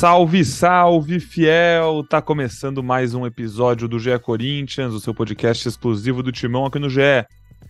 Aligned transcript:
Salve, 0.00 0.46
salve, 0.46 1.20
fiel! 1.20 2.02
Tá 2.08 2.22
começando 2.22 2.82
mais 2.82 3.12
um 3.12 3.26
episódio 3.26 3.86
do 3.86 3.98
GE 3.98 4.18
Corinthians, 4.18 4.94
o 4.94 4.98
seu 4.98 5.12
podcast 5.12 5.68
exclusivo 5.68 6.22
do 6.22 6.32
Timão 6.32 6.64
aqui 6.64 6.78
no 6.78 6.88
GE. 6.88 7.26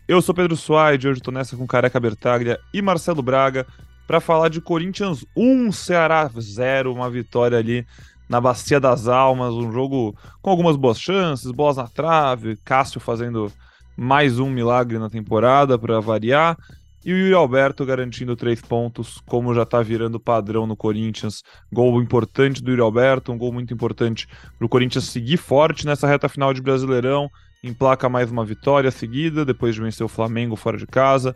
Eu 0.07 0.23
sou 0.23 0.33
Pedro 0.33 0.57
Suaide, 0.57 1.09
hoje 1.09 1.21
tô 1.21 1.33
nessa 1.33 1.57
com 1.57 1.67
Careca 1.67 1.99
Bertaglia 1.99 2.61
e 2.73 2.81
Marcelo 2.81 3.21
Braga 3.21 3.67
para 4.07 4.21
falar 4.21 4.49
de 4.49 4.61
Corinthians 4.61 5.27
1, 5.37 5.73
Ceará 5.73 6.31
0, 6.39 6.95
uma 6.95 7.11
vitória 7.11 7.59
ali 7.59 7.85
na 8.29 8.41
Bacia 8.41 8.79
das 8.79 9.09
Almas, 9.09 9.53
um 9.53 9.73
jogo 9.73 10.17
com 10.41 10.51
algumas 10.51 10.77
boas 10.77 11.01
chances, 11.01 11.51
bolas 11.51 11.79
na 11.79 11.89
trave, 11.89 12.57
Cássio 12.65 13.01
fazendo 13.01 13.53
mais 13.97 14.39
um 14.39 14.49
milagre 14.49 15.01
na 15.01 15.11
temporada 15.11 15.77
para 15.77 15.99
variar. 15.99 16.57
E 17.05 17.13
o 17.15 17.17
Yuri 17.17 17.35
Alberto 17.35 17.85
garantindo 17.87 18.37
três 18.37 18.61
pontos, 18.61 19.23
como 19.27 19.55
já 19.55 19.63
está 19.63 19.81
virando 19.83 20.21
padrão 20.21 20.67
no 20.67 20.77
Corinthians. 20.77 21.43
Gol 21.73 22.03
importante 22.03 22.63
do 22.63 22.71
Yuri 22.71 22.83
Alberto, 22.83 23.33
um 23.33 23.39
gol 23.39 23.53
muito 23.53 23.73
importante 23.73 24.27
para 24.59 24.67
o 24.67 24.69
Corinthians 24.69 25.05
seguir 25.05 25.39
forte 25.39 25.87
nessa 25.87 26.07
reta 26.07 26.29
final 26.29 26.53
de 26.53 26.61
Brasileirão. 26.61 27.31
Emplaca 27.65 28.09
mais 28.09 28.31
uma 28.31 28.45
vitória 28.45 28.91
seguida, 28.91 29.47
depois 29.47 29.75
de 29.75 29.81
vencer 29.81 30.05
o 30.05 30.09
Flamengo 30.09 30.57
fora 30.57 30.77
de 30.77 30.87
casa. 30.87 31.35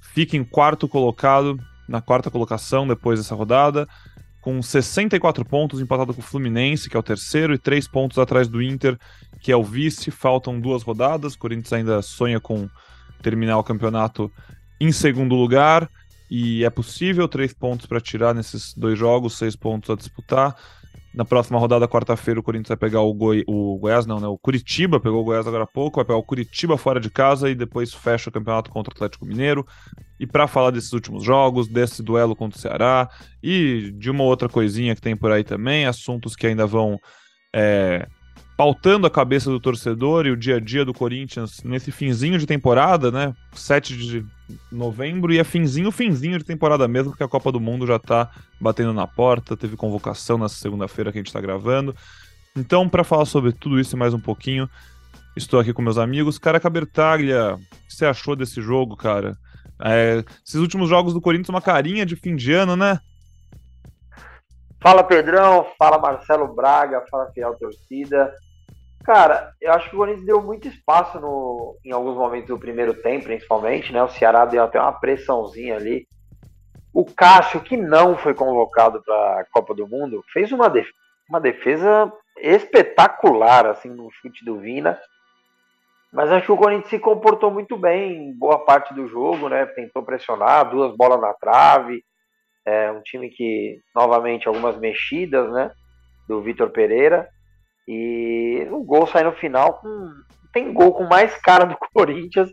Fica 0.00 0.34
em 0.34 0.44
quarto 0.44 0.88
colocado, 0.88 1.58
na 1.86 2.00
quarta 2.00 2.30
colocação 2.30 2.86
depois 2.86 3.20
dessa 3.20 3.34
rodada, 3.34 3.86
com 4.40 4.62
64 4.62 5.44
pontos, 5.44 5.80
empatado 5.80 6.14
com 6.14 6.20
o 6.20 6.24
Fluminense, 6.24 6.88
que 6.88 6.96
é 6.96 7.00
o 7.00 7.02
terceiro, 7.02 7.52
e 7.52 7.58
três 7.58 7.86
pontos 7.86 8.18
atrás 8.18 8.48
do 8.48 8.62
Inter, 8.62 8.98
que 9.40 9.52
é 9.52 9.56
o 9.56 9.62
vice. 9.62 10.10
Faltam 10.10 10.58
duas 10.58 10.82
rodadas. 10.82 11.34
O 11.34 11.38
Corinthians 11.38 11.72
ainda 11.72 12.00
sonha 12.00 12.40
com 12.40 12.68
terminar 13.22 13.58
o 13.58 13.64
campeonato 13.64 14.32
em 14.82 14.90
segundo 14.90 15.36
lugar 15.36 15.88
e 16.28 16.64
é 16.64 16.70
possível 16.70 17.28
três 17.28 17.52
pontos 17.52 17.86
para 17.86 18.00
tirar 18.00 18.34
nesses 18.34 18.74
dois 18.74 18.98
jogos, 18.98 19.38
seis 19.38 19.54
pontos 19.54 19.88
a 19.90 19.94
disputar. 19.94 20.56
Na 21.14 21.24
próxima 21.24 21.58
rodada, 21.58 21.86
quarta-feira, 21.86 22.40
o 22.40 22.42
Corinthians 22.42 22.68
vai 22.68 22.76
pegar 22.76 23.02
o, 23.02 23.12
Goi... 23.12 23.44
o 23.46 23.78
Goiás, 23.78 24.06
não, 24.06 24.18
né? 24.18 24.26
O 24.26 24.38
Curitiba, 24.38 24.98
pegou 24.98 25.20
o 25.20 25.24
Goiás 25.24 25.46
agora 25.46 25.64
há 25.64 25.66
pouco, 25.66 25.96
vai 25.96 26.04
pegar 26.06 26.18
o 26.18 26.22
Curitiba 26.22 26.78
fora 26.78 26.98
de 26.98 27.10
casa 27.10 27.50
e 27.50 27.54
depois 27.54 27.92
fecha 27.92 28.30
o 28.30 28.32
campeonato 28.32 28.70
contra 28.70 28.92
o 28.92 28.96
Atlético 28.96 29.26
Mineiro. 29.26 29.64
E 30.18 30.26
para 30.26 30.48
falar 30.48 30.70
desses 30.70 30.92
últimos 30.92 31.22
jogos, 31.22 31.68
desse 31.68 32.02
duelo 32.02 32.34
contra 32.34 32.58
o 32.58 32.60
Ceará 32.60 33.10
e 33.42 33.92
de 33.94 34.10
uma 34.10 34.24
outra 34.24 34.48
coisinha 34.48 34.94
que 34.94 35.02
tem 35.02 35.14
por 35.14 35.30
aí 35.30 35.44
também, 35.44 35.84
assuntos 35.84 36.34
que 36.34 36.46
ainda 36.46 36.66
vão 36.66 36.98
é, 37.54 38.08
pautando 38.56 39.06
a 39.06 39.10
cabeça 39.10 39.50
do 39.50 39.60
torcedor 39.60 40.26
e 40.26 40.30
o 40.30 40.36
dia 40.36 40.56
a 40.56 40.60
dia 40.60 40.84
do 40.84 40.94
Corinthians 40.94 41.62
nesse 41.62 41.90
finzinho 41.90 42.38
de 42.38 42.46
temporada, 42.46 43.10
né? 43.10 43.34
7 43.52 43.96
de 43.96 44.24
novembro 44.70 45.32
e 45.32 45.38
é 45.38 45.44
finzinho, 45.44 45.90
finzinho 45.90 46.38
de 46.38 46.44
temporada 46.44 46.86
mesmo, 46.88 47.10
porque 47.10 47.24
a 47.24 47.28
Copa 47.28 47.52
do 47.52 47.60
Mundo 47.60 47.86
já 47.86 47.98
tá 47.98 48.30
batendo 48.60 48.92
na 48.92 49.06
porta, 49.06 49.56
teve 49.56 49.76
convocação 49.76 50.38
nessa 50.38 50.56
segunda-feira 50.56 51.12
que 51.12 51.18
a 51.18 51.22
gente 51.22 51.32
tá 51.32 51.40
gravando. 51.40 51.94
Então, 52.56 52.88
para 52.88 53.04
falar 53.04 53.24
sobre 53.24 53.52
tudo 53.52 53.80
isso 53.80 53.96
e 53.96 53.98
mais 53.98 54.12
um 54.12 54.20
pouquinho, 54.20 54.68
estou 55.36 55.58
aqui 55.58 55.72
com 55.72 55.82
meus 55.82 55.98
amigos. 55.98 56.38
Cara, 56.38 56.60
Cabertaglia, 56.60 57.54
o 57.54 57.58
que 57.58 57.94
você 57.94 58.04
achou 58.04 58.36
desse 58.36 58.60
jogo, 58.60 58.96
cara? 58.96 59.36
É, 59.82 60.24
esses 60.44 60.60
últimos 60.60 60.88
jogos 60.88 61.14
do 61.14 61.20
Corinthians, 61.20 61.48
uma 61.48 61.62
carinha 61.62 62.04
de 62.04 62.14
fim 62.14 62.36
de 62.36 62.52
ano, 62.52 62.76
né? 62.76 63.00
Fala 64.80 65.04
Pedrão, 65.04 65.66
fala 65.78 65.98
Marcelo 65.98 66.52
Braga, 66.54 67.04
fala 67.10 67.30
Fiel 67.32 67.54
Torcida. 67.54 68.32
Cara, 69.04 69.52
eu 69.60 69.72
acho 69.72 69.90
que 69.90 69.96
o 69.96 69.98
Corinthians 69.98 70.24
deu 70.24 70.40
muito 70.40 70.68
espaço 70.68 71.18
no, 71.18 71.76
em 71.84 71.90
alguns 71.90 72.16
momentos 72.16 72.48
do 72.48 72.58
primeiro 72.58 72.94
tempo, 72.94 73.24
principalmente, 73.24 73.92
né? 73.92 74.02
O 74.02 74.08
Ceará 74.08 74.44
deu 74.44 74.62
até 74.62 74.80
uma 74.80 74.92
pressãozinha 74.92 75.76
ali. 75.76 76.06
O 76.94 77.04
Cássio, 77.04 77.60
que 77.60 77.76
não 77.76 78.16
foi 78.16 78.32
convocado 78.32 79.02
para 79.02 79.40
a 79.40 79.44
Copa 79.50 79.74
do 79.74 79.88
Mundo, 79.88 80.22
fez 80.32 80.52
uma, 80.52 80.72
uma 81.28 81.40
defesa 81.40 82.12
espetacular, 82.38 83.66
assim, 83.66 83.88
no 83.88 84.08
chute 84.10 84.44
do 84.44 84.58
Vina. 84.58 84.98
Mas 86.12 86.30
acho 86.30 86.46
que 86.46 86.52
o 86.52 86.56
Corinthians 86.56 86.90
se 86.90 86.98
comportou 86.98 87.50
muito 87.50 87.76
bem 87.76 88.28
em 88.28 88.38
boa 88.38 88.64
parte 88.64 88.94
do 88.94 89.08
jogo, 89.08 89.48
né? 89.48 89.66
Tentou 89.66 90.04
pressionar, 90.04 90.70
duas 90.70 90.94
bolas 90.94 91.20
na 91.20 91.32
trave. 91.32 92.04
É 92.64 92.92
um 92.92 93.00
time 93.00 93.30
que, 93.30 93.80
novamente, 93.96 94.46
algumas 94.46 94.76
mexidas, 94.76 95.50
né? 95.50 95.72
Do 96.28 96.40
Vitor 96.40 96.70
Pereira. 96.70 97.28
E 97.86 98.66
o 98.70 98.82
gol 98.84 99.06
sai 99.06 99.24
no 99.24 99.32
final 99.32 99.74
com. 99.74 100.10
Tem 100.52 100.72
gol 100.72 100.92
com 100.92 101.04
mais 101.04 101.36
cara 101.38 101.64
do 101.64 101.76
Corinthians 101.94 102.52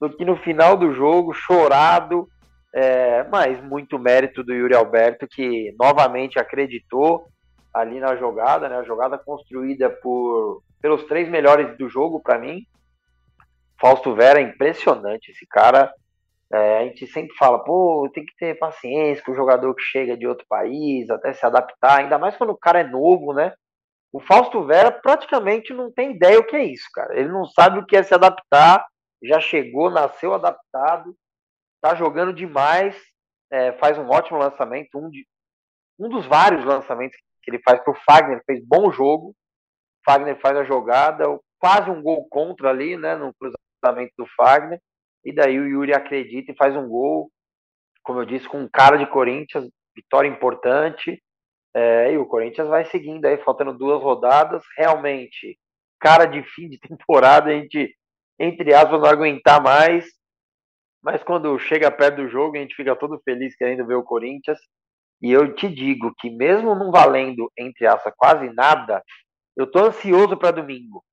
do 0.00 0.10
que 0.10 0.24
no 0.24 0.36
final 0.36 0.76
do 0.76 0.92
jogo, 0.92 1.32
chorado. 1.32 2.26
É, 2.74 3.24
mas 3.24 3.62
muito 3.64 3.98
mérito 3.98 4.44
do 4.44 4.52
Yuri 4.52 4.74
Alberto, 4.74 5.26
que 5.26 5.74
novamente 5.80 6.38
acreditou 6.38 7.26
ali 7.72 7.98
na 7.98 8.14
jogada, 8.16 8.68
né? 8.68 8.76
A 8.76 8.84
jogada 8.84 9.18
construída 9.18 9.88
por 9.88 10.62
pelos 10.80 11.04
três 11.04 11.28
melhores 11.28 11.76
do 11.76 11.88
jogo 11.88 12.20
para 12.20 12.38
mim. 12.38 12.62
Fausto 13.80 14.14
Vera 14.14 14.40
impressionante, 14.40 15.30
esse 15.30 15.46
cara. 15.46 15.92
É, 16.52 16.78
a 16.78 16.82
gente 16.84 17.06
sempre 17.06 17.34
fala, 17.36 17.62
pô, 17.62 18.08
tem 18.12 18.24
que 18.24 18.34
ter 18.36 18.58
paciência 18.58 19.22
com 19.24 19.32
o 19.32 19.36
jogador 19.36 19.74
que 19.74 19.82
chega 19.82 20.16
de 20.16 20.26
outro 20.26 20.46
país, 20.48 21.10
até 21.10 21.32
se 21.32 21.44
adaptar, 21.44 21.98
ainda 21.98 22.18
mais 22.18 22.36
quando 22.36 22.50
o 22.50 22.58
cara 22.58 22.80
é 22.80 22.84
novo, 22.84 23.34
né? 23.34 23.52
O 24.12 24.20
Fausto 24.20 24.64
Vera 24.64 24.90
praticamente 24.90 25.72
não 25.74 25.92
tem 25.92 26.12
ideia 26.12 26.38
o 26.38 26.44
que 26.44 26.56
é 26.56 26.64
isso, 26.64 26.88
cara. 26.92 27.18
Ele 27.18 27.28
não 27.28 27.44
sabe 27.44 27.78
o 27.78 27.86
que 27.86 27.96
é 27.96 28.02
se 28.02 28.14
adaptar, 28.14 28.86
já 29.22 29.40
chegou, 29.40 29.90
nasceu 29.90 30.32
adaptado, 30.32 31.14
tá 31.80 31.94
jogando 31.94 32.32
demais, 32.32 32.96
é, 33.50 33.72
faz 33.72 33.98
um 33.98 34.08
ótimo 34.08 34.38
lançamento, 34.38 34.98
um, 34.98 35.10
de, 35.10 35.26
um 35.98 36.08
dos 36.08 36.26
vários 36.26 36.64
lançamentos 36.64 37.18
que 37.42 37.50
ele 37.50 37.62
faz 37.62 37.82
pro 37.82 37.94
Fagner, 38.06 38.42
fez 38.46 38.64
bom 38.64 38.90
jogo. 38.90 39.34
Fagner 40.04 40.40
faz 40.40 40.56
a 40.56 40.64
jogada, 40.64 41.24
quase 41.58 41.90
um 41.90 42.02
gol 42.02 42.26
contra 42.28 42.70
ali, 42.70 42.96
né, 42.96 43.14
no 43.14 43.32
cruzamento 43.34 44.12
do 44.16 44.26
Fagner. 44.36 44.80
E 45.24 45.34
daí 45.34 45.58
o 45.58 45.66
Yuri 45.66 45.92
acredita 45.92 46.52
e 46.52 46.56
faz 46.56 46.74
um 46.74 46.88
gol, 46.88 47.30
como 48.02 48.20
eu 48.20 48.24
disse, 48.24 48.48
com 48.48 48.60
um 48.60 48.68
cara 48.68 48.96
de 48.96 49.06
Corinthians, 49.06 49.68
vitória 49.94 50.28
importante. 50.28 51.22
É, 51.74 52.12
e 52.12 52.18
o 52.18 52.26
Corinthians 52.26 52.68
vai 52.68 52.84
seguindo 52.86 53.26
aí, 53.26 53.36
faltando 53.38 53.76
duas 53.76 54.02
rodadas. 54.02 54.64
Realmente, 54.76 55.58
cara 56.00 56.24
de 56.24 56.42
fim 56.42 56.68
de 56.68 56.78
temporada, 56.80 57.50
a 57.50 57.52
gente, 57.52 57.94
entre 58.38 58.74
aspas, 58.74 59.00
não 59.00 59.08
aguentar 59.08 59.62
mais. 59.62 60.06
Mas 61.02 61.22
quando 61.22 61.58
chega 61.58 61.90
perto 61.90 62.16
do 62.16 62.28
jogo, 62.28 62.56
a 62.56 62.60
gente 62.60 62.74
fica 62.74 62.96
todo 62.96 63.20
feliz 63.24 63.54
querendo 63.56 63.86
ver 63.86 63.94
o 63.94 64.04
Corinthians. 64.04 64.58
E 65.20 65.32
eu 65.32 65.54
te 65.54 65.68
digo 65.68 66.14
que 66.18 66.30
mesmo 66.30 66.74
não 66.74 66.90
valendo, 66.90 67.50
entre 67.58 67.86
aspas, 67.86 68.14
quase 68.16 68.52
nada, 68.52 69.02
eu 69.56 69.68
tô 69.70 69.80
ansioso 69.86 70.36
para 70.36 70.52
domingo. 70.52 71.04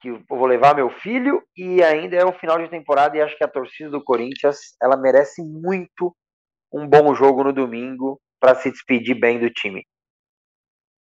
Que 0.00 0.08
eu 0.08 0.22
vou 0.28 0.46
levar 0.46 0.74
meu 0.74 0.90
filho 0.90 1.42
e 1.56 1.82
ainda 1.82 2.16
é 2.16 2.24
o 2.24 2.32
final 2.32 2.58
de 2.58 2.68
temporada 2.68 3.16
e 3.16 3.20
acho 3.20 3.36
que 3.36 3.44
a 3.44 3.48
torcida 3.48 3.90
do 3.90 4.02
Corinthians, 4.02 4.74
ela 4.82 4.96
merece 4.96 5.42
muito 5.42 6.14
um 6.72 6.86
bom 6.86 7.14
jogo 7.14 7.44
no 7.44 7.52
domingo 7.52 8.20
para 8.40 8.54
se 8.54 8.70
despedir 8.70 9.18
bem 9.18 9.38
do 9.38 9.50
time. 9.50 9.84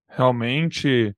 Realmente, 0.09 1.15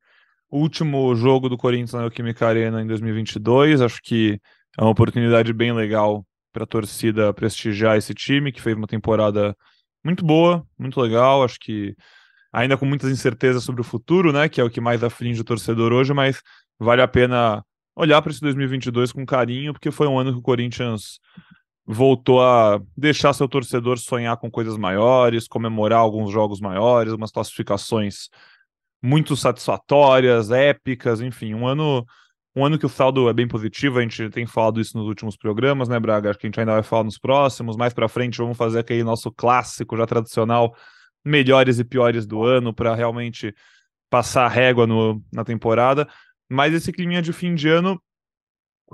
último 0.50 1.14
jogo 1.14 1.48
do 1.48 1.56
Corinthians 1.56 1.94
na 1.94 2.00
Neoquímica 2.00 2.46
Arena 2.46 2.82
em 2.82 2.86
2022, 2.86 3.80
acho 3.80 4.00
que 4.02 4.38
é 4.78 4.82
uma 4.82 4.90
oportunidade 4.90 5.52
bem 5.52 5.72
legal 5.72 6.24
para 6.52 6.64
a 6.64 6.66
torcida 6.66 7.32
prestigiar 7.32 7.96
esse 7.96 8.12
time, 8.14 8.52
que 8.52 8.60
fez 8.60 8.76
uma 8.76 8.86
temporada 8.86 9.56
muito 10.04 10.24
boa, 10.24 10.66
muito 10.78 11.00
legal, 11.00 11.42
acho 11.42 11.58
que 11.58 11.94
ainda 12.52 12.76
com 12.76 12.84
muitas 12.84 13.10
incertezas 13.10 13.64
sobre 13.64 13.80
o 13.80 13.84
futuro, 13.84 14.32
né, 14.32 14.48
que 14.48 14.60
é 14.60 14.64
o 14.64 14.70
que 14.70 14.80
mais 14.80 15.02
aflige 15.02 15.40
o 15.40 15.44
torcedor 15.44 15.92
hoje, 15.92 16.12
mas 16.12 16.42
vale 16.78 17.00
a 17.00 17.08
pena 17.08 17.64
olhar 17.96 18.20
para 18.20 18.30
esse 18.30 18.40
2022 18.40 19.12
com 19.12 19.24
carinho, 19.24 19.72
porque 19.72 19.90
foi 19.90 20.06
um 20.06 20.18
ano 20.18 20.32
que 20.32 20.38
o 20.38 20.42
Corinthians 20.42 21.18
voltou 21.86 22.42
a 22.42 22.80
deixar 22.96 23.32
seu 23.32 23.48
torcedor 23.48 23.98
sonhar 23.98 24.36
com 24.36 24.50
coisas 24.50 24.76
maiores, 24.76 25.48
comemorar 25.48 25.98
alguns 25.98 26.30
jogos 26.30 26.60
maiores, 26.60 27.12
umas 27.12 27.30
classificações 27.30 28.28
muito 29.02 29.36
satisfatórias, 29.36 30.50
épicas, 30.50 31.20
enfim, 31.20 31.54
um 31.54 31.66
ano 31.66 32.06
um 32.54 32.66
ano 32.66 32.78
que 32.78 32.84
o 32.84 32.88
saldo 32.88 33.30
é 33.30 33.32
bem 33.32 33.48
positivo, 33.48 33.98
a 33.98 34.02
gente 34.02 34.28
tem 34.28 34.44
falado 34.44 34.78
isso 34.78 34.96
nos 34.96 35.06
últimos 35.06 35.36
programas, 35.36 35.88
né, 35.88 35.98
Braga? 35.98 36.28
Acho 36.28 36.38
que 36.38 36.46
a 36.46 36.48
gente 36.48 36.60
ainda 36.60 36.74
vai 36.74 36.82
falar 36.82 37.04
nos 37.04 37.18
próximos, 37.18 37.76
mais 37.76 37.94
para 37.94 38.08
frente 38.08 38.36
vamos 38.36 38.58
fazer 38.58 38.80
aquele 38.80 39.02
nosso 39.02 39.32
clássico 39.32 39.96
já 39.96 40.04
tradicional, 40.04 40.76
melhores 41.24 41.78
e 41.78 41.84
piores 41.84 42.26
do 42.26 42.44
ano 42.44 42.74
para 42.74 42.94
realmente 42.94 43.54
passar 44.10 44.44
a 44.44 44.48
régua 44.48 44.86
no, 44.86 45.22
na 45.32 45.44
temporada. 45.44 46.06
Mas 46.46 46.74
esse 46.74 46.92
clima 46.92 47.22
de 47.22 47.32
fim 47.32 47.54
de 47.54 47.68
ano 47.68 48.00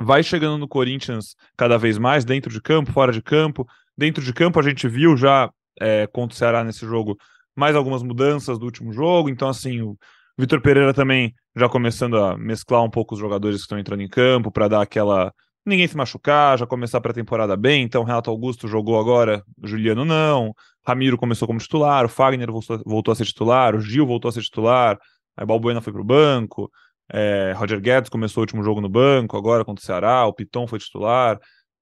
vai 0.00 0.22
chegando 0.22 0.58
no 0.58 0.68
Corinthians 0.68 1.34
cada 1.56 1.76
vez 1.76 1.98
mais, 1.98 2.24
dentro 2.24 2.50
de 2.50 2.60
campo, 2.60 2.92
fora 2.92 3.12
de 3.12 3.22
campo. 3.22 3.66
Dentro 3.96 4.22
de 4.22 4.32
campo, 4.32 4.58
a 4.58 4.62
gente 4.62 4.86
viu 4.88 5.16
já 5.16 5.50
é, 5.80 6.06
contra 6.06 6.34
o 6.34 6.38
Ceará 6.38 6.64
nesse 6.64 6.86
jogo 6.86 7.16
mais 7.56 7.74
algumas 7.74 8.02
mudanças 8.02 8.58
do 8.58 8.64
último 8.66 8.92
jogo. 8.92 9.28
Então, 9.28 9.48
assim, 9.48 9.82
o 9.82 9.96
Vitor 10.38 10.60
Pereira 10.60 10.94
também 10.94 11.34
já 11.56 11.68
começando 11.68 12.16
a 12.16 12.38
mesclar 12.38 12.82
um 12.84 12.90
pouco 12.90 13.14
os 13.14 13.20
jogadores 13.20 13.58
que 13.58 13.62
estão 13.62 13.78
entrando 13.78 14.02
em 14.02 14.08
campo 14.08 14.52
para 14.52 14.68
dar 14.68 14.82
aquela 14.82 15.32
ninguém 15.66 15.86
se 15.86 15.96
machucar, 15.96 16.58
já 16.58 16.66
começar 16.66 16.98
a 16.98 17.00
pré-temporada 17.00 17.56
bem. 17.56 17.82
Então, 17.82 18.04
Renato 18.04 18.30
Augusto 18.30 18.66
jogou 18.66 18.98
agora, 18.98 19.42
Juliano 19.62 20.04
não. 20.04 20.54
Ramiro 20.86 21.18
começou 21.18 21.46
como 21.46 21.58
titular, 21.58 22.06
o 22.06 22.08
Fagner 22.08 22.50
voltou, 22.50 22.80
voltou 22.86 23.12
a 23.12 23.14
ser 23.14 23.26
titular, 23.26 23.74
o 23.74 23.80
Gil 23.80 24.06
voltou 24.06 24.28
a 24.30 24.32
ser 24.32 24.40
titular, 24.40 24.98
aí 25.36 25.44
Balbuena 25.44 25.82
foi 25.82 25.92
para 25.92 26.00
o 26.00 26.04
banco, 26.04 26.70
é, 27.10 27.52
Roger 27.56 27.80
Guedes 27.80 28.10
começou 28.10 28.40
o 28.40 28.44
último 28.44 28.62
jogo 28.62 28.80
no 28.80 28.88
banco, 28.88 29.36
agora 29.36 29.64
contra 29.64 29.82
o 29.82 29.86
Ceará, 29.86 30.26
o 30.26 30.32
Piton 30.32 30.66
foi 30.66 30.78
titular. 30.78 31.38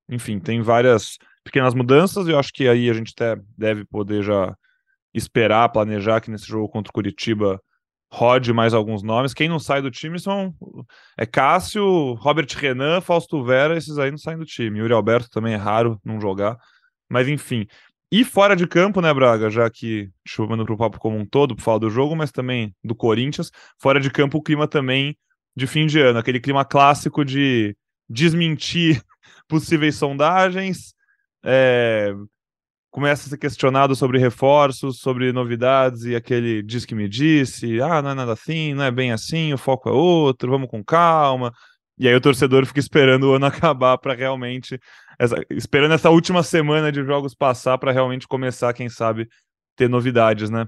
Enfim, 0.09 0.39
tem 0.39 0.61
várias 0.63 1.19
pequenas 1.43 1.75
mudanças 1.75 2.27
e 2.27 2.31
eu 2.31 2.39
acho 2.39 2.53
que 2.53 2.69
aí 2.69 2.89
a 2.89 2.93
gente 2.95 3.13
até 3.17 3.41
deve 3.57 3.85
poder 3.85 4.23
já 4.23 4.55
esperar, 5.13 5.69
planejar 5.71 6.21
que 6.21 6.31
nesse 6.31 6.47
jogo 6.47 6.69
contra 6.69 6.91
o 6.91 6.93
Curitiba 6.93 7.61
rode 8.13 8.53
mais 8.53 8.73
alguns 8.75 9.03
nomes. 9.03 9.35
Quem 9.35 9.49
não 9.49 9.59
sai 9.59 9.83
do 9.83 9.91
time 9.91 10.19
são 10.19 10.55
é 11.19 11.27
Cássio, 11.27 12.15
Robert 12.15 12.49
Renan, 12.57 13.01
Fausto 13.01 13.43
Vera, 13.45 13.77
esses 13.77 13.99
aí 13.99 14.11
não 14.11 14.19
saem 14.19 14.39
do 14.39 14.45
time. 14.45 14.79
Yuri 14.79 14.93
Alberto 14.93 15.29
também 15.31 15.55
é 15.55 15.57
raro 15.57 16.01
não 16.05 16.21
jogar. 16.21 16.57
Mas 17.09 17.29
enfim. 17.29 17.67
E 18.11 18.25
fora 18.25 18.55
de 18.55 18.67
campo, 18.67 19.01
né, 19.01 19.13
Braga? 19.13 19.51
Já 19.51 19.69
que 19.69 20.09
chovendo 20.27 20.65
para 20.65 20.75
o 20.75 20.79
papo 20.79 20.99
como 20.99 21.17
um 21.17 21.27
todo, 21.27 21.57
para 21.57 21.65
falar 21.65 21.79
do 21.79 21.91
jogo, 21.91 22.15
mas 22.15 22.31
também 22.31 22.75
do 22.83 22.95
Corinthians. 22.95 23.51
Fora 23.81 23.99
de 23.99 24.11
campo, 24.11 24.39
o 24.39 24.43
clima 24.43 24.69
também 24.69 25.17
de 25.57 25.67
fim 25.67 25.87
de 25.87 25.99
ano, 26.01 26.19
aquele 26.19 26.39
clima 26.39 26.65
clássico 26.65 27.25
de 27.25 27.77
desmentir 28.09 29.03
possíveis 29.49 29.97
sondagens, 29.97 30.95
é, 31.45 32.13
começa 32.91 33.27
a 33.27 33.31
ser 33.31 33.39
questionado 33.39 33.97
sobre 33.97 34.19
reforços, 34.19 35.01
sobre 35.01 35.33
novidades, 35.33 36.05
e 36.05 36.15
aquele 36.15 36.63
diz 36.63 36.85
que 36.85 36.95
me 36.95 37.09
disse, 37.09 37.81
ah, 37.81 38.01
não 38.03 38.11
é 38.11 38.15
nada 38.15 38.33
assim, 38.33 38.75
não 38.75 38.85
é 38.85 38.91
bem 38.91 39.13
assim, 39.13 39.53
o 39.53 39.59
foco 39.59 39.89
é 39.89 39.93
outro, 39.93 40.51
vamos 40.51 40.69
com 40.69 40.85
calma. 40.85 41.53
E 41.99 42.07
aí 42.07 42.15
o 42.15 42.21
torcedor 42.21 42.67
fica 42.67 42.81
esperando 42.81 43.25
o 43.25 43.35
ano 43.35 43.47
acabar 43.47 43.99
para 43.99 44.15
realmente. 44.15 44.79
Essa, 45.19 45.37
esperando 45.51 45.95
essa 45.95 46.11
última 46.11 46.43
semana 46.43 46.93
de 46.93 47.05
jogos 47.05 47.35
passar 47.35 47.79
para 47.79 47.93
realmente 47.93 48.29
começar, 48.29 48.73
quem 48.73 48.89
sabe, 48.89 49.29
ter 49.77 49.89
novidades, 49.89 50.51
né? 50.51 50.67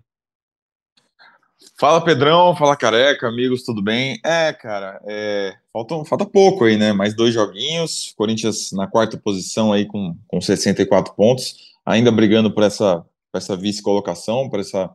Fala 1.79 2.05
Pedrão, 2.05 2.55
fala 2.57 2.77
Careca, 2.77 3.29
amigos, 3.29 3.65
tudo 3.65 3.83
bem? 3.83 4.19
É, 4.25 4.53
cara, 4.53 5.01
é, 5.07 5.55
falta, 5.73 6.05
falta 6.05 6.25
pouco 6.25 6.65
aí, 6.65 6.77
né? 6.77 6.93
Mais 6.93 7.15
dois 7.15 7.35
joguinhos. 7.35 8.15
Corinthians 8.17 8.71
na 8.73 8.87
quarta 8.87 9.17
posição 9.17 9.73
aí 9.73 9.87
com, 9.87 10.17
com 10.29 10.41
64 10.41 11.15
pontos 11.15 11.69
ainda 11.89 12.13
brigando 12.13 12.53
por 12.53 12.63
essa, 12.63 12.99
por 13.33 13.39
essa 13.39 13.57
vice-colocação, 13.57 14.51
por 14.51 14.61
essa, 14.61 14.91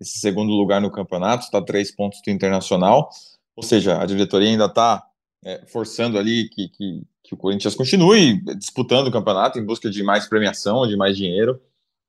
esse 0.00 0.18
segundo 0.18 0.52
lugar 0.52 0.80
no 0.80 0.90
campeonato, 0.90 1.44
está 1.44 1.60
três 1.60 1.94
pontos 1.94 2.20
do 2.24 2.30
Internacional, 2.30 3.10
ou 3.54 3.62
seja, 3.62 4.00
a 4.00 4.06
diretoria 4.06 4.48
ainda 4.48 4.64
está 4.64 5.04
é, 5.44 5.62
forçando 5.66 6.18
ali 6.18 6.48
que, 6.48 6.68
que, 6.68 7.02
que, 7.22 7.34
o 7.34 7.36
Corinthians 7.36 7.74
continue 7.74 8.40
disputando 8.56 9.08
o 9.08 9.12
campeonato 9.12 9.58
em 9.58 9.64
busca 9.64 9.90
de 9.90 10.02
mais 10.02 10.26
premiação, 10.26 10.86
de 10.86 10.96
mais 10.96 11.16
dinheiro, 11.16 11.60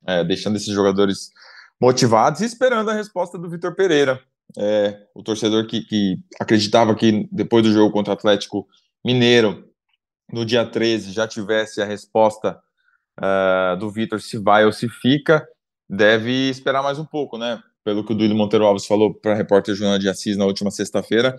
é, 0.05 0.23
deixando 0.23 0.55
esses 0.55 0.73
jogadores 0.73 1.31
motivados 1.79 2.41
e 2.41 2.45
esperando 2.45 2.89
a 2.89 2.93
resposta 2.93 3.37
do 3.37 3.49
Vitor 3.49 3.75
Pereira, 3.75 4.21
é, 4.57 5.07
o 5.13 5.21
torcedor 5.21 5.67
que, 5.67 5.81
que 5.81 6.17
acreditava 6.39 6.95
que 6.95 7.27
depois 7.31 7.63
do 7.63 7.71
jogo 7.71 7.91
contra 7.91 8.11
o 8.11 8.13
Atlético 8.13 8.67
Mineiro, 9.03 9.69
no 10.31 10.45
dia 10.45 10.65
13, 10.65 11.11
já 11.11 11.27
tivesse 11.27 11.81
a 11.81 11.85
resposta 11.85 12.59
uh, 13.19 13.77
do 13.77 13.89
Vitor 13.89 14.19
se 14.21 14.37
vai 14.37 14.65
ou 14.65 14.71
se 14.71 14.89
fica, 14.89 15.47
deve 15.89 16.49
esperar 16.49 16.81
mais 16.81 16.97
um 16.97 17.05
pouco, 17.05 17.37
né? 17.37 17.61
Pelo 17.83 18.03
que 18.03 18.13
o 18.13 18.15
Duílio 18.15 18.35
Monteiro 18.35 18.65
Alves 18.65 18.85
falou 18.87 19.13
para 19.13 19.33
a 19.33 19.35
repórter 19.35 19.75
Joana 19.75 19.99
de 19.99 20.09
Assis 20.09 20.35
na 20.37 20.45
última 20.45 20.71
sexta-feira, 20.71 21.37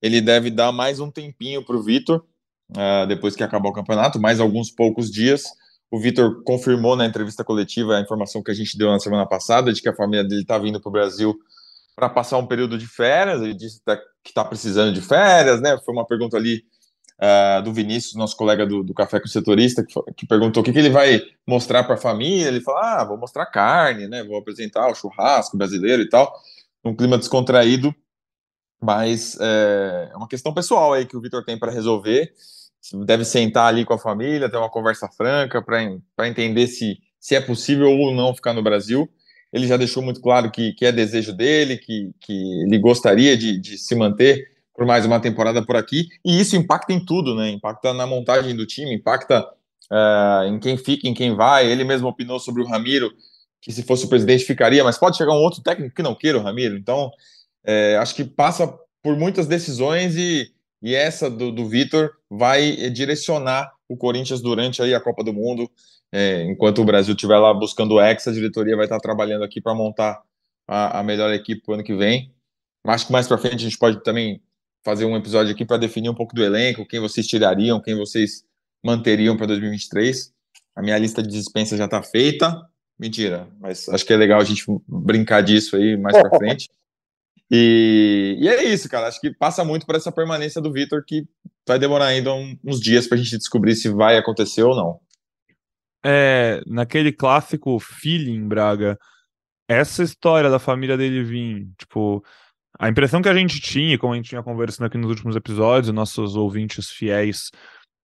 ele 0.00 0.20
deve 0.20 0.50
dar 0.50 0.72
mais 0.72 1.00
um 1.00 1.10
tempinho 1.10 1.64
para 1.64 1.76
o 1.76 1.82
Vitor, 1.82 2.24
uh, 2.70 3.06
depois 3.06 3.34
que 3.34 3.42
acabar 3.42 3.68
o 3.68 3.72
campeonato, 3.72 4.20
mais 4.20 4.40
alguns 4.40 4.70
poucos 4.70 5.10
dias. 5.10 5.44
O 5.90 5.98
Vitor 5.98 6.42
confirmou 6.44 6.96
na 6.96 7.06
entrevista 7.06 7.42
coletiva 7.42 7.96
a 7.96 8.00
informação 8.00 8.42
que 8.42 8.50
a 8.50 8.54
gente 8.54 8.76
deu 8.76 8.90
na 8.90 9.00
semana 9.00 9.26
passada, 9.26 9.72
de 9.72 9.80
que 9.80 9.88
a 9.88 9.94
família 9.94 10.22
dele 10.22 10.42
está 10.42 10.58
vindo 10.58 10.80
para 10.80 10.88
o 10.88 10.92
Brasil 10.92 11.38
para 11.96 12.08
passar 12.08 12.38
um 12.38 12.46
período 12.46 12.78
de 12.78 12.86
férias. 12.86 13.40
Ele 13.40 13.54
disse 13.54 13.80
que 14.22 14.30
está 14.30 14.44
precisando 14.44 14.92
de 14.92 15.00
férias, 15.00 15.60
né? 15.60 15.78
Foi 15.84 15.94
uma 15.94 16.06
pergunta 16.06 16.36
ali 16.36 16.62
uh, 17.20 17.62
do 17.62 17.72
Vinícius, 17.72 18.14
nosso 18.14 18.36
colega 18.36 18.66
do, 18.66 18.84
do 18.84 18.94
Café 18.94 19.18
com 19.18 19.26
o 19.26 19.30
Setorista, 19.30 19.84
que, 19.84 19.94
que 20.16 20.26
perguntou 20.26 20.60
o 20.60 20.64
que, 20.64 20.72
que 20.72 20.78
ele 20.78 20.90
vai 20.90 21.20
mostrar 21.46 21.84
para 21.84 21.94
a 21.94 21.98
família. 21.98 22.48
Ele 22.48 22.60
falou: 22.60 22.80
ah, 22.80 23.04
vou 23.04 23.16
mostrar 23.16 23.46
carne, 23.46 24.06
né? 24.06 24.22
Vou 24.22 24.38
apresentar 24.38 24.88
o 24.88 24.94
churrasco 24.94 25.56
brasileiro 25.56 26.02
e 26.02 26.08
tal, 26.08 26.32
num 26.84 26.94
clima 26.94 27.18
descontraído. 27.18 27.94
Mas 28.80 29.36
é, 29.40 30.10
é 30.12 30.16
uma 30.16 30.28
questão 30.28 30.54
pessoal 30.54 30.92
aí 30.92 31.06
que 31.06 31.16
o 31.16 31.20
Vitor 31.20 31.44
tem 31.44 31.58
para 31.58 31.72
resolver. 31.72 32.32
Deve 33.04 33.24
sentar 33.24 33.66
ali 33.66 33.84
com 33.84 33.94
a 33.94 33.98
família, 33.98 34.48
ter 34.48 34.56
uma 34.56 34.70
conversa 34.70 35.08
franca 35.08 35.60
para 35.60 36.28
entender 36.28 36.66
se, 36.68 36.98
se 37.18 37.34
é 37.34 37.40
possível 37.40 37.90
ou 37.90 38.14
não 38.14 38.34
ficar 38.34 38.52
no 38.52 38.62
Brasil. 38.62 39.08
Ele 39.52 39.66
já 39.66 39.76
deixou 39.76 40.02
muito 40.02 40.20
claro 40.20 40.50
que, 40.50 40.72
que 40.74 40.86
é 40.86 40.92
desejo 40.92 41.32
dele, 41.32 41.76
que, 41.76 42.12
que 42.20 42.62
ele 42.62 42.78
gostaria 42.78 43.36
de, 43.36 43.58
de 43.58 43.78
se 43.78 43.94
manter 43.94 44.58
por 44.78 44.86
mais 44.86 45.04
uma 45.04 45.18
temporada 45.18 45.60
por 45.66 45.74
aqui, 45.74 46.06
e 46.24 46.40
isso 46.40 46.54
impacta 46.54 46.92
em 46.92 47.04
tudo, 47.04 47.34
né? 47.34 47.50
Impacta 47.50 47.92
na 47.92 48.06
montagem 48.06 48.54
do 48.54 48.64
time, 48.64 48.94
impacta 48.94 49.44
uh, 49.90 50.44
em 50.46 50.60
quem 50.60 50.76
fica, 50.76 51.08
em 51.08 51.14
quem 51.14 51.34
vai. 51.34 51.66
Ele 51.66 51.82
mesmo 51.82 52.06
opinou 52.06 52.38
sobre 52.38 52.62
o 52.62 52.64
Ramiro, 52.64 53.10
que 53.60 53.72
se 53.72 53.82
fosse 53.82 54.04
o 54.04 54.08
presidente 54.08 54.44
ficaria, 54.44 54.84
mas 54.84 54.96
pode 54.96 55.16
chegar 55.16 55.32
um 55.32 55.42
outro 55.42 55.60
técnico 55.62 55.96
que 55.96 56.02
não 56.02 56.14
queira 56.14 56.38
o 56.38 56.42
Ramiro. 56.42 56.76
Então, 56.76 57.10
é, 57.64 57.96
acho 57.96 58.14
que 58.14 58.24
passa 58.24 58.66
por 59.02 59.16
muitas 59.16 59.46
decisões 59.46 60.16
e, 60.16 60.52
e 60.82 60.94
essa 60.94 61.30
do, 61.30 61.50
do 61.52 61.66
Vitor 61.66 62.10
vai 62.30 62.90
direcionar 62.90 63.72
o 63.88 63.96
Corinthians 63.96 64.40
durante 64.40 64.82
aí 64.82 64.94
a 64.94 65.00
Copa 65.00 65.24
do 65.24 65.32
Mundo. 65.32 65.70
É, 66.10 66.42
enquanto 66.44 66.80
o 66.80 66.84
Brasil 66.84 67.14
estiver 67.14 67.38
lá 67.38 67.52
buscando 67.52 67.94
o 67.94 68.00
ex, 68.00 68.26
a 68.26 68.32
diretoria 68.32 68.76
vai 68.76 68.86
estar 68.86 68.98
trabalhando 68.98 69.44
aqui 69.44 69.60
para 69.60 69.74
montar 69.74 70.22
a, 70.66 71.00
a 71.00 71.02
melhor 71.02 71.32
equipe 71.32 71.62
para 71.62 71.72
o 71.72 71.74
ano 71.74 71.84
que 71.84 71.94
vem. 71.94 72.32
Acho 72.86 73.06
que 73.06 73.12
mais 73.12 73.26
para 73.26 73.38
frente 73.38 73.56
a 73.56 73.58
gente 73.58 73.78
pode 73.78 74.02
também 74.02 74.40
fazer 74.84 75.04
um 75.04 75.16
episódio 75.16 75.52
aqui 75.52 75.64
para 75.64 75.76
definir 75.76 76.08
um 76.08 76.14
pouco 76.14 76.34
do 76.34 76.42
elenco, 76.42 76.86
quem 76.86 77.00
vocês 77.00 77.26
tirariam, 77.26 77.80
quem 77.80 77.94
vocês 77.94 78.44
manteriam 78.82 79.36
para 79.36 79.46
2023. 79.46 80.32
A 80.74 80.82
minha 80.82 80.96
lista 80.96 81.22
de 81.22 81.28
dispensa 81.28 81.76
já 81.76 81.84
está 81.86 82.02
feita. 82.02 82.66
Mentira, 82.98 83.48
mas 83.60 83.88
acho 83.88 84.04
que 84.04 84.12
é 84.12 84.16
legal 84.16 84.40
a 84.40 84.44
gente 84.44 84.64
brincar 84.86 85.42
disso 85.42 85.76
aí 85.76 85.96
mais 85.96 86.16
para 86.16 86.38
frente. 86.38 86.68
E, 87.50 88.36
e, 88.40 88.48
é 88.48 88.64
isso, 88.64 88.88
cara. 88.88 89.08
Acho 89.08 89.20
que 89.20 89.32
passa 89.32 89.64
muito 89.64 89.86
por 89.86 89.94
essa 89.94 90.12
permanência 90.12 90.60
do 90.60 90.72
Vitor, 90.72 91.02
que 91.06 91.26
vai 91.66 91.78
demorar 91.78 92.06
ainda 92.06 92.32
uns 92.32 92.80
dias 92.80 93.06
para 93.06 93.16
a 93.16 93.20
gente 93.20 93.38
descobrir 93.38 93.74
se 93.74 93.88
vai 93.88 94.16
acontecer 94.16 94.62
ou 94.62 94.76
não. 94.76 95.00
É, 96.04 96.60
naquele 96.66 97.12
clássico 97.12 97.78
feeling, 97.80 98.46
Braga, 98.46 98.98
essa 99.68 100.02
história 100.02 100.50
da 100.50 100.58
família 100.58 100.96
dele 100.96 101.24
vir, 101.24 101.68
tipo, 101.78 102.24
a 102.78 102.88
impressão 102.88 103.20
que 103.20 103.28
a 103.28 103.34
gente 103.34 103.60
tinha, 103.60 103.98
como 103.98 104.12
a 104.12 104.16
gente 104.16 104.28
tinha 104.28 104.42
conversando 104.42 104.86
aqui 104.86 104.96
nos 104.96 105.10
últimos 105.10 105.34
episódios, 105.34 105.92
nossos 105.92 106.36
ouvintes 106.36 106.90
fiéis 106.90 107.50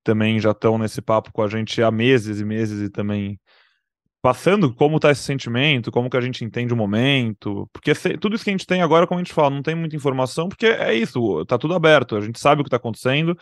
também 0.05 0.39
já 0.39 0.51
estão 0.51 0.77
nesse 0.77 1.01
papo 1.01 1.33
com 1.33 1.43
a 1.43 1.49
gente 1.49 1.83
há 1.83 1.91
meses 1.91 2.39
e 2.39 2.45
meses 2.45 2.81
e 2.83 2.91
também 2.91 3.41
passando 4.25 4.75
como 4.75 4.97
está 4.97 5.11
esse 5.11 5.21
sentimento, 5.21 5.93
como 5.93 6.09
que 6.09 6.17
a 6.17 6.21
gente 6.23 6.43
entende 6.47 6.73
o 6.73 6.77
momento, 6.79 7.69
porque 7.71 7.95
se, 7.95 8.17
tudo 8.17 8.35
isso 8.35 8.43
que 8.43 8.49
a 8.49 8.55
gente 8.55 8.67
tem 8.67 8.81
agora, 8.81 9.07
como 9.07 9.21
a 9.21 9.23
gente 9.23 9.35
fala, 9.35 9.51
não 9.51 9.61
tem 9.61 9.75
muita 9.75 9.95
informação, 9.97 10.49
porque 10.49 10.65
é 10.65 10.95
isso, 10.95 11.45
tá 11.45 11.59
tudo 11.59 11.75
aberto, 11.75 12.17
a 12.17 12.23
gente 12.23 12.41
sabe 12.41 12.63
o 12.63 12.65
que 12.65 12.69
está 12.69 12.79
acontecendo, 12.79 13.37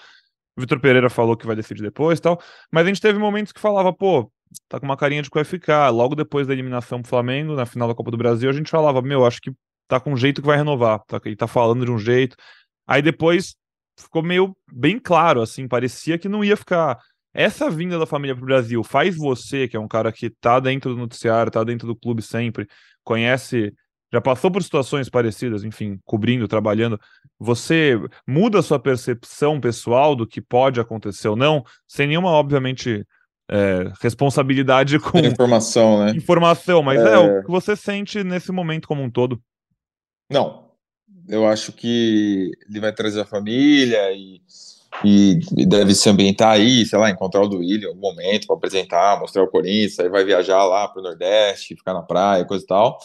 Vitor 0.59 0.81
Pereira 0.81 1.09
falou 1.09 1.37
que 1.37 1.47
vai 1.47 1.55
decidir 1.55 1.83
depois 1.83 2.19
tal, 2.19 2.37
mas 2.69 2.85
a 2.85 2.89
gente 2.89 3.01
teve 3.01 3.17
momentos 3.17 3.53
que 3.53 3.61
falava, 3.61 3.93
pô, 3.93 4.29
tá 4.69 4.81
com 4.81 4.85
uma 4.85 4.97
carinha 4.97 5.23
de 5.23 5.31
que 5.31 5.37
vai 5.37 5.45
ficar, 5.45 5.89
logo 5.91 6.17
depois 6.17 6.49
da 6.49 6.53
eliminação 6.53 7.01
pro 7.01 7.09
Flamengo, 7.09 7.55
na 7.55 7.65
final 7.65 7.87
da 7.87 7.95
Copa 7.95 8.11
do 8.11 8.17
Brasil, 8.17 8.51
a 8.51 8.53
gente 8.53 8.69
falava, 8.69 9.01
meu, 9.01 9.25
acho 9.25 9.41
que 9.41 9.53
tá 9.87 10.01
com 10.01 10.15
um 10.15 10.17
jeito 10.17 10.41
que 10.41 10.49
vai 10.49 10.57
renovar, 10.57 10.99
tá, 11.07 11.21
ele 11.25 11.37
tá 11.37 11.47
falando 11.47 11.85
de 11.85 11.93
um 11.93 11.99
jeito. 11.99 12.35
Aí 12.89 13.01
depois 13.01 13.55
ficou 13.97 14.21
meio 14.21 14.53
bem 14.69 14.99
claro, 14.99 15.43
assim, 15.43 15.69
parecia 15.69 16.19
que 16.19 16.29
não 16.29 16.43
ia 16.43 16.57
ficar. 16.57 16.99
Essa 17.35 17.71
vinda 17.71 17.99
da 17.99 18.07
família 18.07 18.37
pro 18.37 18.45
Brasil 18.45 18.85
faz 18.85 19.17
você, 19.17 19.67
que 19.67 19.77
é 19.77 19.81
um 19.81 19.89
cara 19.89 20.13
que 20.13 20.29
tá 20.29 20.61
dentro 20.61 20.93
do 20.93 20.99
noticiário, 20.99 21.51
tá 21.51 21.65
dentro 21.65 21.87
do 21.87 21.97
clube 21.97 22.21
sempre, 22.21 22.69
conhece, 23.03 23.73
já 24.13 24.21
passou 24.21 24.51
por 24.51 24.63
situações 24.63 25.09
parecidas, 25.09 25.65
enfim, 25.65 25.99
cobrindo, 26.05 26.47
trabalhando. 26.47 27.01
Você 27.39 27.99
muda 28.27 28.59
a 28.59 28.63
sua 28.63 28.79
percepção 28.79 29.59
pessoal 29.59 30.15
do 30.15 30.27
que 30.27 30.41
pode 30.43 30.79
acontecer 30.79 31.29
ou 31.29 31.37
não, 31.37 31.65
sem 31.89 32.07
nenhuma, 32.07 32.29
obviamente, 32.29 33.07
é, 33.51 33.91
responsabilidade 34.01 34.99
com 34.99 35.19
informação, 35.19 36.05
né? 36.05 36.13
Informação, 36.13 36.83
mas 36.83 37.01
é... 37.01 37.15
é 37.15 37.19
o 37.19 37.43
que 37.43 37.51
você 37.51 37.75
sente 37.75 38.23
nesse 38.23 38.53
momento 38.53 38.87
como 38.87 39.03
um 39.03 39.11
todo. 39.11 39.43
Não, 40.31 40.71
eu 41.29 41.47
acho 41.47 41.73
que 41.73 42.53
ele 42.69 42.81
vai 42.81 42.93
trazer 42.93 43.21
a 43.21 43.27
família 43.27 44.13
e, 44.13 44.41
e 45.05 45.41
deve 45.67 45.95
se 45.95 46.09
ambientar 46.09 46.53
aí, 46.53 46.85
sei 46.87 46.99
lá, 46.99 47.11
encontrar 47.11 47.43
o 47.43 47.49
Duílio 47.49 47.87
em 47.87 47.89
algum 47.89 48.01
momento 48.01 48.47
para 48.47 48.57
apresentar, 48.57 49.19
mostrar 49.19 49.43
o 49.43 49.49
Corinthians, 49.49 49.99
aí 49.99 50.09
vai 50.09 50.25
viajar 50.25 50.65
lá 50.65 50.87
para 50.87 51.01
o 51.01 51.03
Nordeste, 51.03 51.77
ficar 51.77 51.95
na 51.95 52.03
praia, 52.03 52.45
coisa 52.45 52.63
e 52.63 52.67
tal. 52.67 52.99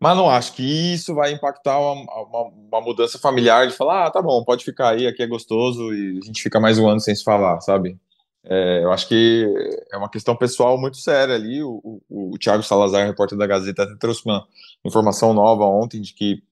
Mas 0.00 0.16
não 0.16 0.28
acho 0.28 0.54
que 0.54 0.62
isso 0.94 1.14
vai 1.14 1.30
impactar 1.30 1.78
uma, 1.78 1.92
uma, 2.24 2.42
uma, 2.48 2.80
mudança 2.80 3.18
familiar 3.20 3.68
de 3.68 3.72
falar, 3.72 4.06
ah, 4.06 4.10
tá 4.10 4.20
bom, 4.20 4.42
pode 4.44 4.64
ficar 4.64 4.94
aí, 4.94 5.06
aqui 5.06 5.22
é 5.22 5.26
gostoso 5.28 5.94
e 5.94 6.18
a 6.20 6.26
gente 6.26 6.42
fica 6.42 6.58
mais 6.58 6.76
um 6.76 6.88
ano 6.88 6.98
sem 6.98 7.14
se 7.14 7.22
falar, 7.22 7.60
sabe? 7.60 7.96
É, 8.44 8.82
eu 8.82 8.90
acho 8.90 9.06
que 9.06 9.46
é 9.92 9.96
uma 9.96 10.10
questão 10.10 10.34
pessoal 10.34 10.76
muito 10.76 10.96
séria 10.96 11.36
ali. 11.36 11.62
O, 11.62 12.02
o, 12.08 12.34
o 12.34 12.38
Thiago 12.38 12.62
Salazar, 12.64 13.06
repórter 13.06 13.38
da 13.38 13.46
Gazeta, 13.46 13.96
trouxe 14.00 14.22
uma 14.24 14.44
informação 14.84 15.32
nova 15.32 15.64
ontem 15.64 16.00
de 16.00 16.12
que 16.12 16.42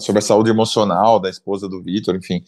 sobre 0.00 0.18
a 0.18 0.22
saúde 0.22 0.50
emocional 0.50 1.20
da 1.20 1.30
esposa 1.30 1.68
do 1.68 1.82
Vitor, 1.82 2.16
enfim, 2.16 2.42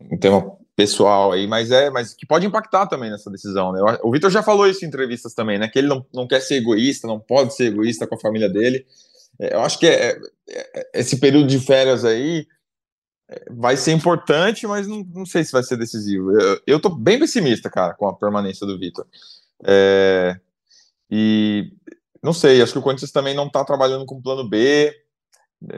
um 0.00 0.18
tema 0.18 0.56
pessoal 0.76 1.32
aí, 1.32 1.46
mas 1.46 1.70
é, 1.70 1.88
mas 1.90 2.14
que 2.14 2.26
pode 2.26 2.46
impactar 2.46 2.86
também 2.86 3.10
nessa 3.10 3.30
decisão, 3.30 3.72
né? 3.72 3.80
O 4.02 4.10
Vitor 4.10 4.30
já 4.30 4.42
falou 4.42 4.66
isso 4.66 4.84
em 4.84 4.88
entrevistas 4.88 5.32
também, 5.34 5.58
né? 5.58 5.68
Que 5.68 5.78
ele 5.78 5.88
não, 5.88 6.04
não 6.12 6.26
quer 6.26 6.40
ser 6.40 6.56
egoísta, 6.56 7.06
não 7.06 7.20
pode 7.20 7.54
ser 7.54 7.66
egoísta 7.66 8.06
com 8.06 8.16
a 8.16 8.20
família 8.20 8.48
dele. 8.48 8.84
É, 9.38 9.54
eu 9.54 9.60
acho 9.60 9.78
que 9.78 9.86
é, 9.86 10.18
é, 10.48 10.80
é, 10.80 10.90
esse 10.94 11.18
período 11.18 11.46
de 11.46 11.60
férias 11.60 12.04
aí 12.04 12.46
é, 13.28 13.44
vai 13.50 13.76
ser 13.76 13.92
importante, 13.92 14.66
mas 14.66 14.86
não, 14.86 15.04
não 15.14 15.26
sei 15.26 15.44
se 15.44 15.52
vai 15.52 15.62
ser 15.62 15.76
decisivo. 15.76 16.32
Eu, 16.32 16.60
eu 16.66 16.80
tô 16.80 16.88
bem 16.88 17.18
pessimista, 17.18 17.70
cara, 17.70 17.94
com 17.94 18.08
a 18.08 18.16
permanência 18.16 18.66
do 18.66 18.78
Vitor. 18.78 19.06
É, 19.64 20.36
e 21.08 21.72
não 22.22 22.32
sei, 22.32 22.60
acho 22.60 22.72
que 22.72 22.78
o 22.78 22.82
Corinthians 22.82 23.12
também 23.12 23.34
não 23.34 23.48
tá 23.48 23.64
trabalhando 23.64 24.06
com 24.06 24.20
plano 24.20 24.48
B 24.48 25.03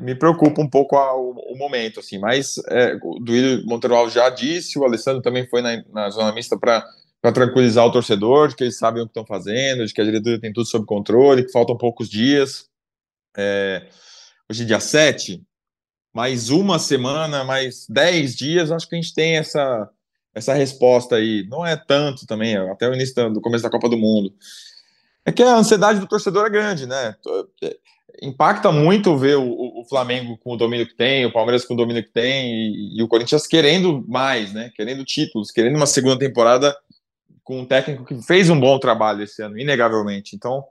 me 0.02 0.14
preocupa 0.14 0.60
um 0.60 0.68
pouco 0.68 0.96
a, 0.96 1.14
o, 1.14 1.30
o, 1.52 1.58
momento, 1.58 2.00
assim, 2.00 2.18
mas 2.18 2.56
é, 2.68 2.98
o 3.02 3.18
Duílio 3.20 3.64
Monteiro 3.66 4.08
já 4.08 4.28
disse, 4.28 4.78
o 4.78 4.84
Alessandro 4.84 5.22
também 5.22 5.46
foi 5.46 5.62
na, 5.62 5.82
na 5.92 6.10
zona 6.10 6.32
mista 6.32 6.58
para 6.58 6.84
tranquilizar 7.32 7.84
o 7.86 7.92
torcedor, 7.92 8.48
de 8.48 8.56
que 8.56 8.64
eles 8.64 8.78
sabem 8.78 9.02
o 9.02 9.06
que 9.06 9.10
estão 9.10 9.26
fazendo, 9.26 9.86
de 9.86 9.92
que 9.92 10.00
a 10.00 10.04
diretoria 10.04 10.40
tem 10.40 10.52
tudo 10.52 10.66
sob 10.66 10.84
controle, 10.86 11.44
que 11.44 11.52
faltam 11.52 11.76
poucos 11.76 12.08
dias. 12.08 12.68
É, 13.36 13.86
hoje 14.50 14.62
é 14.62 14.66
dia 14.66 14.80
7, 14.80 15.42
mais 16.14 16.50
uma 16.50 16.78
semana, 16.78 17.44
mais 17.44 17.86
10 17.88 18.34
dias, 18.34 18.70
acho 18.70 18.88
que 18.88 18.96
a 18.96 19.00
gente 19.00 19.14
tem 19.14 19.36
essa, 19.36 19.88
essa 20.34 20.54
resposta 20.54 21.16
aí. 21.16 21.46
Não 21.48 21.64
é 21.64 21.76
tanto 21.76 22.26
também, 22.26 22.56
até 22.56 22.88
o 22.88 22.94
início 22.94 23.30
do 23.30 23.40
começo 23.40 23.64
da 23.64 23.70
Copa 23.70 23.88
do 23.88 23.98
Mundo. 23.98 24.32
É 25.24 25.32
que 25.32 25.42
a 25.42 25.56
ansiedade 25.56 25.98
do 25.98 26.06
torcedor 26.06 26.46
é 26.46 26.50
grande, 26.50 26.86
né? 26.86 27.16
impacta 28.22 28.72
muito 28.72 29.16
ver 29.16 29.36
o, 29.36 29.44
Flamengo 29.88 30.38
com 30.38 30.52
o 30.52 30.56
domínio 30.56 30.86
que 30.86 30.94
tem, 30.94 31.24
o 31.26 31.32
Palmeiras 31.32 31.64
com 31.64 31.74
o 31.74 31.76
domínio 31.76 32.02
que 32.02 32.10
tem 32.10 32.52
e, 32.52 32.98
e, 32.98 33.02
o 33.02 33.08
Corinthians 33.08 33.46
querendo 33.46 34.04
mais, 34.08 34.52
né? 34.52 34.70
Querendo 34.74 35.04
títulos, 35.04 35.50
querendo 35.50 35.76
uma 35.76 35.86
segunda 35.86 36.18
temporada 36.18 36.76
com 37.44 37.60
um 37.60 37.66
técnico 37.66 38.04
que 38.04 38.20
fez 38.22 38.50
um 38.50 38.58
bom 38.58 38.78
trabalho 38.78 39.22
esse 39.22 39.42
ano, 39.42 39.58
inegavelmente. 39.58 40.34
Então, 40.34 40.64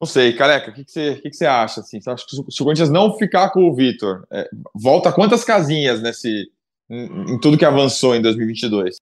não 0.00 0.06
sei, 0.06 0.32
careca, 0.32 0.70
o 0.70 0.74
que, 0.74 0.84
que, 0.84 0.90
você, 0.90 1.14
que, 1.16 1.30
que 1.30 1.36
você 1.36 1.46
acha? 1.46 1.80
Assim? 1.80 2.00
Você 2.00 2.10
acha 2.10 2.24
que 2.26 2.36
se 2.52 2.62
o 2.62 2.64
Corinthians 2.64 2.90
não 2.90 3.16
ficar 3.16 3.50
com 3.50 3.68
o 3.68 3.74
Vitor, 3.74 4.26
é, 4.30 4.48
volta 4.74 5.12
quantas 5.12 5.44
casinhas 5.44 6.02
nesse 6.02 6.50
em, 6.88 7.34
em 7.34 7.40
tudo 7.40 7.58
que 7.58 7.64
avançou 7.64 8.14
em 8.14 8.22
2022? 8.22 8.96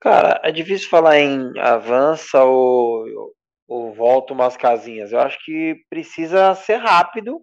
Cara, 0.00 0.40
é 0.42 0.50
difícil 0.50 0.88
falar 0.88 1.18
em 1.18 1.52
avança 1.58 2.42
ou 2.42 3.34
ou 3.70 3.94
volta 3.94 4.34
umas 4.34 4.56
casinhas. 4.56 5.12
Eu 5.12 5.20
acho 5.20 5.38
que 5.44 5.76
precisa 5.88 6.52
ser 6.56 6.78
rápido, 6.78 7.40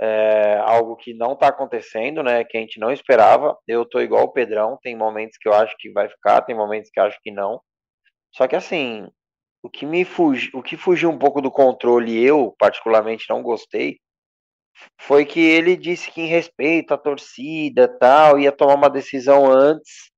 é, 0.00 0.58
algo 0.64 0.96
que 0.96 1.14
não 1.14 1.34
está 1.34 1.46
acontecendo, 1.46 2.20
né? 2.20 2.42
Que 2.44 2.58
a 2.58 2.60
gente 2.60 2.80
não 2.80 2.90
esperava. 2.90 3.56
Eu 3.66 3.88
tô 3.88 4.00
igual 4.00 4.24
o 4.24 4.32
Pedrão, 4.32 4.76
tem 4.82 4.96
momentos 4.96 5.38
que 5.40 5.48
eu 5.48 5.54
acho 5.54 5.76
que 5.78 5.92
vai 5.92 6.08
ficar, 6.08 6.42
tem 6.42 6.56
momentos 6.56 6.90
que 6.90 6.98
eu 6.98 7.04
acho 7.04 7.18
que 7.22 7.30
não. 7.30 7.60
Só 8.34 8.48
que 8.48 8.56
assim, 8.56 9.06
o 9.62 9.70
que 9.70 9.86
me 9.86 10.04
fugi, 10.04 10.50
o 10.52 10.62
que 10.62 10.76
fugiu 10.76 11.10
um 11.10 11.18
pouco 11.18 11.40
do 11.40 11.50
controle, 11.50 12.20
eu 12.20 12.52
particularmente 12.58 13.26
não 13.30 13.40
gostei, 13.40 13.98
foi 15.00 15.24
que 15.24 15.40
ele 15.40 15.76
disse 15.76 16.10
que 16.10 16.22
em 16.22 16.26
respeito 16.26 16.92
à 16.92 16.98
torcida, 16.98 17.88
tal, 18.00 18.38
ia 18.40 18.50
tomar 18.50 18.74
uma 18.74 18.90
decisão 18.90 19.46
antes 19.46 20.10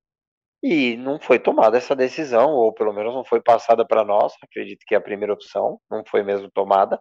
e 0.62 0.96
não 0.96 1.20
foi 1.20 1.38
tomada 1.38 1.78
essa 1.78 1.94
decisão, 1.94 2.50
ou 2.50 2.72
pelo 2.72 2.92
menos 2.92 3.14
não 3.14 3.24
foi 3.24 3.40
passada 3.40 3.86
para 3.86 4.04
nós. 4.04 4.34
Acredito 4.42 4.84
que 4.86 4.94
é 4.94 4.98
a 4.98 5.00
primeira 5.00 5.32
opção 5.32 5.80
não 5.90 6.04
foi 6.06 6.22
mesmo 6.22 6.50
tomada. 6.50 7.00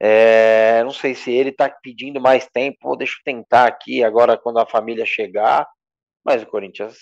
É, 0.00 0.82
não 0.84 0.90
sei 0.90 1.14
se 1.14 1.32
ele 1.32 1.50
está 1.50 1.70
pedindo 1.70 2.20
mais 2.20 2.46
tempo, 2.48 2.96
deixa 2.96 3.14
eu 3.18 3.24
tentar 3.24 3.66
aqui 3.66 4.02
agora 4.04 4.36
quando 4.38 4.58
a 4.58 4.66
família 4.66 5.06
chegar. 5.06 5.66
Mas 6.24 6.42
o 6.42 6.46
Corinthians 6.46 6.96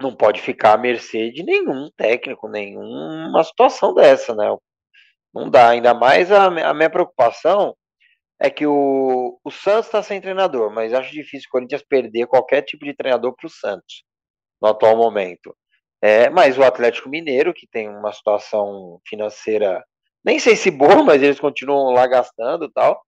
não 0.00 0.14
pode 0.16 0.40
ficar 0.42 0.74
à 0.74 0.78
mercê 0.78 1.30
de 1.32 1.42
nenhum 1.42 1.90
técnico, 1.96 2.48
nenhuma 2.48 3.42
situação 3.44 3.94
dessa, 3.94 4.34
né? 4.34 4.46
Não 5.34 5.50
dá. 5.50 5.70
Ainda 5.70 5.94
mais 5.94 6.32
a, 6.32 6.46
a 6.46 6.74
minha 6.74 6.90
preocupação 6.90 7.76
é 8.40 8.50
que 8.50 8.66
o, 8.66 9.40
o 9.44 9.50
Santos 9.50 9.86
está 9.86 10.02
sem 10.02 10.20
treinador, 10.20 10.70
mas 10.72 10.92
acho 10.94 11.12
difícil 11.12 11.48
o 11.48 11.52
Corinthians 11.52 11.82
perder 11.88 12.26
qualquer 12.26 12.62
tipo 12.62 12.84
de 12.84 12.94
treinador 12.94 13.34
para 13.34 13.46
o 13.46 13.50
Santos 13.50 14.05
no 14.66 14.72
atual 14.72 14.96
momento. 14.96 15.56
É, 16.02 16.28
mas 16.28 16.58
o 16.58 16.64
Atlético 16.64 17.08
Mineiro, 17.08 17.54
que 17.54 17.66
tem 17.66 17.88
uma 17.88 18.12
situação 18.12 19.00
financeira, 19.06 19.84
nem 20.24 20.38
sei 20.38 20.56
se 20.56 20.70
boa, 20.70 21.02
mas 21.04 21.22
eles 21.22 21.40
continuam 21.40 21.92
lá 21.92 22.06
gastando 22.06 22.70
tal. 22.70 23.02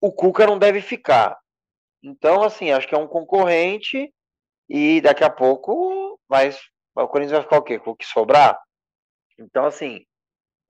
O 0.00 0.12
Cuca 0.12 0.46
não 0.46 0.58
deve 0.58 0.80
ficar. 0.80 1.38
Então, 2.02 2.42
assim, 2.42 2.70
acho 2.70 2.86
que 2.86 2.94
é 2.94 2.98
um 2.98 3.08
concorrente 3.08 4.12
e 4.68 5.00
daqui 5.00 5.24
a 5.24 5.30
pouco 5.30 6.20
vai, 6.28 6.50
o 6.94 7.08
Corinthians 7.08 7.32
vai 7.32 7.42
ficar 7.42 7.58
o 7.58 7.62
quê? 7.62 7.78
Com 7.78 7.90
o 7.92 7.96
que 7.96 8.06
sobrar? 8.06 8.60
Então, 9.38 9.64
assim, 9.64 10.04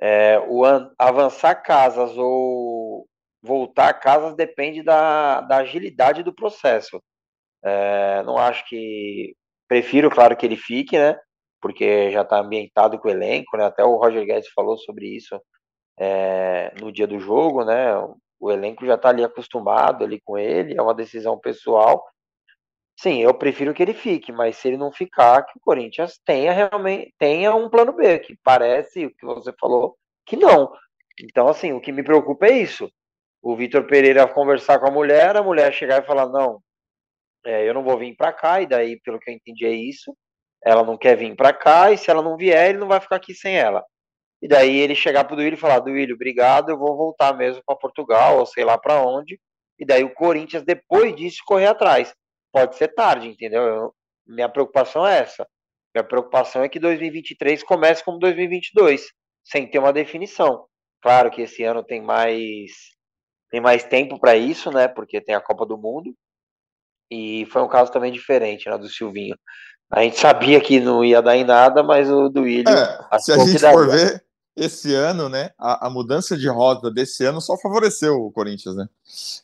é, 0.01 0.39
o 0.39 0.63
avançar 0.99 1.57
casas 1.57 2.17
ou 2.17 3.07
voltar 3.43 3.95
casas 3.95 4.35
depende 4.35 4.83
da, 4.83 5.41
da 5.43 5.59
agilidade 5.59 6.23
do 6.23 6.35
processo. 6.35 7.03
É, 7.63 8.23
não 8.23 8.39
acho 8.39 8.67
que 8.69 9.35
Prefiro, 9.69 10.11
claro, 10.11 10.37
que 10.37 10.47
ele 10.47 10.57
fique, 10.57 10.99
né? 10.99 11.19
Porque 11.61 12.11
já 12.11 12.23
está 12.23 12.41
ambientado 12.41 12.99
com 12.99 13.09
o 13.09 13.11
elenco, 13.11 13.57
né? 13.57 13.65
Até 13.67 13.85
o 13.85 13.97
Roger 13.97 14.25
Guedes 14.25 14.51
falou 14.55 14.79
sobre 14.79 15.07
isso 15.07 15.41
é, 15.99 16.73
no 16.81 16.91
dia 16.93 17.07
do 17.07 17.19
jogo, 17.19 17.65
né? 17.65 17.95
O 18.41 18.51
elenco 18.51 18.87
já 18.87 18.95
está 18.95 19.11
ali 19.11 19.25
acostumado 19.25 20.05
ali 20.05 20.21
com 20.25 20.39
ele, 20.39 20.77
é 20.79 20.83
uma 20.83 20.95
decisão 20.95 21.39
pessoal. 21.39 22.05
Sim, 22.99 23.23
eu 23.23 23.35
prefiro 23.35 23.75
que 23.75 23.83
ele 23.83 23.95
fique, 23.95 24.33
mas 24.33 24.57
se 24.57 24.69
ele 24.69 24.77
não 24.77 24.91
ficar, 24.91 25.43
que 25.45 25.59
o 25.59 25.61
Corinthians 25.61 26.19
tenha 26.25 26.53
realmente 26.53 27.15
tenha 27.19 27.55
um 27.55 27.71
plano 27.71 27.93
B, 27.93 28.19
que 28.19 28.37
parece 28.43 29.07
o 29.07 29.15
que 29.15 29.25
você 29.25 29.53
falou 29.61 29.97
que 30.27 30.37
não. 30.37 30.73
Então, 31.23 31.49
assim, 31.49 31.73
o 31.73 31.81
que 31.81 31.93
me 31.93 32.03
preocupa 32.03 32.47
é 32.47 32.59
isso. 32.59 32.91
O 33.43 33.57
Vitor 33.57 33.87
Pereira 33.87 34.27
conversar 34.27 34.79
com 34.81 34.89
a 34.89 34.91
mulher, 34.91 35.37
a 35.37 35.43
mulher 35.43 35.73
chegar 35.73 36.03
e 36.03 36.07
falar: 36.07 36.29
não, 36.29 36.61
é, 37.49 37.67
eu 37.67 37.73
não 37.73 37.83
vou 37.83 37.99
vir 37.99 38.15
para 38.15 38.31
cá, 38.31 38.61
e 38.61 38.67
daí, 38.67 39.01
pelo 39.01 39.19
que 39.19 39.31
eu 39.31 39.35
entendi, 39.35 39.65
é 39.65 39.71
isso. 39.71 40.15
Ela 40.63 40.85
não 40.85 40.99
quer 40.99 41.17
vir 41.17 41.35
para 41.35 41.53
cá, 41.53 41.91
e 41.91 41.97
se 41.97 42.11
ela 42.11 42.23
não 42.23 42.37
vier, 42.37 42.69
ele 42.69 42.79
não 42.79 42.89
vai 42.89 43.01
ficar 43.01 43.17
aqui 43.17 43.35
sem 43.35 43.57
ela. 43.57 43.83
E 44.43 44.47
daí 44.47 44.77
ele 44.79 44.95
chegar 44.95 45.25
pro 45.25 45.35
Duílio 45.35 45.57
e 45.57 45.61
falar: 45.61 45.81
Duílio, 45.81 46.15
obrigado, 46.15 46.71
eu 46.71 46.79
vou 46.79 46.95
voltar 46.97 47.35
mesmo 47.35 47.63
para 47.67 47.77
Portugal, 47.77 48.39
ou 48.39 48.47
sei 48.47 48.65
lá 48.65 48.77
para 48.77 49.01
onde. 49.03 49.41
E 49.79 49.87
daí 49.87 50.05
o 50.05 50.13
Corinthians, 50.13 50.63
depois 50.63 51.17
disso, 51.17 51.43
correr 51.47 51.69
atrás. 51.69 52.15
Pode 52.53 52.77
ser 52.77 52.89
tarde, 52.89 53.29
entendeu? 53.29 53.63
Eu, 53.63 53.95
minha 54.27 54.49
preocupação 54.49 55.07
é 55.07 55.19
essa. 55.21 55.47
Minha 55.95 56.05
preocupação 56.05 56.63
é 56.63 56.69
que 56.69 56.79
2023 56.79 57.63
comece 57.63 58.05
como 58.05 58.19
2022, 58.19 59.07
sem 59.45 59.67
ter 59.71 59.79
uma 59.79 59.93
definição. 59.93 60.67
Claro 61.03 61.31
que 61.31 61.43
esse 61.43 61.65
ano 61.65 61.83
tem 61.83 62.03
mais 62.03 62.73
tem 63.51 63.61
mais 63.61 63.85
tempo 63.85 64.21
para 64.21 64.37
isso, 64.37 64.71
né? 64.71 64.87
Porque 64.89 65.21
tem 65.21 65.35
a 65.35 65.41
Copa 65.41 65.65
do 65.65 65.79
Mundo. 65.79 66.15
E 67.11 67.47
foi 67.47 67.63
um 67.63 67.69
caso 67.69 67.91
também 67.91 68.13
diferente, 68.13 68.69
né, 68.69 68.77
do 68.77 68.89
Silvinho. 68.89 69.37
A 69.91 70.03
gente 70.03 70.19
sabia 70.19 70.61
que 70.61 70.81
não 70.81 71.05
ia 71.05 71.23
dar 71.23 71.37
em 71.37 71.45
nada, 71.45 71.83
mas 71.83 72.11
o 72.11 72.29
do 72.29 72.43
Willian. 72.43 72.71
É, 73.11 73.19
se 73.19 73.33
a 73.33 73.39
gente 73.39 73.59
for 73.59 73.89
ver, 73.89 74.23
esse 74.55 74.95
ano, 74.95 75.29
né, 75.29 75.51
a, 75.59 75.87
a, 75.87 75.91
mudança 75.91 76.37
de 76.37 76.49
rota 76.49 76.91
desse 76.91 77.25
ano 77.25 77.41
só 77.41 77.57
favoreceu 77.57 78.17
o 78.17 78.31
Corinthians, 78.31 78.77
né? 78.77 78.87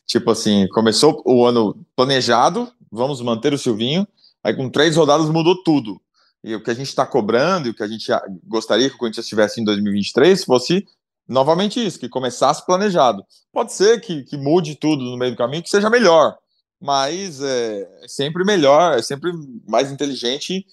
Tipo 0.05 0.31
assim, 0.31 0.67
começou 0.67 1.23
o 1.25 1.45
ano 1.45 1.75
planejado, 1.95 2.71
vamos 2.91 3.21
manter 3.21 3.53
o 3.53 3.57
Silvinho, 3.57 4.07
aí 4.43 4.53
com 4.53 4.69
três 4.69 4.95
rodadas 4.95 5.29
mudou 5.29 5.63
tudo. 5.63 5.99
E 6.43 6.53
o 6.53 6.61
que 6.61 6.69
a 6.69 6.75
gente 6.75 6.89
está 6.89 7.07
cobrando 7.07 7.67
e 7.67 7.71
o 7.71 7.73
que 7.73 7.81
a 7.81 7.87
gente 7.87 8.05
gostaria 8.43 8.87
que 8.87 8.95
o 8.95 8.99
Corinthians 8.99 9.25
tivesse 9.25 9.59
em 9.59 9.63
2023 9.63 10.43
fosse 10.43 10.85
novamente 11.27 11.83
isso, 11.83 11.99
que 11.99 12.07
começasse 12.07 12.63
planejado. 12.63 13.25
Pode 13.51 13.73
ser 13.73 13.99
que, 14.01 14.23
que 14.23 14.37
mude 14.37 14.75
tudo 14.75 15.03
no 15.03 15.17
meio 15.17 15.31
do 15.31 15.37
caminho, 15.37 15.63
que 15.63 15.69
seja 15.69 15.89
melhor, 15.89 16.37
mas 16.81 17.41
é, 17.41 17.81
é 18.03 18.07
sempre 18.07 18.43
melhor, 18.43 18.97
é 18.97 19.01
sempre 19.01 19.31
mais 19.67 19.91
inteligente 19.91 20.65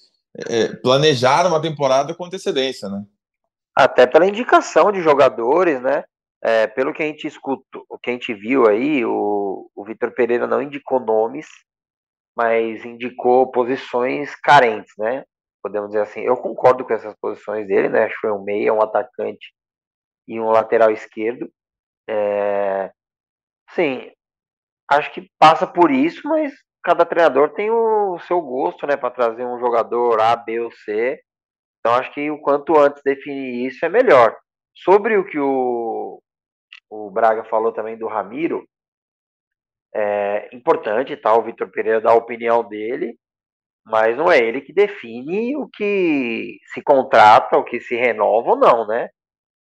é, 0.49 0.75
planejar 0.75 1.47
uma 1.47 1.61
temporada 1.61 2.13
com 2.13 2.25
antecedência, 2.25 2.89
né? 2.89 3.05
Até 3.75 4.05
pela 4.05 4.27
indicação 4.27 4.91
de 4.91 5.01
jogadores, 5.01 5.81
né? 5.81 6.03
É, 6.43 6.67
pelo 6.67 6.93
que 6.93 7.01
a 7.01 7.05
gente 7.05 7.25
escutou, 7.25 7.85
o 7.89 7.97
que 7.97 8.09
a 8.09 8.13
gente 8.13 8.33
viu 8.33 8.67
aí, 8.67 9.05
o, 9.05 9.69
o 9.73 9.85
Vitor 9.85 10.11
Pereira 10.11 10.45
não 10.45 10.61
indicou 10.61 10.99
nomes, 10.99 11.47
mas 12.35 12.83
indicou 12.83 13.49
posições 13.51 14.35
carentes, 14.35 14.93
né? 14.97 15.23
Podemos 15.61 15.89
dizer 15.89 16.01
assim. 16.01 16.21
Eu 16.21 16.35
concordo 16.35 16.83
com 16.83 16.93
essas 16.93 17.15
posições 17.21 17.65
dele, 17.67 17.87
né? 17.87 18.03
Acho 18.03 18.15
que 18.15 18.21
foi 18.21 18.31
um 18.31 18.43
meia, 18.43 18.73
um 18.73 18.81
atacante 18.81 19.53
e 20.27 20.39
um 20.39 20.49
lateral 20.49 20.91
esquerdo. 20.91 21.49
É, 22.09 22.91
sim, 23.71 24.11
acho 24.89 25.13
que 25.13 25.29
passa 25.39 25.65
por 25.65 25.91
isso, 25.91 26.27
mas 26.27 26.53
cada 26.83 27.05
treinador 27.05 27.53
tem 27.53 27.71
o 27.71 28.19
seu 28.27 28.41
gosto, 28.41 28.85
né, 28.85 28.97
para 28.97 29.11
trazer 29.11 29.45
um 29.45 29.59
jogador 29.59 30.19
A, 30.19 30.35
B 30.35 30.59
ou 30.59 30.71
C. 30.71 31.19
Então 31.79 31.95
acho 31.95 32.13
que 32.13 32.29
o 32.29 32.39
quanto 32.41 32.77
antes 32.77 33.01
definir 33.03 33.67
isso 33.67 33.85
é 33.85 33.89
melhor. 33.89 34.35
Sobre 34.75 35.17
o 35.17 35.25
que 35.25 35.39
o, 35.39 36.21
o 36.89 37.11
Braga 37.11 37.43
falou 37.45 37.71
também 37.71 37.97
do 37.97 38.07
Ramiro, 38.07 38.65
é 39.95 40.49
importante, 40.53 41.15
tá? 41.15 41.33
O 41.35 41.43
Vitor 41.43 41.69
Pereira 41.69 42.01
dá 42.01 42.11
a 42.11 42.15
opinião 42.15 42.67
dele, 42.67 43.15
mas 43.85 44.17
não 44.17 44.31
é 44.31 44.39
ele 44.39 44.61
que 44.61 44.73
define 44.73 45.55
o 45.55 45.67
que 45.67 46.57
se 46.73 46.81
contrata, 46.81 47.57
o 47.57 47.63
que 47.63 47.79
se 47.79 47.95
renova 47.95 48.51
ou 48.51 48.57
não, 48.57 48.87
né? 48.87 49.09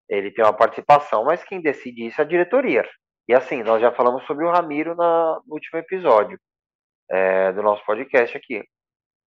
Ele 0.10 0.32
tem 0.32 0.44
uma 0.44 0.54
participação, 0.56 1.26
mas 1.26 1.44
quem 1.44 1.62
decide 1.62 2.08
isso 2.08 2.22
é 2.22 2.24
a 2.24 2.28
diretoria. 2.28 2.84
E 3.30 3.34
assim, 3.36 3.62
nós 3.62 3.80
já 3.80 3.92
falamos 3.92 4.26
sobre 4.26 4.44
o 4.44 4.50
Ramiro 4.50 4.96
na, 4.96 5.40
no 5.46 5.54
último 5.54 5.78
episódio 5.78 6.40
é, 7.08 7.52
do 7.52 7.62
nosso 7.62 7.86
podcast 7.86 8.36
aqui. 8.36 8.64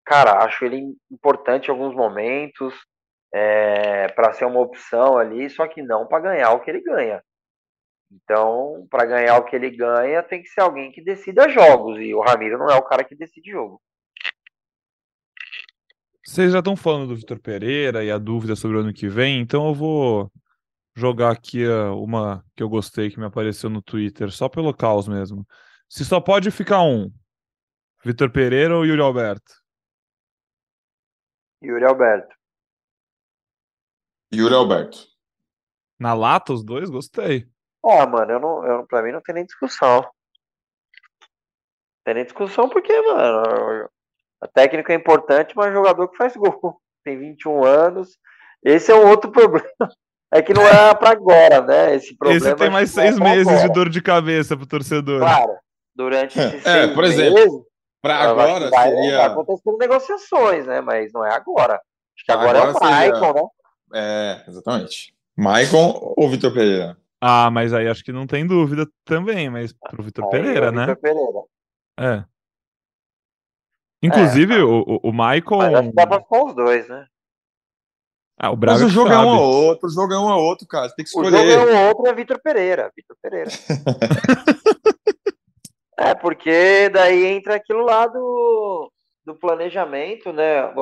Cara, 0.05 0.45
acho 0.45 0.65
ele 0.65 0.97
importante 1.09 1.69
em 1.69 1.71
alguns 1.71 1.95
momentos 1.95 2.75
é, 3.33 4.09
para 4.09 4.33
ser 4.33 4.45
uma 4.45 4.59
opção 4.59 5.17
ali, 5.17 5.49
só 5.49 5.69
que 5.69 5.81
não 5.81 6.09
para 6.09 6.19
ganhar 6.19 6.51
o 6.51 6.59
que 6.59 6.69
ele 6.69 6.81
ganha. 6.81 7.23
Então, 8.11 8.89
para 8.91 9.07
ganhar 9.07 9.39
o 9.39 9.45
que 9.45 9.55
ele 9.55 9.71
ganha, 9.71 10.21
tem 10.21 10.43
que 10.43 10.49
ser 10.49 10.63
alguém 10.63 10.91
que 10.91 11.01
decida 11.01 11.49
jogos. 11.49 12.01
E 12.01 12.13
o 12.13 12.21
Ramiro 12.21 12.59
não 12.59 12.67
é 12.67 12.75
o 12.75 12.85
cara 12.85 13.05
que 13.05 13.15
decide 13.15 13.53
jogo. 13.53 13.81
Vocês 16.27 16.51
já 16.51 16.59
estão 16.59 16.75
falando 16.75 17.07
do 17.07 17.17
Vitor 17.17 17.39
Pereira 17.39 18.03
e 18.03 18.11
a 18.11 18.19
dúvida 18.19 18.57
sobre 18.57 18.79
o 18.79 18.81
ano 18.81 18.93
que 18.93 19.07
vem, 19.07 19.41
então 19.41 19.69
eu 19.69 19.75
vou 19.75 20.33
jogar 20.95 21.33
aqui 21.33 21.67
uma 21.97 22.45
que 22.55 22.63
eu 22.63 22.69
gostei 22.69 23.11
que 23.11 23.19
me 23.19 23.27
apareceu 23.27 23.71
no 23.71 23.83
Twitter, 23.83 24.31
só 24.31 24.49
pelo 24.49 24.75
caos 24.75 25.09
mesmo. 25.09 25.47
Se 25.89 26.05
só 26.05 26.21
pode 26.21 26.51
ficar 26.51 26.83
um, 26.83 27.11
Vitor 28.05 28.31
Pereira 28.31 28.77
ou 28.77 28.85
Yuri 28.85 29.01
Alberto? 29.01 29.53
Yuri 31.63 31.85
Alberto. 31.85 32.35
Yuri 34.35 34.55
Alberto. 34.55 35.07
Na 35.99 36.13
lata, 36.15 36.53
os 36.53 36.65
dois? 36.65 36.91
Gostei. 36.91 37.49
Ah, 37.85 38.07
mano, 38.07 38.33
eu 38.33 38.41
não, 38.41 38.67
eu, 38.67 38.87
pra 38.87 39.03
mim 39.03 39.13
não 39.13 39.21
tem 39.21 39.37
nem 39.37 39.45
discussão. 39.45 40.01
Não 40.01 40.11
tem 42.05 42.15
nem 42.15 42.25
discussão 42.25 42.69
porque, 42.69 42.93
mano, 43.03 43.89
a 44.41 44.49
técnica 44.49 44.93
é 44.93 44.97
importante, 44.97 45.55
mas 45.55 45.73
jogador 45.73 46.09
que 46.09 46.17
faz 46.17 46.35
gol. 46.35 46.81
Tem 47.05 47.17
21 47.17 47.65
anos. 47.65 48.19
Esse 48.65 48.91
é 48.91 48.95
um 48.97 49.09
outro 49.09 49.31
problema. 49.33 49.69
É 50.33 50.41
que 50.41 50.55
não 50.55 50.67
é 50.67 50.95
para 50.95 51.11
agora, 51.11 51.61
né? 51.61 51.95
Esse 51.95 52.17
problema. 52.17 52.47
Esse 52.47 52.57
tem 52.57 52.71
mais 52.71 52.91
seis 52.91 53.19
é 53.19 53.21
meses 53.21 53.47
agora. 53.47 53.69
de 53.69 53.75
dor 53.75 53.89
de 53.91 54.01
cabeça 54.01 54.57
pro 54.57 54.67
torcedor. 54.67 55.21
Claro. 55.21 55.53
Durante 55.95 56.39
esses 56.39 56.67
é, 56.67 56.85
seis 56.85 56.95
por 56.95 57.05
exemplo, 57.05 57.35
meses. 57.35 57.61
Para 58.01 58.19
agora 58.31 58.71
vai, 58.71 58.89
seria. 58.89 59.19
Vai 59.19 59.27
acontecendo 59.27 59.77
negociações, 59.77 60.67
né? 60.67 60.81
Mas 60.81 61.13
não 61.13 61.25
é 61.25 61.35
agora. 61.35 61.75
Acho 61.75 62.25
que 62.25 62.33
agora, 62.33 62.63
agora 62.63 62.71
é 62.71 62.89
o 62.89 62.91
Maicon, 62.91 63.19
seria... 63.21 63.43
né? 63.43 63.49
É, 63.95 64.45
exatamente. 64.49 65.15
Maicon 65.37 66.15
ou 66.17 66.29
Vitor 66.31 66.53
Pereira? 66.55 66.97
Ah, 67.21 67.51
mas 67.51 67.75
aí 67.75 67.87
acho 67.87 68.03
que 68.03 68.11
não 68.11 68.27
tem 68.27 68.47
dúvida 68.47 68.89
também, 69.05 69.51
mas 69.51 69.73
pro 69.73 70.03
Vitor 70.03 70.31
Pereira, 70.31 70.69
é 70.69 70.73
né? 70.73 70.87
Vitor 70.87 70.97
Pereira. 70.97 71.43
É. 72.01 72.25
Inclusive, 74.03 74.55
é, 74.55 74.65
o, 74.65 74.99
o 75.03 75.13
Michael. 75.13 75.59
Mas 75.59 75.75
acho 75.75 75.89
que 75.91 75.95
dá 75.95 76.07
pra 76.07 76.21
ficar 76.21 76.45
os 76.45 76.55
dois, 76.55 76.89
né? 76.89 77.07
Ah, 78.43 78.51
o 78.51 78.57
Braga 78.57 78.81
Mas 78.81 78.89
o 78.89 78.93
jogo 78.93 79.09
sabe. 79.09 79.23
é 79.23 79.25
um 79.25 79.39
ou 79.39 79.65
outro, 79.67 79.87
o 79.87 79.93
jogo 79.93 80.13
é 80.13 80.19
um 80.19 80.25
ou 80.25 80.43
outro, 80.43 80.67
cara. 80.67 80.89
Você 80.89 80.97
tem 80.97 81.05
que 81.05 81.11
escolher. 81.11 81.29
O 81.29 81.31
jogo 81.31 81.49
é 81.49 81.77
um 81.77 81.83
ou 81.83 81.89
outro 81.91 82.09
é 82.09 82.13
Vitor 82.13 82.41
Pereira. 82.43 82.91
Vitor 82.97 83.17
Pereira. 83.23 83.51
é, 85.97 86.13
porque 86.13 86.89
daí 86.89 87.25
entra 87.25 87.55
aquilo 87.55 87.85
lá 87.85 88.09
do, 88.09 88.91
do 89.25 89.37
planejamento, 89.37 90.33
né? 90.33 90.75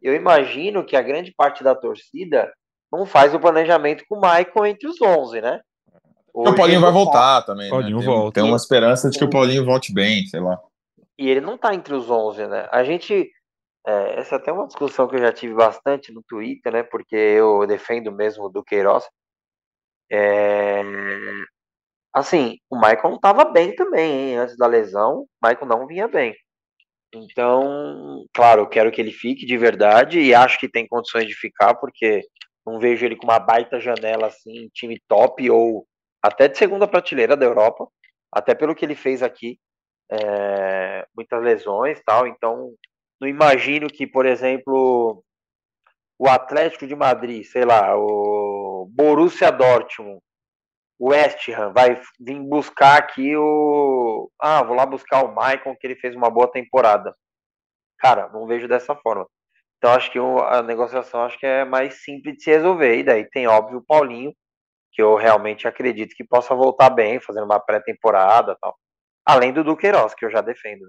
Eu 0.00 0.14
imagino 0.14 0.84
que 0.84 0.94
a 0.94 1.02
grande 1.02 1.34
parte 1.36 1.64
da 1.64 1.74
torcida 1.74 2.52
não 2.92 3.04
faz 3.04 3.34
o 3.34 3.40
planejamento 3.40 4.04
com 4.08 4.16
o 4.16 4.20
Michael 4.20 4.66
entre 4.66 4.86
os 4.86 5.02
11, 5.02 5.40
né? 5.40 5.60
Hoje 6.32 6.52
o 6.52 6.54
Paulinho 6.54 6.80
vai 6.80 6.90
tá. 6.90 6.96
voltar 6.96 7.42
também. 7.42 7.70
Paulinho 7.70 7.98
né? 7.98 8.04
tem, 8.04 8.14
volta. 8.14 8.40
Tem 8.40 8.44
uma 8.44 8.56
esperança 8.56 9.10
de 9.10 9.18
que 9.18 9.24
o 9.24 9.30
Paulinho 9.30 9.64
volte 9.64 9.92
bem, 9.92 10.24
sei 10.26 10.38
lá. 10.38 10.60
E 11.18 11.28
ele 11.28 11.40
não 11.40 11.58
tá 11.58 11.74
entre 11.74 11.92
os 11.92 12.08
11, 12.08 12.46
né? 12.46 12.68
A 12.70 12.84
gente. 12.84 13.28
É, 13.86 14.20
essa 14.20 14.36
é 14.36 14.38
até 14.38 14.52
uma 14.52 14.66
discussão 14.66 15.08
que 15.08 15.16
eu 15.16 15.20
já 15.20 15.32
tive 15.32 15.54
bastante 15.54 16.12
no 16.12 16.22
Twitter, 16.22 16.72
né? 16.72 16.82
Porque 16.82 17.16
eu 17.16 17.66
defendo 17.66 18.10
mesmo 18.12 18.48
do 18.48 18.64
Queiroz. 18.64 19.04
É, 20.10 20.82
assim, 22.12 22.58
o 22.70 22.76
Michael 22.76 23.10
não 23.10 23.18
tava 23.20 23.44
bem 23.44 23.74
também, 23.74 24.30
hein? 24.30 24.38
Antes 24.38 24.56
da 24.56 24.66
lesão, 24.66 25.22
o 25.22 25.46
Michael 25.46 25.66
não 25.66 25.86
vinha 25.86 26.08
bem. 26.08 26.34
Então, 27.14 28.24
claro, 28.34 28.62
eu 28.62 28.68
quero 28.68 28.90
que 28.90 29.00
ele 29.00 29.12
fique 29.12 29.46
de 29.46 29.56
verdade 29.56 30.20
e 30.20 30.34
acho 30.34 30.58
que 30.58 30.68
tem 30.68 30.86
condições 30.86 31.26
de 31.26 31.34
ficar, 31.34 31.74
porque 31.76 32.22
não 32.66 32.78
vejo 32.80 33.04
ele 33.06 33.16
com 33.16 33.24
uma 33.24 33.38
baita 33.38 33.80
janela 33.80 34.26
assim, 34.28 34.68
time 34.74 35.00
top 35.08 35.48
ou 35.50 35.86
até 36.22 36.48
de 36.48 36.58
segunda 36.58 36.88
prateleira 36.88 37.36
da 37.36 37.46
Europa, 37.46 37.86
até 38.32 38.54
pelo 38.54 38.74
que 38.74 38.84
ele 38.84 38.96
fez 38.96 39.22
aqui, 39.22 39.58
é, 40.10 41.06
muitas 41.16 41.42
lesões 41.42 42.00
tal. 42.04 42.26
Então, 42.26 42.74
não 43.20 43.28
imagino 43.28 43.88
que, 43.88 44.06
por 44.06 44.26
exemplo, 44.26 45.22
o 46.18 46.28
Atlético 46.28 46.86
de 46.86 46.94
Madrid, 46.94 47.44
sei 47.44 47.64
lá, 47.64 47.96
o 47.96 48.88
Borussia 48.90 49.50
Dortmund, 49.50 50.20
o 50.98 51.10
West 51.10 51.48
Ham 51.48 51.72
vai 51.72 52.00
vir 52.20 52.40
buscar 52.40 52.98
aqui 52.98 53.36
o. 53.36 54.30
Ah, 54.40 54.62
vou 54.62 54.76
lá 54.76 54.86
buscar 54.86 55.24
o 55.24 55.34
Maicon, 55.34 55.76
que 55.76 55.86
ele 55.86 55.96
fez 55.96 56.14
uma 56.14 56.30
boa 56.30 56.50
temporada. 56.50 57.14
Cara, 57.98 58.28
não 58.28 58.46
vejo 58.46 58.68
dessa 58.68 58.94
forma. 58.96 59.26
Então 59.78 59.92
acho 59.92 60.10
que 60.10 60.18
a 60.18 60.62
negociação 60.62 61.22
acho 61.24 61.38
que 61.38 61.46
é 61.46 61.64
mais 61.64 62.02
simples 62.04 62.36
de 62.36 62.44
se 62.44 62.50
resolver. 62.50 62.98
E 62.98 63.04
daí 63.04 63.28
tem, 63.30 63.46
óbvio, 63.46 63.78
o 63.78 63.84
Paulinho, 63.84 64.32
que 64.92 65.02
eu 65.02 65.16
realmente 65.16 65.68
acredito 65.68 66.14
que 66.16 66.24
possa 66.24 66.54
voltar 66.54 66.90
bem, 66.90 67.20
fazendo 67.20 67.44
uma 67.44 67.60
pré-temporada 67.60 68.56
tal. 68.60 68.76
Além 69.26 69.52
do 69.52 69.64
Duqueiroz, 69.64 70.14
que 70.14 70.24
eu 70.24 70.30
já 70.30 70.40
defendo. 70.40 70.84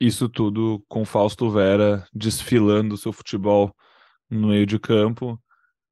Isso 0.00 0.28
tudo 0.28 0.84
com 0.88 1.04
Fausto 1.04 1.50
Vera 1.50 2.06
desfilando 2.12 2.96
seu 2.96 3.12
futebol 3.12 3.74
no 4.30 4.48
meio 4.48 4.64
de 4.64 4.78
campo. 4.78 5.40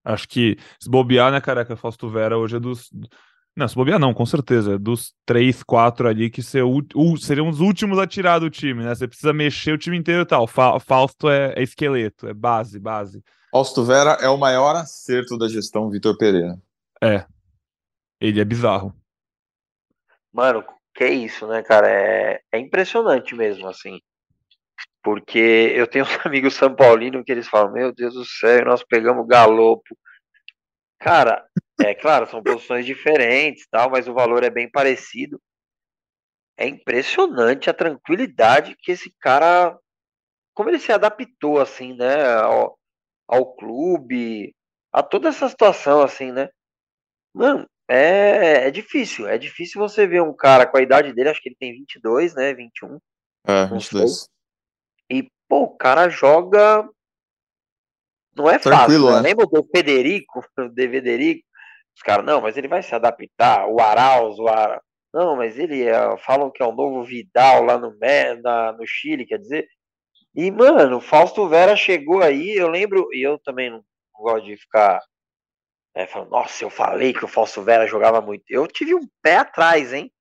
Acho 0.05 0.29
que 0.29 0.57
se 0.79 0.88
bobear, 0.88 1.33
né, 1.33 1.40
careca? 1.40 1.77
Fausto 1.77 2.09
Vera 2.09 2.38
hoje 2.38 2.57
é 2.57 2.61
dos. 2.61 2.88
Não, 3.57 3.66
se 3.66 3.75
bobear 3.75 3.99
não, 3.99 4.14
com 4.14 4.25
certeza. 4.25 4.75
É 4.75 4.79
dos 4.79 5.12
três, 5.25 5.62
quatro 5.64 6.07
ali 6.07 6.31
que 6.31 6.42
ser 6.42 6.62
o, 6.62 6.81
o, 6.95 7.16
seriam 7.16 7.49
os 7.49 7.59
últimos 7.59 7.99
a 7.99 8.07
tirar 8.07 8.38
do 8.38 8.49
time, 8.49 8.85
né? 8.85 8.95
Você 8.95 9.09
precisa 9.09 9.33
mexer 9.33 9.73
o 9.73 9.79
time 9.79 9.97
inteiro 9.97 10.23
e 10.23 10.27
tal. 10.27 10.47
Fa 10.47 10.79
Fausto 10.79 11.29
é, 11.29 11.55
é, 11.57 11.62
esqueleto, 11.62 12.29
é 12.29 12.35
base, 12.35 12.79
base. 12.79 13.25
Fausto 13.51 13.85
Vera 13.85 14.12
é 14.21 14.29
o 14.29 14.37
maior 14.37 14.77
acerto 14.77 15.37
da 15.37 15.49
gestão 15.49 15.90
Vitor 15.90 16.16
Pereira. 16.16 16.57
É. 17.03 17.27
Ele 18.21 18.40
é 18.40 18.45
bizarro. 18.45 18.95
Mano, 20.33 20.62
que 20.97 21.07
isso, 21.07 21.47
né, 21.47 21.63
cara? 21.63 21.89
É, 21.89 22.41
é 22.53 22.59
impressionante 22.59 23.35
mesmo, 23.35 23.69
assim. 23.69 24.01
Porque 25.03 25.39
eu 25.75 25.87
tenho 25.87 26.05
uns 26.05 26.09
amigos 26.27 26.55
São 26.55 26.75
Paulino 26.75 27.25
que 27.25 27.31
eles 27.33 27.49
falam, 27.49 27.73
meu 27.73 27.93
Deus 27.93 28.15
do 28.15 28.25
céu, 28.25 28.65
nós 28.65 28.83
pegamos 28.83 29.27
galopo. 29.27 29.97
Cara, 30.99 31.47
é 31.85 31.95
claro, 31.95 32.27
são 32.27 32.43
posições 32.43 32.87
diferentes, 32.87 33.67
tal, 33.71 33.91
mas 33.91 34.09
o 34.09 34.15
valor 34.15 34.43
é 34.43 34.51
bem 34.51 34.71
parecido. 34.71 35.41
É 36.59 36.67
impressionante 36.67 37.69
a 37.69 37.75
tranquilidade 37.75 38.77
que 38.81 38.93
esse 38.93 39.15
cara, 39.21 39.79
como 40.55 40.71
ele 40.71 40.79
se 40.79 40.91
adaptou 40.91 41.61
assim, 41.61 41.95
né, 41.95 42.25
ao, 42.39 42.79
ao 43.29 43.55
clube, 43.57 44.55
a 44.93 45.03
toda 45.03 45.29
essa 45.29 45.49
situação 45.49 46.03
assim, 46.03 46.33
né? 46.33 46.49
Mano, 47.35 47.69
é, 47.88 48.66
é 48.66 48.70
difícil, 48.70 49.29
é 49.29 49.38
difícil 49.38 49.81
você 49.81 50.07
ver 50.07 50.22
um 50.22 50.35
cara 50.35 50.66
com 50.66 50.77
a 50.77 50.83
idade 50.83 51.12
dele, 51.12 51.29
acho 51.29 51.40
que 51.40 51.49
ele 51.49 51.57
tem 51.59 51.72
22, 51.72 52.35
né, 52.35 52.55
21. 52.55 52.99
É, 53.46 53.66
22. 53.66 54.29
E, 55.11 55.31
pô, 55.49 55.62
o 55.62 55.77
cara 55.77 56.09
joga 56.09 56.88
não 58.37 58.51
é 58.51 58.59
Tranquilo, 58.59 59.07
fácil, 59.07 59.16
né? 59.16 59.22
né? 59.22 59.29
Lembra 59.31 59.46
do 59.46 59.66
Federico, 59.75 60.44
do 60.57 60.75
Federico? 60.75 61.46
Os 61.96 62.03
caras, 62.03 62.27
não, 62.27 62.42
mas 62.42 62.57
ele 62.57 62.68
vai 62.68 62.83
se 62.83 62.94
adaptar. 62.94 63.66
O 63.66 63.81
Arauz, 63.81 64.38
o 64.38 64.46
Ara... 64.46 64.83
Não, 65.14 65.35
mas 65.35 65.59
ele 65.59 65.83
é, 65.85 66.16
falam 66.18 66.51
que 66.51 66.62
é 66.62 66.66
o 66.66 66.75
novo 66.75 67.03
Vidal 67.03 67.62
lá 67.62 67.79
no, 67.79 67.96
na, 68.42 68.72
no 68.72 68.87
Chile, 68.87 69.25
quer 69.25 69.38
dizer. 69.38 69.66
E, 70.35 70.51
mano, 70.51 70.99
o 70.99 71.01
Fausto 71.01 71.49
Vera 71.49 71.75
chegou 71.75 72.20
aí, 72.20 72.55
eu 72.55 72.68
lembro, 72.68 73.09
e 73.14 73.27
eu 73.27 73.38
também 73.38 73.70
não 73.70 73.83
gosto 74.14 74.44
de 74.44 74.59
ficar 74.59 75.01
é, 75.97 76.07
falando, 76.07 76.31
nossa, 76.31 76.63
eu 76.63 76.69
falei 76.69 77.15
que 77.15 77.25
o 77.25 77.29
Fausto 77.29 77.63
Vera 77.63 77.87
jogava 77.87 78.21
muito. 78.21 78.45
Eu 78.49 78.67
tive 78.67 78.95
um 78.95 79.09
pé 79.23 79.39
atrás, 79.39 79.95
hein? 79.95 80.13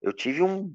Eu 0.00 0.14
tive 0.14 0.42
um, 0.42 0.74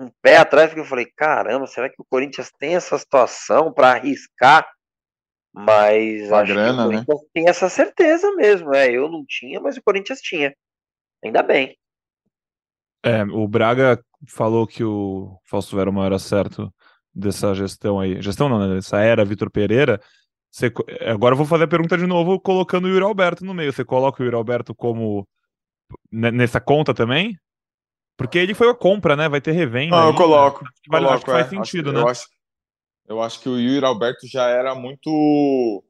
um 0.00 0.10
pé 0.20 0.38
atrás, 0.38 0.68
porque 0.68 0.80
eu 0.80 0.84
falei, 0.84 1.06
caramba, 1.16 1.64
será 1.68 1.88
que 1.88 2.02
o 2.02 2.04
Corinthians 2.04 2.50
tem 2.58 2.74
essa 2.74 2.98
situação 2.98 3.72
para 3.72 3.92
arriscar 3.92 4.68
mas 5.56 6.32
a 6.32 6.42
grana, 6.42 6.88
né? 6.88 7.04
tem 7.32 7.48
essa 7.48 7.68
certeza 7.68 8.32
mesmo. 8.32 8.74
É, 8.74 8.90
eu 8.90 9.08
não 9.08 9.24
tinha, 9.24 9.60
mas 9.60 9.76
o 9.76 9.82
Corinthians 9.84 10.18
tinha. 10.18 10.52
Ainda 11.24 11.44
bem. 11.44 11.78
É, 13.04 13.22
o 13.22 13.46
Braga 13.46 14.04
falou 14.26 14.66
que 14.66 14.82
o 14.82 15.38
Fausto 15.44 15.76
Vera 15.76 15.88
é 15.88 15.92
o 15.92 15.94
maior 15.94 16.12
acerto 16.12 16.74
dessa 17.14 17.54
gestão 17.54 18.00
aí. 18.00 18.20
Gestão 18.20 18.48
não, 18.48 18.58
né? 18.58 18.74
Dessa 18.74 18.98
era 18.98 19.24
Vitor 19.24 19.48
Pereira. 19.48 20.00
Você, 20.54 20.72
agora 21.04 21.32
eu 21.32 21.36
vou 21.36 21.46
fazer 21.46 21.64
a 21.64 21.68
pergunta 21.68 21.98
de 21.98 22.06
novo, 22.06 22.38
colocando 22.38 22.84
o 22.84 22.88
Yuri 22.88 23.02
Alberto 23.04 23.44
no 23.44 23.52
meio. 23.52 23.72
Você 23.72 23.84
coloca 23.84 24.22
o 24.22 24.24
Yuri 24.24 24.36
Alberto 24.36 24.72
como 24.72 25.26
nessa 26.12 26.60
conta 26.60 26.94
também? 26.94 27.36
Porque 28.16 28.38
ele 28.38 28.54
foi 28.54 28.70
a 28.70 28.74
compra, 28.74 29.16
né? 29.16 29.28
Vai 29.28 29.40
ter 29.40 29.50
revenda. 29.50 29.96
Não, 29.96 30.06
eu 30.10 30.14
coloco. 30.14 30.64
Acho 30.64 30.80
que, 30.80 30.88
vale, 30.88 31.06
coloco, 31.06 31.16
acho 31.16 31.24
que 31.24 31.30
faz 31.32 31.46
é. 31.46 31.50
sentido, 31.50 31.88
acho, 31.88 31.96
né? 31.96 32.02
Eu 32.02 32.08
acho, 32.08 32.28
eu 33.08 33.22
acho 33.22 33.40
que 33.40 33.48
o 33.48 33.58
Yuri 33.58 33.84
Alberto 33.84 34.28
já 34.28 34.46
era 34.48 34.76
muito. 34.76 35.82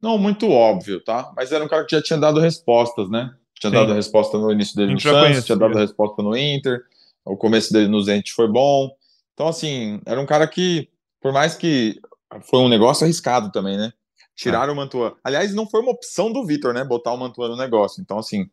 Não 0.00 0.16
muito 0.16 0.48
óbvio, 0.48 1.02
tá? 1.02 1.32
Mas 1.34 1.50
era 1.50 1.64
um 1.64 1.68
cara 1.68 1.84
que 1.84 1.96
já 1.96 2.00
tinha 2.00 2.18
dado 2.18 2.38
respostas, 2.38 3.10
né? 3.10 3.34
Tinha 3.58 3.70
Sim. 3.70 3.76
dado 3.76 3.94
resposta 3.94 4.38
no 4.38 4.52
início 4.52 4.76
dele 4.76 4.92
no 4.92 5.00
Santos, 5.00 5.44
tinha 5.44 5.58
dado 5.58 5.76
resposta 5.76 6.22
no 6.22 6.36
Inter, 6.36 6.84
o 7.24 7.36
começo 7.36 7.72
dele 7.72 7.88
no 7.88 8.00
Zenit 8.00 8.32
foi 8.32 8.46
bom. 8.46 8.94
Então, 9.32 9.48
assim, 9.48 10.00
era 10.06 10.20
um 10.20 10.26
cara 10.26 10.46
que, 10.46 10.88
por 11.20 11.32
mais 11.32 11.56
que 11.56 12.00
foi 12.42 12.60
um 12.60 12.68
negócio 12.68 13.02
arriscado 13.02 13.50
também, 13.50 13.76
né? 13.76 13.92
Tiraram 14.34 14.70
é. 14.70 14.72
o 14.72 14.76
Mantua. 14.76 15.16
Aliás, 15.22 15.54
não 15.54 15.68
foi 15.68 15.80
uma 15.80 15.92
opção 15.92 16.32
do 16.32 16.44
Vitor, 16.44 16.74
né? 16.74 16.84
Botar 16.84 17.12
o 17.12 17.16
Mantua 17.16 17.48
no 17.48 17.56
negócio. 17.56 18.00
Então, 18.00 18.18
assim, 18.18 18.48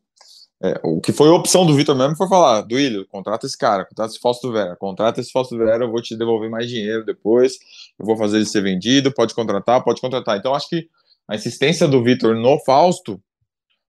é, 0.64 0.80
o 0.84 1.02
que 1.02 1.12
foi 1.12 1.28
a 1.30 1.34
opção 1.34 1.66
do 1.66 1.74
Vitor 1.74 1.96
mesmo 1.96 2.16
foi 2.16 2.28
falar: 2.28 2.62
Duílio, 2.62 3.08
contrata 3.08 3.48
esse 3.48 3.58
cara, 3.58 3.84
contrata 3.84 4.12
esse 4.12 4.20
Fausto 4.20 4.52
Vera, 4.52 4.76
contrata 4.76 5.20
esse 5.20 5.32
Fausto 5.32 5.58
Vera, 5.58 5.86
eu 5.86 5.92
vou 5.92 6.02
te 6.02 6.16
devolver 6.16 6.50
mais 6.52 6.70
dinheiro 6.70 7.04
depois, 7.04 7.54
eu 8.00 8.06
vou 8.06 8.16
fazer 8.16 8.38
ele 8.38 8.46
ser 8.46 8.62
vendido, 8.62 9.12
pode 9.12 9.34
contratar, 9.34 9.84
pode 9.84 10.00
contratar. 10.00 10.38
Então, 10.38 10.54
acho 10.54 10.70
que 10.70 10.88
a 11.28 11.36
insistência 11.36 11.88
do 11.88 12.04
Vitor 12.04 12.36
no 12.36 12.60
Fausto 12.60 13.20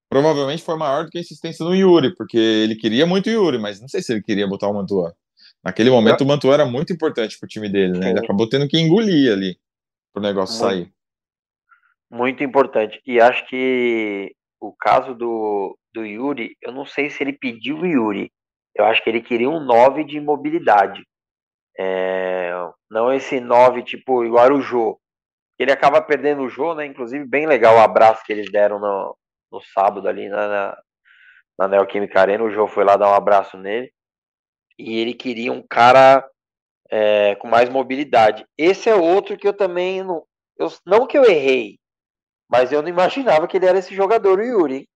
provavelmente 0.09 0.63
foi 0.63 0.77
maior 0.77 1.05
do 1.05 1.11
que 1.11 1.19
a 1.19 1.21
insistência 1.21 1.65
do 1.65 1.75
Yuri, 1.75 2.15
porque 2.15 2.39
ele 2.39 2.77
queria 2.77 3.07
muito 3.07 3.29
o 3.29 3.33
Yuri, 3.33 3.59
mas 3.59 3.81
não 3.81 3.89
sei 3.89 4.03
se 4.03 4.13
ele 4.13 4.23
queria 4.23 4.47
botar 4.47 4.69
o 4.69 4.75
Mantua. 4.75 5.15
Naquele 5.65 5.91
momento, 5.91 6.23
o 6.23 6.27
Mantua 6.27 6.55
era 6.55 6.67
muito 6.67 6.93
importante 6.93 7.39
pro 7.39 7.49
time 7.49 7.69
dele, 7.69 7.99
né? 7.99 8.11
Ele 8.11 8.19
acabou 8.19 8.49
tendo 8.49 8.67
que 8.67 8.79
engolir 8.79 9.33
ali 9.33 9.59
pro 10.13 10.23
negócio 10.23 10.59
muito, 10.59 10.75
sair. 10.75 10.93
Muito 12.13 12.45
importante. 12.45 13.01
E 13.07 13.19
acho 13.19 13.47
que 13.47 14.37
o 14.61 14.71
caso 14.71 15.15
do, 15.15 15.79
do 15.95 16.05
Yuri, 16.05 16.55
eu 16.61 16.71
não 16.71 16.85
sei 16.85 17.09
se 17.09 17.23
ele 17.23 17.33
pediu 17.33 17.79
o 17.79 17.87
Yuri. 17.87 18.31
Eu 18.75 18.85
acho 18.85 19.03
que 19.03 19.09
ele 19.09 19.23
queria 19.23 19.49
um 19.49 19.65
9 19.65 20.05
de 20.05 20.21
mobilidade. 20.21 21.03
É, 21.79 22.53
não 22.91 23.11
esse 23.11 23.41
9 23.41 23.83
tipo 23.83 24.23
o 24.23 24.61
Jô. 24.61 25.01
Ele 25.59 25.73
acaba 25.73 26.03
perdendo 26.03 26.43
o 26.43 26.51
Jô, 26.51 26.75
né? 26.75 26.85
Inclusive, 26.85 27.25
bem 27.25 27.47
legal 27.47 27.77
o 27.77 27.81
abraço 27.81 28.23
que 28.27 28.33
eles 28.33 28.53
deram 28.53 28.79
no, 28.79 29.17
no 29.51 29.63
sábado 29.63 30.07
ali 30.07 30.29
na, 30.29 30.49
na, 30.49 30.83
na 31.61 31.69
Neoquímica 31.69 32.21
Arena. 32.21 32.45
O 32.45 32.51
Jô 32.51 32.69
foi 32.69 32.85
lá 32.85 32.97
dar 32.97 33.09
um 33.09 33.15
abraço 33.15 33.57
nele. 33.57 33.91
E 34.79 34.99
ele 34.99 35.15
queria 35.15 35.51
um 35.51 35.63
cara 35.63 36.29
é, 36.91 37.37
com 37.37 37.49
mais 37.49 37.71
mobilidade. 37.71 38.45
Esse 38.59 38.91
é 38.91 38.95
outro 38.95 39.37
que 39.39 39.49
eu 39.49 39.55
também 39.55 40.03
não. 40.03 40.25
Eu, 40.59 40.69
não 40.87 41.07
que 41.07 41.17
eu 41.17 41.25
errei, 41.25 41.79
mas 42.53 42.71
eu 42.71 42.83
não 42.83 42.89
imaginava 42.91 43.49
que 43.49 43.57
ele 43.57 43.65
era 43.65 43.79
esse 43.79 43.95
jogador, 43.95 44.39
o 44.39 44.45
Yuri. 44.45 44.75
Hein? 44.75 44.89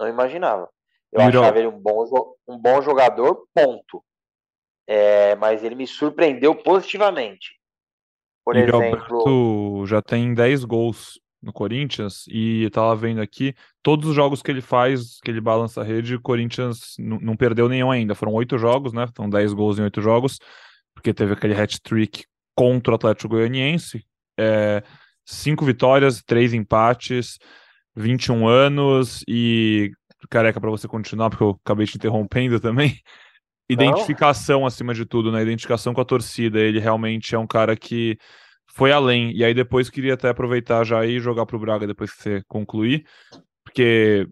Não 0.00 0.08
imaginava. 0.08 0.66
Eu 1.12 1.20
Virou. 1.26 1.42
achava 1.42 1.58
ele 1.58 1.68
um 1.68 1.78
bom, 1.78 2.06
um 2.48 2.58
bom 2.58 2.80
jogador, 2.80 3.46
ponto. 3.54 4.02
É, 4.88 5.34
mas 5.36 5.62
ele 5.62 5.74
me 5.74 5.86
surpreendeu 5.86 6.54
positivamente. 6.54 7.54
Por 8.42 8.56
exemplo. 8.56 8.76
Alberto 8.76 9.86
já 9.86 10.00
tem 10.00 10.32
10 10.32 10.64
gols 10.64 11.20
no 11.42 11.52
Corinthians 11.52 12.24
e 12.28 12.62
eu 12.62 12.70
tava 12.70 12.96
vendo 12.96 13.20
aqui 13.20 13.54
todos 13.82 14.08
os 14.08 14.14
jogos 14.14 14.40
que 14.40 14.50
ele 14.50 14.62
faz, 14.62 15.20
que 15.20 15.30
ele 15.30 15.40
balança 15.40 15.82
a 15.82 15.84
rede, 15.84 16.14
o 16.14 16.22
Corinthians 16.22 16.94
não 16.98 17.36
perdeu 17.36 17.68
nenhum 17.68 17.90
ainda. 17.90 18.14
Foram 18.14 18.32
oito 18.32 18.56
jogos, 18.56 18.94
né? 18.94 19.06
São 19.14 19.28
10 19.28 19.52
gols 19.52 19.78
em 19.78 19.82
oito 19.82 20.00
jogos, 20.00 20.38
porque 20.94 21.12
teve 21.12 21.34
aquele 21.34 21.60
hat-trick 21.60 22.24
contra 22.54 22.92
o 22.92 22.96
Atlético 22.96 23.34
Goianiense. 23.34 24.02
É, 24.38 24.82
cinco 25.26 25.64
vitórias, 25.64 26.22
três 26.22 26.54
empates, 26.54 27.38
21 27.94 28.46
anos 28.46 29.24
e 29.28 29.90
careca 30.30 30.60
para 30.60 30.70
você 30.70 30.88
continuar, 30.88 31.30
porque 31.30 31.44
eu 31.44 31.58
acabei 31.64 31.86
te 31.86 31.96
interrompendo 31.96 32.60
também. 32.60 32.98
Identificação 33.68 34.60
Não. 34.60 34.66
acima 34.66 34.94
de 34.94 35.04
tudo, 35.04 35.32
né? 35.32 35.42
Identificação 35.42 35.92
com 35.92 36.00
a 36.00 36.04
torcida. 36.04 36.60
Ele 36.60 36.78
realmente 36.78 37.34
é 37.34 37.38
um 37.38 37.46
cara 37.46 37.76
que 37.76 38.16
foi 38.72 38.92
além. 38.92 39.32
E 39.36 39.44
aí 39.44 39.52
depois 39.52 39.90
queria 39.90 40.14
até 40.14 40.28
aproveitar 40.28 40.84
já 40.84 41.04
e 41.04 41.18
jogar 41.18 41.46
pro 41.46 41.58
Braga 41.58 41.86
depois 41.86 42.12
que 42.12 42.22
você 42.22 42.42
concluir, 42.46 43.04
porque 43.64 44.28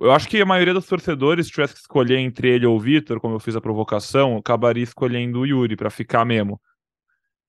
eu 0.00 0.10
acho 0.10 0.28
que 0.28 0.40
a 0.40 0.46
maioria 0.46 0.74
dos 0.74 0.86
torcedores, 0.86 1.46
se 1.46 1.52
tivesse 1.52 1.74
que 1.74 1.80
escolher 1.80 2.18
entre 2.18 2.48
ele 2.48 2.66
ou 2.66 2.76
o 2.76 2.80
Vitor, 2.80 3.20
como 3.20 3.36
eu 3.36 3.40
fiz 3.40 3.54
a 3.54 3.60
provocação, 3.60 4.36
acabaria 4.36 4.82
escolhendo 4.82 5.40
o 5.40 5.46
Yuri 5.46 5.76
para 5.76 5.88
ficar 5.88 6.24
mesmo. 6.24 6.60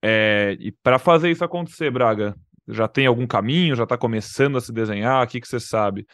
É, 0.04 0.56
e 0.60 0.72
para 0.72 0.98
fazer 0.98 1.30
isso 1.30 1.44
acontecer, 1.44 1.92
Braga, 1.92 2.36
já 2.68 2.88
tem 2.88 3.06
algum 3.06 3.28
caminho? 3.28 3.76
Já 3.76 3.86
tá 3.86 3.98
começando 3.98 4.58
a 4.58 4.62
se 4.62 4.72
desenhar? 4.72 5.24
O 5.24 5.28
que, 5.28 5.42
que 5.42 5.48
você 5.48 5.60
sabe? 5.60 6.06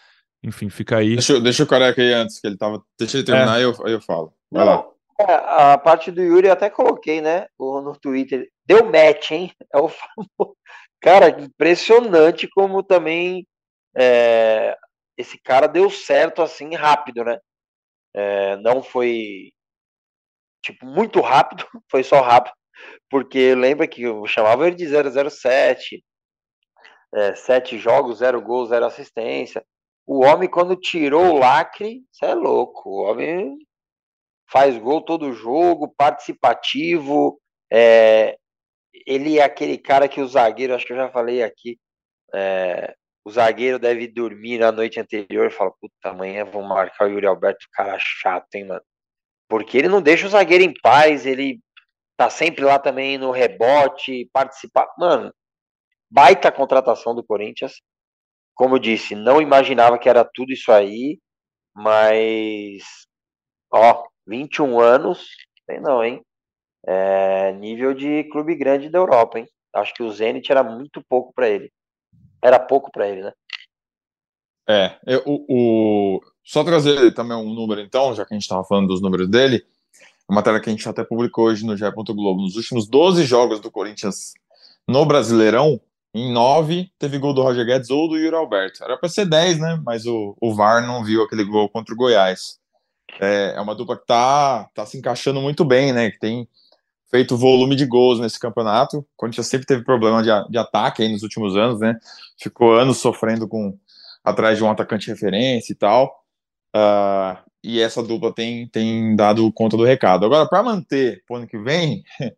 Enfim, 0.43 0.69
fica 0.69 0.97
aí. 0.97 1.13
Deixa, 1.15 1.39
deixa 1.39 1.63
o 1.63 1.67
careca 1.67 2.01
aí 2.01 2.13
antes, 2.13 2.39
que 2.39 2.47
ele 2.47 2.57
tava. 2.57 2.83
Deixa 2.99 3.17
ele 3.17 3.25
terminar, 3.25 3.55
é. 3.55 3.57
aí, 3.57 3.63
eu, 3.63 3.85
aí 3.85 3.93
eu 3.93 4.01
falo. 4.01 4.33
Vai 4.51 4.65
Não, 4.65 4.73
lá. 4.73 4.87
É, 5.19 5.73
a 5.73 5.77
parte 5.77 6.11
do 6.11 6.21
Yuri 6.21 6.47
eu 6.47 6.53
até 6.53 6.69
coloquei, 6.69 7.21
né? 7.21 7.47
No 7.59 7.97
Twitter. 7.99 8.49
Deu 8.65 8.85
match, 8.85 9.31
hein? 9.31 9.51
É 9.73 9.77
o 9.77 9.87
famoso. 9.87 10.55
Cara, 11.01 11.29
impressionante 11.41 12.47
como 12.47 12.83
também 12.83 13.47
é, 13.95 14.77
esse 15.17 15.39
cara 15.39 15.67
deu 15.67 15.89
certo 15.89 16.41
assim 16.41 16.75
rápido, 16.75 17.23
né? 17.23 17.39
É, 18.13 18.55
não 18.57 18.81
foi 18.81 19.51
tipo 20.63 20.85
muito 20.85 21.21
rápido, 21.21 21.65
foi 21.89 22.03
só 22.03 22.21
rápido, 22.21 22.53
porque 23.09 23.55
lembra 23.55 23.87
que 23.87 24.03
eu 24.03 24.25
chamava 24.27 24.67
ele 24.67 24.75
de 24.75 24.85
007, 24.87 26.03
é, 27.13 27.35
sete 27.35 27.77
jogos, 27.77 28.17
zero 28.19 28.41
gol, 28.41 28.65
zero 28.65 28.85
assistência. 28.85 29.65
O 30.05 30.23
homem, 30.25 30.49
quando 30.49 30.75
tirou 30.75 31.33
o 31.33 31.39
lacre, 31.39 32.03
você 32.11 32.25
é 32.25 32.33
louco. 32.33 32.89
O 32.89 33.03
homem 33.03 33.57
faz 34.51 34.77
gol 34.77 35.01
todo 35.01 35.33
jogo, 35.33 35.93
participativo. 35.97 37.39
É, 37.71 38.37
ele 39.05 39.39
é 39.39 39.43
aquele 39.43 39.77
cara 39.77 40.07
que 40.07 40.21
o 40.21 40.27
zagueiro, 40.27 40.73
acho 40.75 40.85
que 40.85 40.93
eu 40.93 40.97
já 40.97 41.09
falei 41.09 41.43
aqui, 41.43 41.79
é, 42.33 42.93
o 43.23 43.31
zagueiro 43.31 43.79
deve 43.79 44.07
dormir 44.07 44.59
na 44.59 44.71
noite 44.71 44.99
anterior 44.99 45.47
e 45.47 45.51
fala, 45.51 45.71
puta, 45.71 46.09
amanhã 46.09 46.45
vou 46.45 46.61
marcar 46.61 47.07
o 47.07 47.09
Yuri 47.09 47.25
Alberto, 47.25 47.65
cara 47.71 47.97
chato, 47.99 48.53
hein, 48.53 48.65
mano. 48.65 48.83
Porque 49.49 49.77
ele 49.77 49.87
não 49.87 50.01
deixa 50.01 50.27
o 50.27 50.29
zagueiro 50.29 50.63
em 50.63 50.73
paz, 50.81 51.25
ele 51.25 51.59
tá 52.17 52.29
sempre 52.29 52.63
lá 52.63 52.79
também 52.79 53.17
no 53.17 53.31
rebote, 53.31 54.29
participar. 54.31 54.87
Mano, 54.97 55.33
baita 56.09 56.51
contratação 56.51 57.13
do 57.13 57.23
Corinthians. 57.23 57.81
Como 58.53 58.75
eu 58.75 58.79
disse, 58.79 59.15
não 59.15 59.41
imaginava 59.41 59.97
que 59.97 60.07
era 60.07 60.23
tudo 60.23 60.53
isso 60.53 60.71
aí, 60.71 61.19
mas 61.75 62.83
ó, 63.71 64.05
21 64.25 64.79
anos, 64.79 65.27
tem 65.67 65.79
não, 65.81 66.03
hein? 66.03 66.21
É, 66.87 67.51
nível 67.53 67.93
de 67.93 68.23
clube 68.25 68.55
grande 68.55 68.89
da 68.89 68.99
Europa, 68.99 69.39
hein? 69.39 69.47
Acho 69.73 69.93
que 69.93 70.03
o 70.03 70.11
Zenit 70.11 70.49
era 70.51 70.63
muito 70.63 71.03
pouco 71.09 71.33
para 71.33 71.49
ele. 71.49 71.71
Era 72.41 72.59
pouco 72.59 72.89
para 72.91 73.09
ele, 73.09 73.23
né? 73.23 73.33
É, 74.67 74.97
eu, 75.05 75.21
o, 75.25 75.45
o, 76.17 76.21
só 76.43 76.63
trazer 76.63 77.13
também 77.13 77.37
um 77.37 77.53
número, 77.53 77.81
então, 77.81 78.15
já 78.15 78.25
que 78.25 78.33
a 78.33 78.35
gente 78.35 78.43
estava 78.43 78.63
falando 78.63 78.87
dos 78.87 79.01
números 79.01 79.29
dele, 79.29 79.65
uma 80.27 80.37
matéria 80.37 80.59
que 80.59 80.69
a 80.69 80.71
gente 80.71 80.87
até 80.87 81.03
publicou 81.03 81.45
hoje 81.45 81.65
no 81.65 81.77
GE. 81.77 81.85
Globo. 81.91 82.41
Nos 82.41 82.55
últimos 82.55 82.87
12 82.87 83.23
jogos 83.23 83.59
do 83.59 83.71
Corinthians 83.71 84.33
no 84.87 85.05
Brasileirão, 85.05 85.79
em 86.13 86.31
9 86.31 86.89
teve 86.97 87.17
gol 87.17 87.33
do 87.33 87.41
Roger 87.41 87.65
Guedes 87.65 87.89
ou 87.89 88.07
do 88.07 88.17
Yuri 88.17 88.35
Alberto. 88.35 88.83
Era 88.83 88.97
para 88.97 89.09
ser 89.09 89.25
10, 89.25 89.59
né? 89.59 89.81
Mas 89.85 90.05
o, 90.05 90.35
o 90.39 90.53
VAR 90.53 90.85
não 90.85 91.03
viu 91.03 91.23
aquele 91.23 91.43
gol 91.43 91.69
contra 91.69 91.93
o 91.93 91.97
Goiás. 91.97 92.57
É, 93.19 93.53
é 93.55 93.61
uma 93.61 93.75
dupla 93.75 93.97
que 93.97 94.05
tá, 94.05 94.69
tá 94.73 94.85
se 94.85 94.97
encaixando 94.97 95.41
muito 95.41 95.63
bem, 95.65 95.93
né? 95.93 96.09
Que 96.11 96.19
tem 96.19 96.47
feito 97.11 97.37
volume 97.37 97.75
de 97.75 97.85
gols 97.85 98.19
nesse 98.19 98.39
campeonato. 98.39 98.99
O 98.99 99.05
Corinthians 99.15 99.47
sempre 99.47 99.67
teve 99.67 99.83
problema 99.83 100.23
de, 100.23 100.29
de 100.49 100.57
ataque 100.57 101.03
aí 101.03 101.09
nos 101.09 101.21
últimos 101.21 101.55
anos, 101.55 101.79
né? 101.79 101.97
Ficou 102.37 102.75
anos 102.75 102.97
sofrendo 102.97 103.47
com 103.47 103.77
atrás 104.23 104.57
de 104.57 104.63
um 104.63 104.71
atacante 104.71 105.09
referência 105.09 105.71
e 105.71 105.75
tal. 105.75 106.24
Uh, 106.75 107.37
e 107.63 107.79
essa 107.79 108.03
dupla 108.03 108.33
tem, 108.33 108.67
tem 108.67 109.15
dado 109.15 109.51
conta 109.53 109.77
do 109.77 109.85
recado. 109.85 110.25
Agora, 110.25 110.47
para 110.47 110.61
manter 110.61 111.23
o 111.29 111.35
ano 111.35 111.47
que 111.47 111.57
vem, 111.57 112.03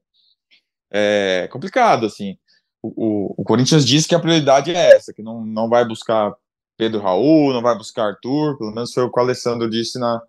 é 0.91 1.49
complicado, 1.51 2.05
assim. 2.05 2.37
O, 2.81 2.87
o, 2.95 3.35
o, 3.39 3.43
Corinthians 3.43 3.83
diz 3.83 4.05
que 4.05 4.13
a 4.13 4.19
prioridade 4.19 4.73
é 4.73 4.95
essa, 4.95 5.11
que 5.11 5.23
não, 5.23 5.43
não 5.43 5.67
vai 5.67 5.83
buscar 5.83 6.33
Pedro 6.77 7.01
Raul, 7.01 7.51
não 7.51 7.61
vai 7.63 7.75
buscar 7.75 8.05
Arthur, 8.05 8.57
pelo 8.57 8.71
menos 8.71 8.93
foi 8.93 9.03
o 9.03 9.11
que 9.11 9.19
o 9.19 9.23
Alessandro 9.23 9.67
disse 9.67 9.97
na, 9.99 10.21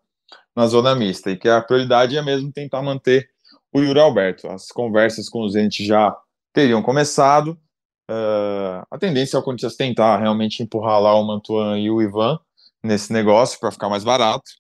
na 0.57 0.67
zona 0.67 0.95
mista, 0.95 1.31
e 1.31 1.37
que 1.37 1.49
a 1.49 1.61
prioridade 1.61 2.17
é 2.17 2.23
mesmo 2.23 2.51
tentar 2.51 2.83
manter 2.83 3.29
o 3.73 3.81
Yuri 3.81 4.01
Alberto. 4.01 4.49
As 4.49 4.69
conversas 4.69 5.29
com 5.29 5.43
o 5.43 5.49
Zenit 5.49 5.85
já 5.85 6.17
teriam 6.53 6.83
começado, 6.83 7.51
uh, 8.11 8.83
a 8.91 8.99
tendência 8.99 9.37
é 9.37 9.41
o 9.41 9.43
Corinthians 9.43 9.77
tentar 9.77 10.19
realmente 10.19 10.63
empurrar 10.63 10.99
lá 11.01 11.15
o 11.15 11.25
Mantuan 11.25 11.79
e 11.79 11.91
o 11.91 12.01
Ivan 12.01 12.41
nesse 12.83 13.13
negócio 13.13 13.59
para 13.61 13.73
ficar 13.73 13.89
mais 13.89 14.05
barato. 14.05 14.51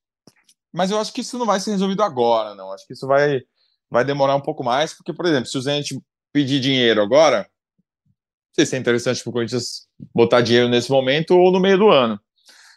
mas 0.72 0.90
eu 0.90 0.98
acho 0.98 1.12
que 1.12 1.20
isso 1.22 1.38
não 1.38 1.46
vai 1.46 1.61
ser 1.61 1.72
resolvido 1.72 2.02
agora, 2.02 2.54
não. 2.54 2.72
Acho 2.72 2.87
que 2.87 2.92
isso 2.92 3.07
vai, 3.07 3.40
vai 3.90 4.04
demorar 4.04 4.37
um 4.37 4.40
pouco 4.40 4.62
mais, 4.64 4.94
porque, 4.94 5.12
por 5.12 5.26
exemplo, 5.26 5.46
se 5.46 5.59
o 5.59 5.62
Zenit 5.62 5.98
pedir 6.33 6.61
dinheiro 6.61 7.00
agora, 7.02 7.38
não 7.40 8.54
sei 8.54 8.66
se 8.66 8.76
é 8.76 8.78
interessante 8.78 9.22
para 9.22 9.31
o 9.31 9.33
Corinthians 9.33 9.88
botar 10.14 10.40
dinheiro 10.40 10.68
nesse 10.68 10.90
momento 10.90 11.33
ou 11.37 11.52
no 11.52 11.61
meio 11.61 11.78
do 11.78 11.90
ano. 11.90 12.20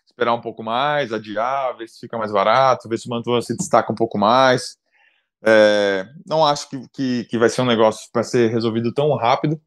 Esperar 0.06 0.34
um 0.34 0.42
pouco 0.42 0.64
mais, 0.64 1.12
adiar, 1.12 1.76
ver 1.78 1.88
se 1.88 2.00
fica 2.00 2.18
mais 2.18 2.32
barato, 2.32 2.88
ver 2.88 2.98
se 2.98 3.08
o 3.08 3.10
Mantua 3.10 3.42
se 3.42 3.56
destaca 3.56 3.92
um 3.92 3.96
pouco 3.96 4.18
mais. 4.18 4.78
É, 5.44 6.06
não 6.28 6.46
acho 6.46 6.70
que, 6.70 6.88
que, 6.94 7.26
que 7.26 7.38
vai 7.38 7.50
ser 7.50 7.62
um 7.62 7.66
negócio 7.66 8.10
para 8.12 8.24
ser 8.24 8.52
resolvido 8.52 8.94
tão 8.94 9.16
rápido, 9.16 9.60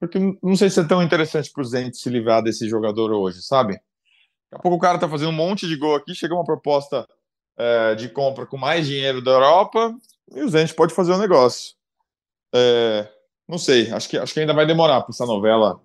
porque 0.00 0.18
não 0.42 0.56
sei 0.56 0.68
se 0.68 0.80
é 0.80 0.84
tão 0.84 1.02
interessante 1.02 1.50
para 1.52 1.62
o 1.62 1.64
Zenit 1.64 1.96
se 1.96 2.10
livrar 2.10 2.42
desse 2.42 2.68
jogador 2.68 3.12
hoje, 3.12 3.40
sabe? 3.42 3.80
Daqui 4.52 4.60
a 4.60 4.62
pouco 4.62 4.76
o 4.76 4.80
cara 4.80 4.98
tá 4.98 5.08
fazendo 5.08 5.30
um 5.30 5.32
monte 5.32 5.66
de 5.66 5.76
gol 5.76 5.94
aqui, 5.94 6.14
chega 6.14 6.34
uma 6.34 6.44
proposta 6.44 7.08
é, 7.56 7.94
de 7.94 8.10
compra 8.10 8.44
com 8.44 8.58
mais 8.58 8.86
dinheiro 8.86 9.22
da 9.22 9.30
Europa 9.30 9.96
e 10.30 10.42
o 10.42 10.48
Zenit 10.48 10.74
pode 10.74 10.92
fazer 10.92 11.12
o 11.12 11.14
um 11.14 11.18
negócio. 11.18 11.74
É, 12.54 13.08
não 13.48 13.56
sei, 13.56 13.90
acho 13.90 14.10
que, 14.10 14.18
acho 14.18 14.34
que 14.34 14.40
ainda 14.40 14.52
vai 14.52 14.66
demorar 14.66 15.00
para 15.00 15.10
essa 15.10 15.24
novela 15.24 15.80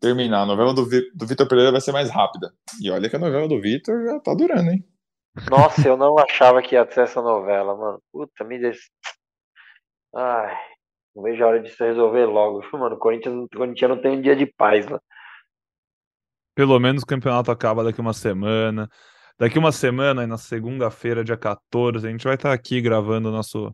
terminar. 0.00 0.42
A 0.42 0.46
novela 0.46 0.72
do, 0.72 0.86
do 0.86 1.26
Vitor 1.26 1.46
Pereira 1.46 1.70
vai 1.70 1.82
ser 1.82 1.92
mais 1.92 2.08
rápida. 2.08 2.50
E 2.80 2.90
olha 2.90 3.10
que 3.10 3.16
a 3.16 3.18
novela 3.18 3.46
do 3.46 3.60
Vitor 3.60 4.02
já 4.02 4.18
tá 4.20 4.32
durando, 4.32 4.70
hein? 4.70 4.82
Nossa, 5.50 5.86
eu 5.86 5.96
não 5.98 6.18
achava 6.18 6.62
que 6.62 6.76
ia 6.76 6.86
ter 6.86 7.02
essa 7.02 7.20
novela, 7.20 7.76
mano. 7.76 8.02
Puta, 8.10 8.42
me 8.42 8.58
des... 8.58 8.78
Ai, 10.16 10.56
não 11.14 11.22
vejo 11.24 11.44
a 11.44 11.46
hora 11.46 11.68
se 11.68 11.84
resolver 11.84 12.24
logo. 12.24 12.64
Mano, 12.72 12.96
o 12.96 12.98
Corinthians, 12.98 13.34
o 13.34 13.48
Corinthians 13.54 13.90
não 13.90 14.00
tem 14.00 14.12
um 14.12 14.22
dia 14.22 14.34
de 14.34 14.46
paz, 14.46 14.86
mano. 14.86 15.02
Pelo 16.58 16.76
menos 16.80 17.04
o 17.04 17.06
campeonato 17.06 17.52
acaba 17.52 17.84
daqui 17.84 18.00
uma 18.00 18.12
semana. 18.12 18.90
Daqui 19.38 19.60
uma 19.60 19.70
semana, 19.70 20.26
na 20.26 20.36
segunda-feira, 20.36 21.22
dia 21.22 21.36
14, 21.36 22.04
a 22.04 22.10
gente 22.10 22.24
vai 22.24 22.34
estar 22.34 22.52
aqui 22.52 22.80
gravando 22.80 23.28
o 23.28 23.30
nosso 23.30 23.72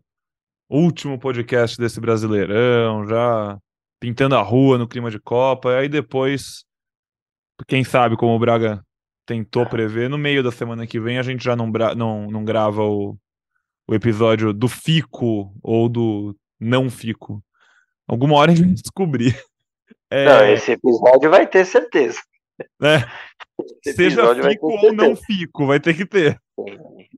último 0.68 1.18
podcast 1.18 1.78
desse 1.78 1.98
Brasileirão, 1.98 3.08
já 3.08 3.58
pintando 3.98 4.36
a 4.36 4.42
rua 4.42 4.76
no 4.76 4.86
clima 4.86 5.10
de 5.10 5.18
Copa. 5.18 5.70
E 5.70 5.76
aí 5.78 5.88
depois, 5.88 6.66
quem 7.66 7.82
sabe 7.82 8.18
como 8.18 8.36
o 8.36 8.38
Braga 8.38 8.84
tentou 9.24 9.64
prever, 9.64 10.10
no 10.10 10.18
meio 10.18 10.42
da 10.42 10.52
semana 10.52 10.86
que 10.86 11.00
vem 11.00 11.16
a 11.16 11.22
gente 11.22 11.42
já 11.42 11.56
não, 11.56 11.72
não, 11.96 12.30
não 12.30 12.44
grava 12.44 12.82
o, 12.82 13.16
o 13.88 13.94
episódio 13.94 14.52
do 14.52 14.68
Fico 14.68 15.56
ou 15.62 15.88
do 15.88 16.36
Não 16.60 16.90
Fico. 16.90 17.42
Alguma 18.06 18.36
hora 18.36 18.52
a 18.52 18.54
gente 18.54 18.66
vai 18.66 18.74
descobrir. 18.74 19.42
É... 20.10 20.26
Não, 20.26 20.46
esse 20.46 20.72
episódio 20.72 21.30
vai 21.30 21.46
ter 21.46 21.64
certeza. 21.64 22.20
É. 22.82 23.04
Seja 23.92 24.34
fico 24.48 24.66
ou 24.66 24.92
não 24.92 25.16
fico, 25.16 25.66
vai 25.66 25.80
ter 25.80 25.94
que 25.94 26.06
ter. 26.06 26.40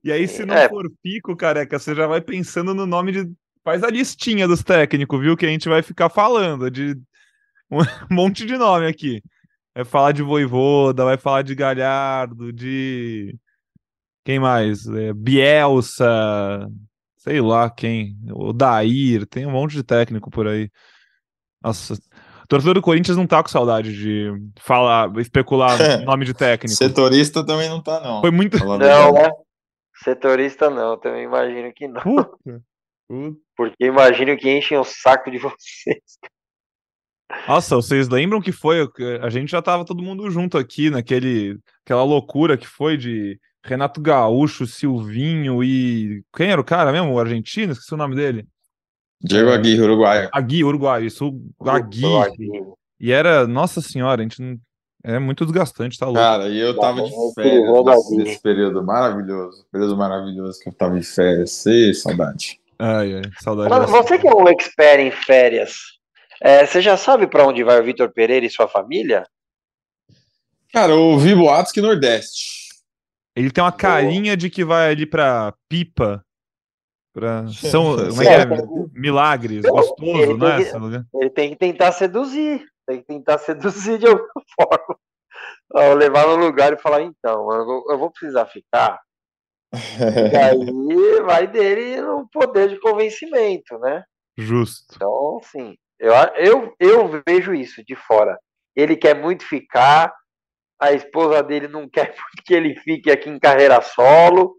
E 0.03 0.11
aí, 0.11 0.27
se 0.27 0.45
não 0.45 0.55
é. 0.55 0.69
for 0.69 0.89
fico, 1.01 1.35
careca, 1.35 1.77
você 1.77 1.93
já 1.93 2.07
vai 2.07 2.21
pensando 2.21 2.73
no 2.73 2.85
nome 2.85 3.11
de. 3.11 3.31
Faz 3.63 3.83
a 3.83 3.89
listinha 3.89 4.47
dos 4.47 4.63
técnicos, 4.63 5.19
viu? 5.19 5.35
Que 5.35 5.45
a 5.45 5.49
gente 5.49 5.67
vai 5.67 5.81
ficar 5.81 6.09
falando 6.09 6.71
de 6.71 6.95
um 7.69 7.79
monte 8.09 8.45
de 8.45 8.57
nome 8.57 8.87
aqui. 8.87 9.21
Vai 9.75 9.85
falar 9.85 10.11
de 10.11 10.23
Voivoda, 10.23 11.03
vai 11.03 11.17
falar 11.17 11.41
de 11.41 11.53
Galhardo, 11.53 12.51
de. 12.53 13.37
Quem 14.23 14.39
mais? 14.39 14.85
É, 14.87 15.13
Bielsa, 15.13 16.67
sei 17.17 17.41
lá 17.41 17.69
quem. 17.69 18.17
O 18.31 18.53
Dair, 18.53 19.25
tem 19.27 19.45
um 19.45 19.51
monte 19.51 19.73
de 19.73 19.83
técnico 19.83 20.31
por 20.31 20.47
aí. 20.47 20.69
Nossa, 21.61 21.95
o 22.47 22.49
torcedor 22.49 22.75
do 22.75 22.81
Corinthians 22.81 23.17
não 23.17 23.27
tá 23.27 23.43
com 23.43 23.49
saudade 23.49 23.93
de 23.93 24.31
falar, 24.57 25.13
especular 25.17 25.77
nome 26.05 26.23
de 26.23 26.33
técnico. 26.33 26.77
Setorista 26.77 27.45
também 27.45 27.67
não 27.67 27.83
tá, 27.83 27.99
não. 27.99 28.21
Foi 28.21 28.31
muito. 28.31 28.57
Não, 28.57 28.77
né? 28.77 29.29
Setorista 30.01 30.69
não, 30.69 30.97
também 30.97 31.25
imagino 31.25 31.73
que 31.73 31.89
não. 31.89 32.01
Puta. 32.01 32.31
Puta. 33.09 33.37
Porque 33.53 33.85
imagino 33.85 34.37
que 34.37 34.49
enchem 34.49 34.77
o 34.77 34.85
saco 34.85 35.29
de 35.29 35.39
vocês. 35.39 36.17
Nossa, 37.45 37.75
vocês 37.75 38.07
lembram 38.07 38.39
que 38.39 38.53
foi? 38.53 38.87
A 39.21 39.29
gente 39.29 39.51
já 39.51 39.61
tava 39.61 39.83
todo 39.83 40.01
mundo 40.01 40.31
junto 40.31 40.57
aqui 40.57 40.89
naquele 40.89 41.59
aquela 41.83 42.03
loucura 42.05 42.57
que 42.57 42.65
foi 42.65 42.95
de 42.95 43.37
Renato 43.61 43.99
Gaúcho, 43.99 44.65
Silvinho 44.65 45.61
e 45.61 46.23
quem 46.33 46.49
era 46.49 46.61
o 46.61 46.63
cara 46.63 46.93
mesmo? 46.93 47.11
O 47.11 47.19
argentino? 47.19 47.73
Esqueci 47.73 47.93
o 47.93 47.97
nome 47.97 48.15
dele. 48.15 48.47
Diego 49.21 49.49
Aguirre, 49.49 49.81
uruguaio. 49.81 50.29
Aguirre, 50.31 50.63
uruguaio, 50.63 51.05
isso, 51.05 51.39
Aguirre. 51.65 52.73
E 52.99 53.11
era, 53.11 53.47
nossa 53.47 53.81
senhora, 53.81 54.21
a 54.21 54.23
gente 54.23 54.41
não... 54.41 54.57
É 55.03 55.19
muito 55.19 55.45
desgastante, 55.45 55.97
tá 55.97 56.05
louco. 56.05 56.19
Cara, 56.19 56.49
e 56.49 56.57
eu 56.57 56.75
tava 56.77 57.01
de 57.03 57.11
férias 57.33 58.09
nesse, 58.11 58.41
período 58.41 58.83
maravilhoso. 58.83 59.65
Período 59.71 59.95
maravilhoso 59.95 60.59
que 60.59 60.69
eu 60.69 60.73
tava 60.73 60.99
de 60.99 61.05
férias. 61.05 61.51
Sei, 61.51 61.93
saudade. 61.93 62.59
Ai, 62.77 63.13
ai, 63.13 63.21
saudade. 63.39 63.69
Mas 63.69 63.89
você 63.89 64.17
que 64.17 64.27
é 64.27 64.35
um 64.35 64.47
expert 64.49 64.99
em 64.99 65.11
férias, 65.11 65.75
é, 66.41 66.65
você 66.65 66.81
já 66.81 66.97
sabe 66.97 67.25
para 67.25 67.45
onde 67.45 67.63
vai 67.63 67.79
o 67.79 67.83
Vitor 67.83 68.11
Pereira 68.11 68.45
e 68.45 68.49
sua 68.49 68.67
família? 68.67 69.23
Cara, 70.73 70.91
eu 70.91 71.01
ouvi 71.01 71.33
boatos 71.33 71.71
que 71.71 71.79
Nordeste. 71.79 72.67
Ele 73.35 73.51
tem 73.51 73.63
uma 73.63 73.71
carinha 73.71 74.35
de 74.35 74.49
que 74.49 74.65
vai 74.65 74.91
ali 74.91 75.05
pra 75.05 75.53
Pipa, 75.69 76.25
Pra... 77.17 77.47
São, 77.47 77.95
como 77.95 78.21
é 78.21 78.25
que 78.25 78.31
é? 78.31 78.45
Milagres, 78.93 79.63
gostoso, 79.63 80.21
ele 80.21 80.37
né? 80.37 81.03
Que, 81.09 81.17
ele 81.17 81.29
tem 81.31 81.49
que 81.49 81.55
tentar 81.55 81.91
seduzir, 81.91 82.63
tem 82.85 82.99
que 82.99 83.07
tentar 83.07 83.39
seduzir 83.41 83.97
de 83.97 84.05
alguma 84.05 84.43
forma. 84.53 84.99
Ó, 85.73 85.93
levar 85.95 86.27
no 86.27 86.35
lugar 86.35 86.73
e 86.73 86.77
falar, 86.77 87.01
então, 87.01 87.51
eu, 87.51 87.85
eu 87.89 87.97
vou 87.97 88.11
precisar 88.11 88.45
ficar. 88.45 88.99
e 89.73 89.73
aí 90.37 91.21
vai 91.23 91.47
dele 91.47 92.01
no 92.01 92.29
poder 92.29 92.69
de 92.69 92.79
convencimento, 92.79 93.79
né? 93.79 94.03
Justo. 94.37 94.93
Então, 94.95 95.39
assim, 95.41 95.75
eu, 95.99 96.13
eu, 96.35 96.75
eu 96.79 97.23
vejo 97.27 97.51
isso 97.51 97.83
de 97.83 97.95
fora. 97.95 98.37
Ele 98.75 98.95
quer 98.95 99.19
muito 99.19 99.43
ficar, 99.43 100.13
a 100.79 100.93
esposa 100.93 101.41
dele 101.41 101.67
não 101.67 101.89
quer 101.89 102.13
que 102.45 102.53
ele 102.53 102.75
fique 102.75 103.09
aqui 103.09 103.27
em 103.27 103.39
carreira 103.39 103.81
solo. 103.81 104.55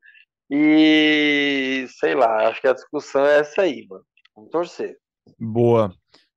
E 0.51 1.87
sei 1.99 2.15
lá, 2.15 2.49
acho 2.49 2.61
que 2.61 2.69
a 2.69 2.73
discussão 2.73 3.25
é 3.27 3.41
essa 3.41 3.63
aí, 3.63 3.87
mano. 3.89 4.05
Vamos 4.35 4.51
torcer. 4.51 4.97
Boa. 5.39 5.93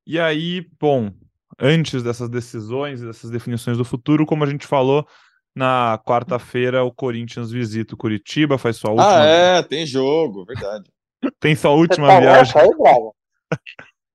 E 0.06 0.20
aí, 0.20 0.68
bom, 0.80 1.12
antes 1.60 2.04
dessas 2.04 2.30
decisões, 2.30 3.02
dessas 3.02 3.30
definições 3.30 3.78
do 3.78 3.86
futuro, 3.86 4.26
como 4.26 4.44
a 4.44 4.48
gente 4.48 4.68
falou, 4.68 5.08
na 5.56 6.02
quarta-feira 6.06 6.84
o 6.84 6.92
Corinthians 6.92 7.52
visita 7.52 7.94
o 7.94 7.98
Curitiba, 7.98 8.58
faz 8.58 8.78
sua 8.78 8.92
última. 8.92 9.22
Ah, 9.22 9.26
é, 9.26 9.64
tem 9.64 9.86
jogo, 9.86 10.46
verdade. 10.46 10.92
tem 11.40 11.56
sua 11.56 11.72
última 11.72 12.08
tá 12.08 12.20
viagem. 12.20 12.54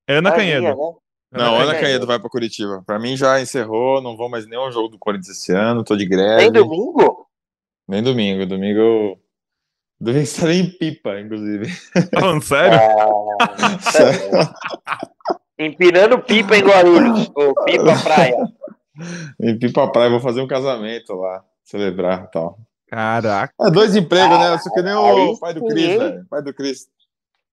é 0.06 0.16
Ana 0.18 0.32
Canhedo. 0.32 0.62
Minha, 0.62 0.74
né? 0.74 0.92
Não, 1.32 1.56
Ana 1.56 1.78
Canhedo 1.78 2.06
vai 2.06 2.18
para 2.18 2.30
Curitiba. 2.30 2.82
Para 2.86 2.98
mim 2.98 3.16
já 3.16 3.40
encerrou, 3.40 4.00
não 4.00 4.16
vou 4.16 4.28
mais 4.28 4.46
nenhum 4.46 4.70
jogo 4.70 4.88
do 4.88 4.98
Corinthians 4.98 5.36
esse 5.36 5.52
ano, 5.52 5.84
tô 5.84 5.96
de 5.96 6.06
greve. 6.06 6.42
Nem 6.42 6.52
domingo? 6.52 7.26
Nem 7.88 8.02
domingo. 8.02 8.46
Domingo 8.46 9.20
Deve 9.98 10.22
estar 10.22 10.50
em 10.50 10.70
pipa, 10.70 11.18
inclusive. 11.18 11.66
Falando 12.12 12.42
sério? 12.42 12.78
Ah, 13.40 13.78
sério. 13.80 14.30
Empinando 15.58 16.22
pipa 16.22 16.56
em 16.56 16.62
Guarulhos, 16.62 17.30
ou 17.34 17.54
pipa 17.64 17.98
praia. 18.02 18.36
Em 19.40 19.58
pipa 19.58 19.90
praia, 19.90 20.10
vou 20.10 20.20
fazer 20.20 20.42
um 20.42 20.46
casamento 20.46 21.14
lá, 21.14 21.42
celebrar 21.64 22.24
e 22.24 22.30
tal. 22.30 22.58
Caraca. 22.88 23.52
É 23.60 23.70
dois 23.70 23.96
empregos, 23.96 24.38
né? 24.38 24.52
Eu 24.52 24.58
sou 24.58 24.72
que 24.72 24.82
nem 24.82 24.94
o 24.94 25.38
pai 25.38 25.54
do 25.54 25.66
Cris, 25.66 25.98
né? 25.98 26.24
Pai 26.28 26.42
do 26.42 26.54
Cris. 26.54 26.88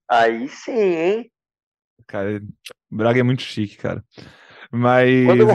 Aí 0.10 0.48
sim, 0.50 0.72
hein? 0.72 1.32
Cara, 2.06 2.42
o 2.92 2.96
Braga 2.96 3.22
é 3.22 3.24
muito 3.24 3.42
chique, 3.42 3.78
cara. 3.78 4.04
Mas. 4.70 5.26
Quando... 5.26 5.48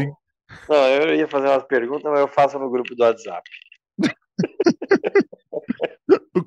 Não, 0.68 0.86
eu 0.88 1.14
ia 1.14 1.28
fazer 1.28 1.48
umas 1.48 1.64
perguntas, 1.64 2.10
mas 2.10 2.20
eu 2.20 2.28
faço 2.28 2.58
no 2.58 2.70
grupo 2.70 2.94
do 2.94 3.02
WhatsApp. 3.02 3.42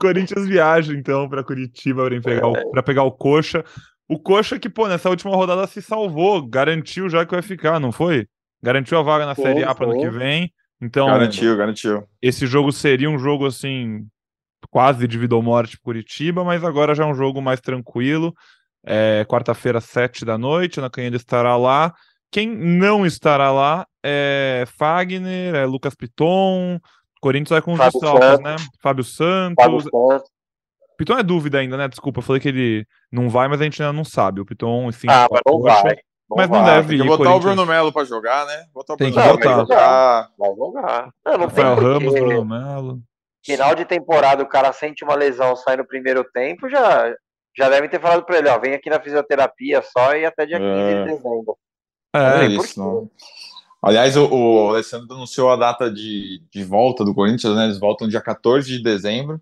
Corinthians 0.02 0.48
viaja, 0.48 0.94
então, 0.94 1.30
para 1.30 1.44
Curitiba 1.44 2.10
para 2.10 2.22
pegar, 2.22 2.48
o, 2.48 2.72
pra 2.72 2.84
pegar 2.84 3.04
o 3.04 3.12
Coxa. 3.12 3.64
O 4.10 4.18
Coxa 4.18 4.58
que, 4.58 4.68
pô, 4.68 4.88
nessa 4.88 5.10
última 5.10 5.36
rodada 5.36 5.68
se 5.68 5.80
salvou, 5.82 6.46
garantiu 6.46 7.08
já 7.08 7.24
que 7.24 7.32
vai 7.32 7.44
ficar, 7.44 7.80
não 7.80 7.92
foi? 7.92 8.28
Garantiu 8.64 8.98
a 8.98 9.04
vaga 9.04 9.28
na 9.28 9.36
foi, 9.36 9.46
Série 9.46 9.64
A 9.64 9.76
para 9.76 9.86
ano 9.86 10.00
que 10.00 10.10
vem. 10.10 10.52
Então, 10.82 11.06
garantiu, 11.06 11.56
garantiu. 11.56 12.04
Esse 12.20 12.48
jogo 12.48 12.72
seria 12.72 13.10
um 13.10 13.20
jogo 13.20 13.46
assim, 13.46 14.08
quase 14.72 15.08
de 15.08 15.18
vida 15.20 15.36
ou 15.36 15.44
morte 15.44 15.78
para 15.78 15.84
Curitiba, 15.84 16.44
mas 16.44 16.64
agora 16.64 16.96
já 16.96 17.04
é 17.04 17.08
um 17.08 17.14
jogo 17.14 17.40
mais 17.40 17.62
tranquilo. 17.62 18.34
É, 18.84 19.24
Quarta-feira, 19.30 19.80
sete 19.80 20.26
da 20.26 20.40
noite, 20.40 20.82
a 20.82 20.90
Canheda 20.90 21.16
estará 21.16 21.56
lá. 21.56 21.94
Quem 22.32 22.50
não 22.50 23.06
estará 23.06 23.52
lá 23.52 23.86
é 24.04 24.66
Fagner, 24.78 25.54
é 25.54 25.66
Lucas 25.66 25.94
Piton, 25.94 26.80
Corinthians 27.22 27.50
vai 27.50 27.62
com 27.62 27.74
os 27.74 27.80
desfalques, 27.80 28.40
né? 28.40 28.56
Fábio 28.82 29.04
Santos. 29.04 29.64
Fábio 29.64 29.82
Santos. 29.82 30.30
Piton 30.98 31.18
é 31.18 31.24
dúvida 31.24 31.60
ainda, 31.60 31.78
né? 31.78 31.88
Desculpa, 31.88 32.20
eu 32.20 32.24
falei 32.24 32.42
que 32.42 32.50
ele 32.50 32.86
não 33.12 33.30
vai, 33.30 33.48
mas 33.48 33.62
a 33.62 33.64
gente 33.64 33.82
ainda 33.82 33.94
não 33.94 34.04
sabe. 34.04 34.42
O 34.42 34.46
Piton, 34.46 34.92
sim. 34.92 35.08
Ah, 35.10 35.28
mas 35.32 35.42
não 35.46 35.60
vai. 35.62 35.96
Não 36.30 36.38
mas 36.38 36.50
não 36.50 36.64
deve 36.64 36.96
ir. 36.96 37.04
botar 37.06 37.36
o 37.36 37.40
Bruno 37.40 37.66
Melo 37.66 37.92
pra 37.92 38.04
jogar, 38.06 38.46
né? 38.46 38.66
Botar 38.74 38.94
o 38.94 38.98
Tem 38.98 39.12
Bruno 39.12 39.26
Melo 39.26 39.40
pra 39.40 39.52
jogar. 39.54 40.30
Vai 40.38 40.56
jogar. 40.56 41.10
Não, 41.26 41.38
não 41.38 41.46
Rafael 41.48 41.76
Ramos, 41.76 42.14
Bruno 42.14 42.46
Melo. 42.46 43.00
Final 43.46 43.74
de 43.76 43.86
temporada, 43.86 44.44
o 44.44 44.48
cara 44.48 44.72
sente 44.72 45.04
uma 45.04 45.16
lesão, 45.16 45.56
sai 45.56 45.76
no 45.76 45.86
primeiro 45.86 46.24
tempo, 46.32 46.70
já, 46.70 47.12
já 47.58 47.68
devem 47.70 47.90
ter 47.90 48.00
falado 48.00 48.24
pra 48.24 48.38
ele, 48.38 48.48
ó, 48.48 48.60
vem 48.60 48.76
aqui 48.76 48.88
na 48.88 49.00
fisioterapia 49.02 49.82
só 49.82 50.16
e 50.16 50.24
até 50.26 50.46
dia 50.46 50.60
15 50.60 50.70
É. 50.70 51.04
de 51.04 51.10
dezembro. 51.12 51.58
É, 52.16 52.20
É 52.20 52.46
isso, 52.46 52.80
não. 52.80 53.10
Aliás, 53.82 54.16
o, 54.16 54.28
o 54.28 54.70
Alessandro 54.70 55.16
anunciou 55.16 55.50
a 55.50 55.56
data 55.56 55.90
de, 55.90 56.44
de 56.52 56.64
volta 56.64 57.04
do 57.04 57.16
Corinthians, 57.16 57.56
né? 57.56 57.66
Eles 57.66 57.80
voltam 57.80 58.08
dia 58.08 58.22
14 58.22 58.70
de 58.70 58.84
dezembro, 58.84 59.42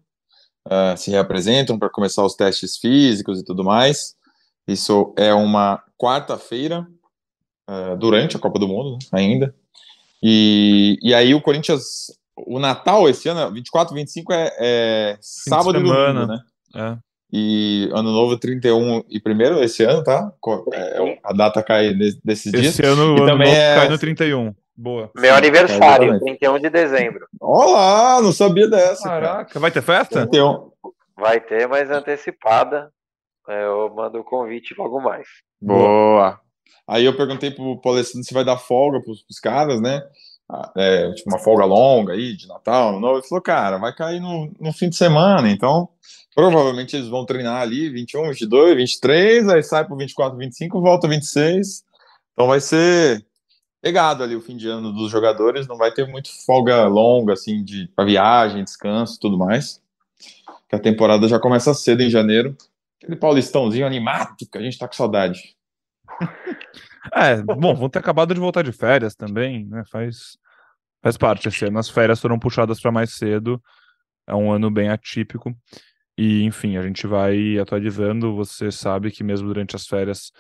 eh, 0.70 0.96
se 0.96 1.12
reapresentam 1.12 1.78
para 1.78 1.90
começar 1.90 2.24
os 2.24 2.36
testes 2.36 2.78
físicos 2.78 3.40
e 3.40 3.44
tudo 3.44 3.64
mais. 3.64 4.16
Isso 4.66 5.14
é 5.18 5.34
uma 5.34 5.84
quarta-feira, 5.98 6.88
eh, 7.70 7.98
durante 7.98 8.38
a 8.38 8.40
Copa 8.40 8.58
do 8.58 8.68
Mundo, 8.68 8.98
né, 9.12 9.20
ainda. 9.20 9.54
E, 10.24 10.98
e 11.02 11.14
aí 11.14 11.34
o 11.36 11.42
Corinthians, 11.42 12.12
o 12.36 12.60
Natal 12.60 13.10
esse 13.10 13.28
ano, 13.28 13.54
24, 13.54 13.94
25 13.94 14.32
é, 14.32 14.56
é 14.58 15.18
sábado 15.22 15.78
e 15.78 15.82
semana. 15.82 16.26
domingo, 16.26 16.34
né? 16.34 16.44
é. 16.76 17.09
E 17.32 17.90
Ano 17.94 18.12
Novo 18.12 18.38
31 18.38 19.04
e 19.08 19.20
primeiro 19.20 19.62
esse 19.64 19.84
ano, 19.84 20.04
tá? 20.04 20.32
Co- 20.40 20.66
é, 20.74 21.20
a 21.24 21.32
data 21.34 21.62
cai 21.62 21.94
desses 22.24 22.52
dias. 22.52 22.66
Esse 22.66 22.86
ano 22.86 23.16
E 23.18 23.22
ano 23.22 23.26
também 23.28 23.48
novo 23.50 23.60
é- 23.62 23.76
cai 23.76 23.90
no 23.90 23.98
31. 24.00 24.54
Boa. 24.76 25.12
Meu 25.16 25.36
aniversário, 25.36 26.06
exatamente. 26.10 26.40
31 26.40 26.60
de 26.60 26.70
dezembro. 26.70 27.28
Olá, 27.40 28.22
não 28.22 28.32
sabia 28.32 28.68
dessa, 28.68 29.04
cara. 29.04 29.28
Caraca, 29.28 29.60
vai 29.60 29.70
ter 29.72 29.82
festa? 29.82 30.26
31. 30.26 30.72
Vai 31.18 31.40
ter, 31.42 31.68
mas 31.68 31.92
antecipada. 31.92 32.90
É, 33.48 33.66
Eu 33.66 33.94
mando 33.94 34.20
o 34.20 34.24
convite 34.24 34.74
logo 34.78 35.00
mais. 35.02 35.28
Boa. 35.62 36.40
Aí 36.88 37.04
eu 37.06 37.16
perguntei 37.16 37.52
pro, 37.52 37.80
Alessandro 37.86 38.24
se 38.26 38.34
vai 38.34 38.44
dar 38.46 38.58
folga 38.58 39.02
pros, 39.02 39.22
pros 39.24 39.40
caras, 39.40 39.80
né? 39.82 40.02
Ah, 40.50 40.72
É, 40.78 41.12
tipo, 41.12 41.30
uma 41.30 41.38
folga 41.40 41.66
longa 41.66 42.14
aí, 42.14 42.36
de 42.36 42.48
Natal, 42.48 43.00
Novo. 43.00 43.18
Ele 43.20 43.28
falou, 43.28 43.42
cara, 43.42 43.78
vai 43.78 43.94
cair 43.94 44.20
no, 44.20 44.52
no 44.60 44.72
fim 44.74 44.90
de 44.90 44.96
semana, 44.96 45.50
então 45.52 45.90
provavelmente 46.40 46.96
eles 46.96 47.10
vão 47.10 47.26
treinar 47.26 47.62
ali 47.62 47.90
21, 47.90 48.30
22, 48.30 48.78
23, 48.78 49.50
aí 49.50 49.62
sai 49.62 49.84
pro 49.84 49.98
24, 49.98 50.38
25, 50.38 50.80
volta 50.80 51.08
26. 51.08 51.84
Então 52.32 52.48
vai 52.48 52.62
ser 52.62 53.26
pegado 53.82 54.24
ali 54.24 54.36
o 54.36 54.42
fim 54.42 54.56
de 54.56 54.70
ano 54.70 54.94
dos 54.94 55.12
jogadores, 55.12 55.68
não 55.68 55.78
vai 55.78 55.92
ter 55.92 56.08
muito 56.08 56.30
folga 56.46 56.88
longa, 56.88 57.34
assim, 57.34 57.62
de 57.62 57.90
pra 57.94 58.06
viagem, 58.06 58.64
descanso 58.64 59.20
tudo 59.20 59.38
mais. 59.38 59.82
Que 60.70 60.76
a 60.76 60.80
temporada 60.80 61.28
já 61.28 61.40
começa 61.40 61.74
cedo 61.74 62.02
em 62.02 62.10
janeiro. 62.10 62.56
Aquele 63.02 63.18
paulistãozinho 63.18 63.86
animado 63.86 64.36
que 64.50 64.58
a 64.58 64.62
gente 64.62 64.78
tá 64.78 64.88
com 64.88 64.94
saudade. 64.94 65.56
É, 67.14 67.42
bom, 67.42 67.74
vão 67.76 67.90
ter 67.90 68.00
acabado 68.00 68.34
de 68.34 68.40
voltar 68.40 68.62
de 68.62 68.72
férias 68.72 69.16
também, 69.16 69.66
né? 69.66 69.84
Faz, 69.90 70.38
faz 71.02 71.18
parte 71.18 71.48
esse 71.48 71.66
ano. 71.66 71.80
As 71.80 71.90
férias 71.90 72.20
foram 72.20 72.38
puxadas 72.38 72.80
para 72.80 72.92
mais 72.92 73.14
cedo. 73.14 73.62
É 74.28 74.36
um 74.36 74.52
ano 74.52 74.70
bem 74.70 74.90
atípico. 74.90 75.56
E, 76.22 76.44
enfim, 76.44 76.76
a 76.76 76.82
gente 76.82 77.08
vai 77.08 77.58
atualizando. 77.58 78.36
Você 78.36 78.70
sabe 78.74 79.10
que 79.10 79.24
mesmo 79.24 79.48
durante 79.48 79.78
as 79.78 79.88
férias, 79.88 80.34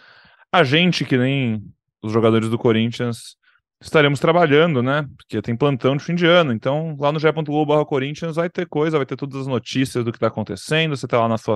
a 0.51 0.61
gente, 0.61 1.05
que 1.05 1.17
nem 1.17 1.63
os 2.01 2.11
jogadores 2.11 2.49
do 2.49 2.57
Corinthians, 2.57 3.37
estaremos 3.81 4.19
trabalhando, 4.19 4.83
né? 4.83 5.07
Porque 5.15 5.41
tem 5.41 5.55
plantão 5.55 5.95
de 5.95 6.03
fim 6.03 6.15
de 6.15 6.25
ano. 6.25 6.51
Então, 6.51 6.97
lá 6.99 7.13
no 7.13 7.19
ge.globo 7.19 7.85
Corinthians 7.85 8.35
vai 8.35 8.49
ter 8.49 8.67
coisa, 8.67 8.97
vai 8.97 9.05
ter 9.05 9.15
todas 9.15 9.39
as 9.39 9.47
notícias 9.47 10.03
do 10.03 10.11
que 10.11 10.19
tá 10.19 10.27
acontecendo. 10.27 10.97
Você 10.97 11.07
tá 11.07 11.17
lá 11.17 11.29
nas 11.29 11.41
sua, 11.41 11.55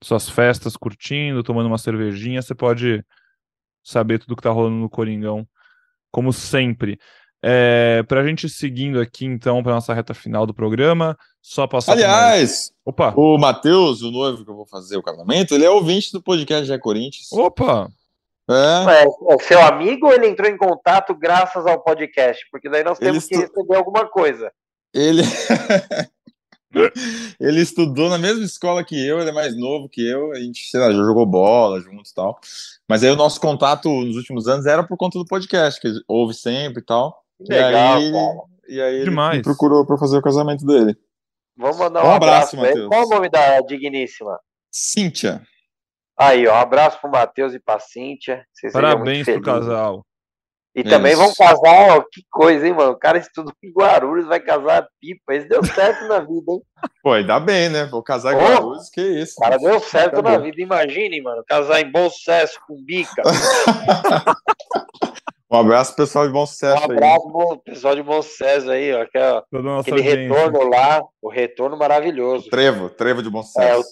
suas 0.00 0.28
festas, 0.28 0.76
curtindo, 0.76 1.42
tomando 1.42 1.66
uma 1.66 1.78
cervejinha, 1.78 2.40
você 2.40 2.54
pode 2.54 3.04
saber 3.82 4.20
tudo 4.20 4.36
que 4.36 4.42
tá 4.42 4.50
rolando 4.50 4.76
no 4.76 4.88
Coringão, 4.88 5.44
como 6.08 6.32
sempre. 6.32 7.00
É, 7.46 8.02
pra 8.04 8.24
gente 8.24 8.46
ir 8.46 8.48
seguindo 8.48 8.98
aqui, 8.98 9.26
então, 9.26 9.62
pra 9.62 9.74
nossa 9.74 9.92
reta 9.92 10.14
final 10.14 10.46
do 10.46 10.54
programa, 10.54 11.14
só 11.42 11.66
passar. 11.66 11.92
Aliás, 11.92 12.72
Opa! 12.86 13.12
o 13.14 13.36
Matheus, 13.36 14.00
o 14.00 14.10
noivo 14.10 14.42
que 14.44 14.50
eu 14.50 14.56
vou 14.56 14.64
fazer 14.66 14.96
o 14.96 15.02
casamento, 15.02 15.54
ele 15.54 15.66
é 15.66 15.68
ouvinte 15.68 16.10
do 16.10 16.22
podcast 16.22 16.64
Já 16.64 16.78
Corinthians. 16.78 17.30
Opa! 17.32 17.90
É, 18.48 19.02
É, 19.02 19.04
é 19.04 19.38
seu 19.42 19.60
amigo 19.60 20.06
ou 20.06 20.12
ele 20.14 20.26
entrou 20.26 20.48
em 20.50 20.56
contato 20.56 21.14
graças 21.14 21.66
ao 21.66 21.82
podcast? 21.82 22.46
Porque 22.50 22.70
daí 22.70 22.82
nós 22.82 22.98
temos 22.98 23.26
que 23.26 23.34
estu- 23.34 23.46
receber 23.54 23.76
alguma 23.76 24.06
coisa. 24.06 24.50
ele. 24.94 25.22
ele 27.38 27.60
estudou 27.60 28.08
na 28.08 28.18
mesma 28.18 28.44
escola 28.44 28.82
que 28.82 28.94
eu, 29.06 29.20
ele 29.20 29.30
é 29.30 29.34
mais 29.34 29.56
novo 29.56 29.88
que 29.88 30.04
eu, 30.06 30.32
a 30.32 30.40
gente, 30.40 30.68
sei 30.68 30.80
lá, 30.80 30.90
já 30.90 30.98
jogou 30.98 31.24
bola 31.26 31.80
juntos 31.80 32.10
e 32.10 32.14
tal. 32.14 32.38
Mas 32.88 33.04
aí 33.04 33.10
o 33.10 33.16
nosso 33.16 33.40
contato 33.40 33.88
nos 33.88 34.16
últimos 34.16 34.48
anos 34.48 34.66
era 34.66 34.82
por 34.82 34.96
conta 34.96 35.18
do 35.18 35.26
podcast, 35.26 35.80
que 35.80 35.86
ele 35.88 36.00
ouve 36.08 36.34
sempre 36.34 36.80
e 36.80 36.84
tal. 36.84 37.22
Legal, 37.40 38.00
e 38.00 38.04
aí, 38.04 38.12
cara. 38.12 38.34
e 38.68 38.80
aí 38.82 38.94
ele 38.96 39.04
Demais. 39.04 39.36
me 39.38 39.42
procurou 39.42 39.84
para 39.86 39.98
fazer 39.98 40.18
o 40.18 40.22
casamento 40.22 40.64
dele. 40.64 40.96
Vamos 41.56 41.76
mandar 41.78 42.04
Um 42.04 42.08
um, 42.08 42.12
abraço, 42.12 42.56
abraço. 42.58 42.88
Qual 42.88 43.06
o 43.06 43.08
nome 43.10 43.28
da 43.28 43.60
digníssima? 43.60 44.38
Cíntia. 44.70 45.42
Aí, 46.18 46.46
ó, 46.46 46.54
um 46.54 46.58
abraço 46.58 47.00
pro 47.00 47.10
Matheus 47.10 47.54
e 47.54 47.60
pra 47.60 47.78
Cíntia. 47.78 48.44
Parabéns 48.72 49.24
pro 49.24 49.42
casal. 49.42 50.04
E 50.76 50.82
também 50.82 51.12
Isso. 51.12 51.22
vão 51.22 51.32
casar, 51.32 51.96
ó, 51.98 52.02
que 52.12 52.22
coisa, 52.28 52.66
hein, 52.66 52.72
mano? 52.74 52.92
O 52.92 52.98
cara 52.98 53.16
estudou 53.16 53.52
em 53.62 53.70
Guarulhos, 53.72 54.26
vai 54.26 54.40
casar 54.40 54.82
a 54.82 54.88
pipa. 55.00 55.32
Esse 55.32 55.48
deu 55.48 55.64
certo 55.64 56.08
na 56.08 56.18
vida, 56.18 56.50
hein? 56.52 56.60
Pô, 57.00 57.12
ainda 57.12 57.38
bem, 57.38 57.68
né? 57.68 57.84
Vou 57.84 58.02
casar 58.02 58.34
a 58.34 58.58
Luz, 58.58 58.90
que 58.90 59.00
isso. 59.00 59.34
O 59.38 59.42
cara 59.42 59.56
deu 59.56 59.78
certo 59.78 60.14
Acabou. 60.14 60.32
na 60.32 60.38
vida. 60.38 60.60
Imagine, 60.60 61.22
mano, 61.22 61.44
casar 61.46 61.80
em 61.80 61.92
bom 61.92 62.10
sucesso 62.10 62.58
com 62.66 62.74
bica. 62.84 63.22
Um 65.54 65.60
abraço, 65.60 65.94
pessoal 65.94 66.26
de 66.26 66.32
bom 66.32 66.42
Um 66.42 66.46
sucesso 66.46 66.90
aí. 66.90 66.96
abraço 66.96 67.30
pro 67.32 67.58
pessoal 67.58 67.94
de 67.94 68.02
bom 68.02 68.20
sucesso 68.22 68.70
aí, 68.70 68.92
ó. 68.92 69.06
que 69.06 69.16
é 69.18 69.40
Toda 69.50 69.58
a 69.58 69.62
nossa 69.62 69.88
Aquele 69.90 70.08
audiência. 70.10 70.34
retorno 70.44 70.68
lá, 70.70 71.02
o 71.22 71.28
retorno 71.30 71.76
maravilhoso. 71.76 72.50
Trevo, 72.50 72.90
trevo 72.90 73.22
de 73.22 73.30
bom 73.30 73.38
É, 73.58 73.76
o 73.76 73.82
sucesso. 73.82 73.90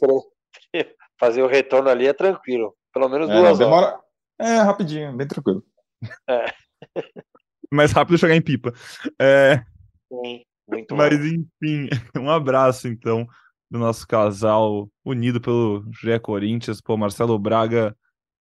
tre- 0.73 0.97
fazer 1.21 1.43
o 1.43 1.47
retorno 1.47 1.89
ali 1.89 2.07
é 2.07 2.13
tranquilo. 2.13 2.75
Pelo 2.93 3.09
menos 3.09 3.29
É, 3.29 3.33
duas 3.33 3.45
horas. 3.45 3.59
demora. 3.59 3.99
É, 4.41 4.57
rapidinho, 4.59 5.17
bem 5.17 5.27
tranquilo. 5.29 5.63
Mais 7.73 7.93
rápido 7.93 8.19
chegar 8.19 8.35
em 8.35 8.43
pipa. 8.43 8.73
É, 9.21 9.63
Sim, 10.13 10.43
muito 10.69 10.95
mas, 10.97 11.17
mais. 11.19 11.33
enfim, 11.33 11.89
um 12.19 12.29
abraço, 12.29 12.89
então, 12.89 13.27
do 13.71 13.79
nosso 13.79 14.07
casal 14.07 14.89
unido 15.05 15.41
pelo 15.41 15.85
GE 15.93 16.19
Corinthians. 16.21 16.81
Pô, 16.81 16.97
Marcelo 16.97 17.39
Braga 17.39 17.97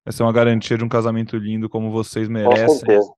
vai 0.04 0.12
ser 0.12 0.22
uma 0.22 0.32
garantia 0.32 0.78
de 0.78 0.84
um 0.84 0.88
casamento 0.88 1.36
lindo, 1.36 1.68
como 1.68 1.90
vocês 1.90 2.26
Com 2.26 2.34
merecem. 2.34 2.78
certeza. 2.78 3.12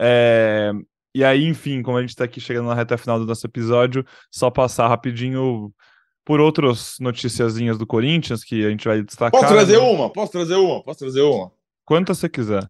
É, 0.00 0.72
E 1.14 1.24
aí, 1.24 1.44
enfim, 1.46 1.82
como 1.82 1.96
a 1.96 2.02
gente 2.02 2.14
tá 2.14 2.24
aqui 2.24 2.40
chegando 2.40 2.66
na 2.68 2.74
reta 2.74 2.98
final 2.98 3.18
do 3.18 3.24
nosso 3.24 3.46
episódio, 3.46 4.04
só 4.30 4.50
passar 4.50 4.88
rapidinho 4.88 5.72
por 6.26 6.40
outras 6.40 6.96
noticiazinhas 7.00 7.78
do 7.78 7.86
Corinthians 7.86 8.44
que 8.44 8.66
a 8.66 8.70
gente 8.70 8.86
vai 8.86 9.00
destacar. 9.02 9.40
Posso 9.40 9.54
trazer 9.54 9.78
né? 9.78 9.84
uma? 9.84 10.10
Posso 10.10 10.32
trazer 10.32 10.56
uma? 10.56 10.82
Posso 10.82 10.98
trazer 10.98 11.22
uma? 11.22 11.52
Quantas 11.84 12.18
você 12.18 12.28
quiser. 12.28 12.68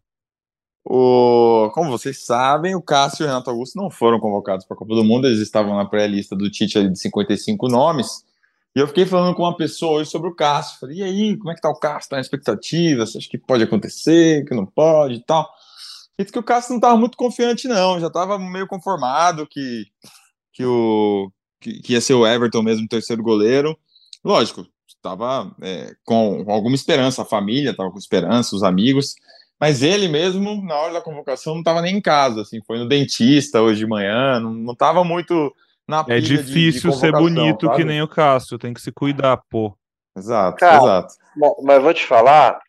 O... 0.85 1.69
Como 1.73 1.89
vocês 1.89 2.23
sabem, 2.23 2.75
o 2.75 2.81
Cássio 2.81 3.23
e 3.23 3.25
o 3.25 3.27
Renato 3.27 3.49
Augusto 3.49 3.75
não 3.75 3.89
foram 3.89 4.19
convocados 4.19 4.65
para 4.65 4.75
a 4.75 4.77
Copa 4.77 4.95
do 4.95 5.03
Mundo, 5.03 5.27
eles 5.27 5.39
estavam 5.39 5.75
na 5.75 5.85
pré-lista 5.85 6.35
do 6.35 6.49
Tite 6.49 6.77
ali 6.77 6.89
de 6.89 6.99
55 6.99 7.67
nomes. 7.67 8.23
E 8.75 8.79
eu 8.79 8.87
fiquei 8.87 9.05
falando 9.05 9.35
com 9.35 9.43
uma 9.43 9.57
pessoa 9.57 9.99
hoje 9.99 10.09
sobre 10.09 10.29
o 10.29 10.35
Cássio. 10.35 10.79
Falei, 10.79 10.97
e 10.97 11.03
aí, 11.03 11.37
como 11.37 11.51
é 11.51 11.55
que 11.55 11.61
tá 11.61 11.69
o 11.69 11.79
Cássio? 11.79 12.09
Tá 12.11 12.15
na 12.17 12.21
expectativa? 12.21 13.05
Você 13.05 13.17
acha 13.17 13.29
que 13.29 13.37
pode 13.37 13.63
acontecer, 13.63 14.45
que 14.45 14.53
não 14.55 14.65
pode 14.65 15.15
e 15.15 15.23
tal? 15.23 15.49
Disse 16.19 16.31
que 16.31 16.39
o 16.39 16.43
Cássio 16.43 16.71
não 16.71 16.77
estava 16.77 16.97
muito 16.97 17.17
confiante, 17.17 17.67
não. 17.67 17.99
Já 17.99 18.07
estava 18.07 18.37
meio 18.37 18.67
conformado 18.67 19.47
que, 19.47 19.85
que, 20.53 20.65
o, 20.65 21.31
que, 21.59 21.81
que 21.81 21.93
ia 21.93 22.01
ser 22.01 22.13
o 22.13 22.25
Everton 22.25 22.61
mesmo, 22.61 22.87
terceiro 22.87 23.23
goleiro. 23.23 23.77
Lógico, 24.23 24.67
estava 24.87 25.55
é, 25.61 25.95
com, 26.03 26.45
alguma 26.47 26.75
esperança, 26.75 27.21
a 27.21 27.25
família 27.25 27.71
estava 27.71 27.91
com 27.91 27.97
esperança, 27.97 28.55
os 28.55 28.63
amigos. 28.63 29.15
Mas 29.59 29.81
ele 29.81 30.07
mesmo, 30.07 30.63
na 30.63 30.75
hora 30.75 30.93
da 30.93 31.01
convocação, 31.01 31.53
não 31.53 31.61
estava 31.61 31.81
nem 31.81 31.97
em 31.97 32.01
casa, 32.01 32.41
assim, 32.41 32.61
foi 32.65 32.77
no 32.77 32.87
dentista 32.87 33.61
hoje 33.61 33.79
de 33.79 33.87
manhã, 33.87 34.39
não, 34.39 34.53
não 34.53 34.75
tava 34.75 35.03
muito 35.03 35.53
na 35.87 36.01
É 36.01 36.03
pilha 36.03 36.21
de- 36.21 36.27
de 36.27 36.37
difícil 36.43 36.91
ser 36.93 37.11
bonito 37.11 37.59
que 37.69 37.77
sabe? 37.77 37.83
nem 37.85 38.01
o 38.01 38.07
Cássio, 38.07 38.57
tem 38.57 38.73
que 38.73 38.81
se 38.81 38.91
cuidar, 38.91 39.41
pô. 39.49 39.77
Exato, 40.17 40.57
Cara, 40.57 40.77
exato. 40.77 41.13
Mas, 41.35 41.51
mas 41.63 41.83
vou 41.83 41.93
te 41.93 42.05
falar, 42.05 42.59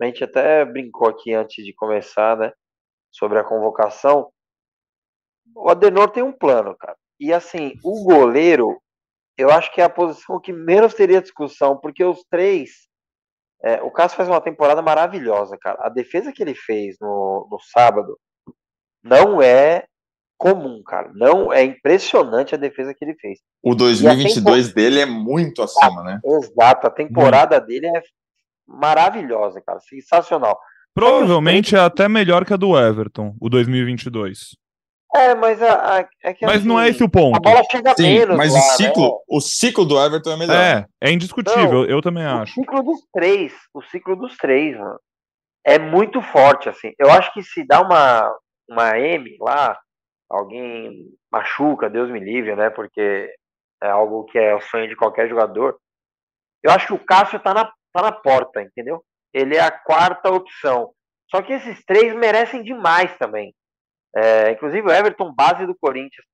a 0.00 0.04
gente 0.04 0.22
até 0.24 0.64
brincou 0.64 1.08
aqui 1.08 1.32
antes 1.32 1.64
de 1.64 1.72
começar, 1.72 2.36
né? 2.36 2.52
Sobre 3.10 3.38
a 3.38 3.44
convocação. 3.44 4.30
O 5.54 5.68
Adenor 5.70 6.10
tem 6.10 6.22
um 6.22 6.32
plano, 6.32 6.76
cara. 6.76 6.96
E 7.18 7.32
assim, 7.32 7.74
o 7.82 8.04
goleiro, 8.04 8.80
eu 9.36 9.50
acho 9.50 9.72
que 9.72 9.80
é 9.80 9.84
a 9.84 9.88
posição 9.90 10.40
que 10.40 10.52
menos 10.52 10.94
teria 10.94 11.22
discussão, 11.22 11.76
porque 11.76 12.04
os 12.04 12.22
três. 12.30 12.86
é, 13.62 13.82
o 13.82 13.90
Cássio 13.90 14.16
faz 14.16 14.28
uma 14.28 14.40
temporada 14.40 14.80
maravilhosa, 14.82 15.56
cara. 15.58 15.78
A 15.84 15.88
defesa 15.88 16.32
que 16.32 16.42
ele 16.42 16.54
fez 16.54 16.96
no, 17.00 17.48
no 17.50 17.58
sábado 17.60 18.16
não 19.02 19.40
é 19.42 19.84
comum, 20.38 20.82
cara. 20.82 21.10
Não 21.14 21.52
é 21.52 21.64
impressionante 21.64 22.54
a 22.54 22.58
defesa 22.58 22.94
que 22.94 23.04
ele 23.04 23.16
fez. 23.16 23.40
O 23.62 23.74
2022 23.74 24.72
dele 24.72 25.00
é 25.00 25.06
muito 25.06 25.62
acima, 25.62 26.02
né? 26.04 26.20
Exato, 26.24 26.86
a 26.86 26.90
temporada 26.90 27.60
dele 27.60 27.88
é 27.88 28.00
maravilhosa, 28.66 29.60
cara. 29.60 29.80
Sensacional. 29.80 30.58
Provavelmente 30.94 31.76
é 31.76 31.80
até 31.80 32.08
melhor 32.08 32.44
que 32.44 32.54
a 32.54 32.56
do 32.56 32.78
Everton, 32.78 33.34
o 33.40 33.48
2022. 33.48 34.56
É, 35.14 35.34
mas 35.34 35.60
a, 35.62 35.98
a, 36.00 36.08
é 36.22 36.34
que, 36.34 36.44
Mas 36.44 36.58
assim, 36.58 36.68
não 36.68 36.78
é 36.78 36.88
esse 36.88 37.02
o 37.02 37.08
ponto. 37.08 37.36
A 37.36 37.40
bola 37.40 37.62
chega 37.70 37.94
Sim, 37.96 38.18
menos. 38.18 38.36
mas 38.36 38.52
lá, 38.52 38.58
o 38.58 38.62
ciclo, 38.62 39.04
né? 39.04 39.18
o 39.28 39.40
ciclo 39.40 39.84
do 39.84 39.98
Everton 39.98 40.32
é 40.32 40.36
melhor. 40.36 40.56
É, 40.56 40.86
é 41.00 41.10
indiscutível, 41.10 41.86
eu 41.86 42.02
também 42.02 42.24
O 42.24 42.42
acho. 42.42 42.52
ciclo 42.52 42.82
dos 42.82 43.00
três. 43.12 43.52
O 43.72 43.82
ciclo 43.82 44.16
dos 44.16 44.36
três, 44.36 44.78
mano. 44.78 45.00
É 45.64 45.78
muito 45.78 46.20
forte, 46.20 46.68
assim. 46.68 46.92
Eu 46.98 47.10
acho 47.10 47.32
que 47.32 47.42
se 47.42 47.66
dá 47.66 47.80
uma, 47.80 48.30
uma 48.68 48.98
M 48.98 49.36
lá, 49.40 49.78
alguém 50.28 51.06
machuca, 51.30 51.88
Deus 51.88 52.10
me 52.10 52.20
livre, 52.20 52.54
né? 52.54 52.70
Porque 52.70 53.32
é 53.82 53.88
algo 53.88 54.24
que 54.24 54.38
é 54.38 54.54
o 54.54 54.60
sonho 54.60 54.88
de 54.88 54.96
qualquer 54.96 55.28
jogador. 55.28 55.78
Eu 56.62 56.72
acho 56.72 56.88
que 56.88 56.94
o 56.94 57.04
Cássio 57.04 57.40
tá 57.40 57.54
na, 57.54 57.64
tá 57.92 58.02
na 58.02 58.12
porta, 58.12 58.60
entendeu? 58.60 59.02
Ele 59.32 59.56
é 59.56 59.60
a 59.60 59.70
quarta 59.70 60.30
opção. 60.30 60.92
Só 61.30 61.42
que 61.42 61.52
esses 61.52 61.84
três 61.84 62.14
merecem 62.14 62.62
demais 62.62 63.16
também. 63.18 63.54
É, 64.16 64.50
inclusive 64.50 64.86
o 64.86 64.90
Everton, 64.90 65.32
base 65.34 65.66
do 65.66 65.76
Corinthians. 65.78 66.24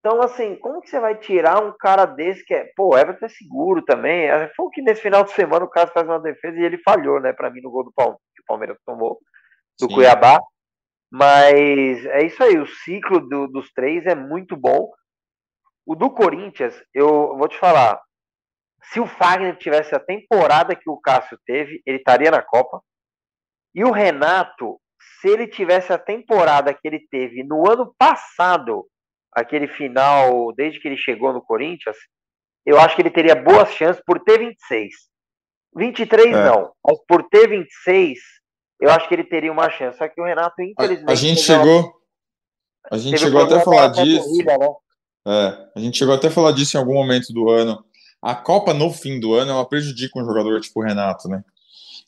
Então, 0.00 0.22
assim, 0.22 0.56
como 0.56 0.80
que 0.80 0.88
você 0.88 0.98
vai 1.00 1.16
tirar 1.16 1.62
um 1.62 1.72
cara 1.78 2.06
desse 2.06 2.44
que 2.44 2.54
é. 2.54 2.70
Pô, 2.76 2.94
o 2.94 2.98
Everton 2.98 3.26
é 3.26 3.28
seguro 3.28 3.82
também. 3.82 4.26
É, 4.28 4.50
Foi 4.56 4.66
o 4.66 4.70
que 4.70 4.80
nesse 4.80 5.02
final 5.02 5.24
de 5.24 5.32
semana 5.32 5.64
o 5.64 5.68
Cássio 5.68 5.92
faz 5.92 6.06
uma 6.06 6.20
defesa 6.20 6.58
e 6.58 6.64
ele 6.64 6.78
falhou, 6.78 7.20
né, 7.20 7.32
pra 7.32 7.50
mim, 7.50 7.60
no 7.60 7.70
gol 7.70 7.84
do 7.84 7.92
Palmeiras, 7.92 8.22
que 8.34 8.42
o 8.42 8.46
Palmeiras 8.46 8.78
tomou, 8.86 9.18
do 9.78 9.88
Sim. 9.88 9.94
Cuiabá. 9.94 10.40
Mas 11.10 12.04
é 12.06 12.24
isso 12.24 12.42
aí, 12.42 12.58
o 12.58 12.66
ciclo 12.66 13.20
do- 13.20 13.48
dos 13.48 13.72
três 13.72 14.04
é 14.06 14.14
muito 14.14 14.56
bom. 14.56 14.90
O 15.86 15.94
do 15.94 16.10
Corinthians, 16.10 16.74
eu 16.92 17.36
vou 17.36 17.48
te 17.48 17.56
falar, 17.58 17.98
se 18.84 19.00
o 19.00 19.06
Fagner 19.06 19.56
tivesse 19.56 19.94
a 19.94 20.00
temporada 20.00 20.76
que 20.76 20.88
o 20.88 21.00
Cássio 21.00 21.38
teve, 21.46 21.82
ele 21.86 21.98
estaria 21.98 22.30
na 22.30 22.42
Copa. 22.42 22.80
E 23.74 23.84
o 23.84 23.90
Renato, 23.90 24.78
se 25.20 25.28
ele 25.28 25.46
tivesse 25.46 25.92
a 25.92 25.98
temporada 25.98 26.74
que 26.74 26.86
ele 26.86 27.06
teve 27.10 27.42
no 27.42 27.68
ano 27.70 27.94
passado, 27.98 28.86
aquele 29.32 29.68
final, 29.68 30.52
desde 30.54 30.80
que 30.80 30.88
ele 30.88 30.96
chegou 30.96 31.32
no 31.32 31.42
Corinthians, 31.42 31.96
eu 32.66 32.78
acho 32.78 32.94
que 32.94 33.02
ele 33.02 33.10
teria 33.10 33.34
boas 33.34 33.72
chances 33.72 34.02
por 34.04 34.20
ter 34.20 34.38
26. 34.38 34.94
23 35.74 36.36
É. 36.36 36.44
não, 36.44 36.72
mas 36.84 36.98
por 37.06 37.22
ter 37.28 37.48
26, 37.48 38.18
eu 38.80 38.90
acho 38.90 39.08
que 39.08 39.14
ele 39.14 39.24
teria 39.24 39.52
uma 39.52 39.70
chance. 39.70 39.98
Só 39.98 40.08
que 40.08 40.20
o 40.20 40.24
Renato, 40.24 40.62
infelizmente. 40.62 41.10
a 41.10 41.14
gente 41.14 41.40
chegou. 41.40 41.92
A 42.90 42.96
gente 42.96 43.18
chegou 43.18 43.42
até 43.42 43.56
a 43.56 43.60
falar 43.60 43.88
disso. 43.88 44.24
corrida, 44.24 44.58
né? 44.58 44.68
É, 45.26 45.68
a 45.76 45.80
gente 45.80 45.98
chegou 45.98 46.14
até 46.14 46.28
a 46.28 46.30
falar 46.30 46.52
disso 46.52 46.76
em 46.76 46.80
algum 46.80 46.94
momento 46.94 47.32
do 47.32 47.50
ano. 47.50 47.84
A 48.22 48.34
Copa 48.34 48.72
no 48.72 48.90
fim 48.90 49.20
do 49.20 49.34
ano 49.34 49.50
ela 49.50 49.64
prejudica 49.64 50.18
um 50.18 50.24
jogador 50.24 50.60
tipo 50.60 50.80
o 50.80 50.82
Renato, 50.82 51.28
né? 51.28 51.44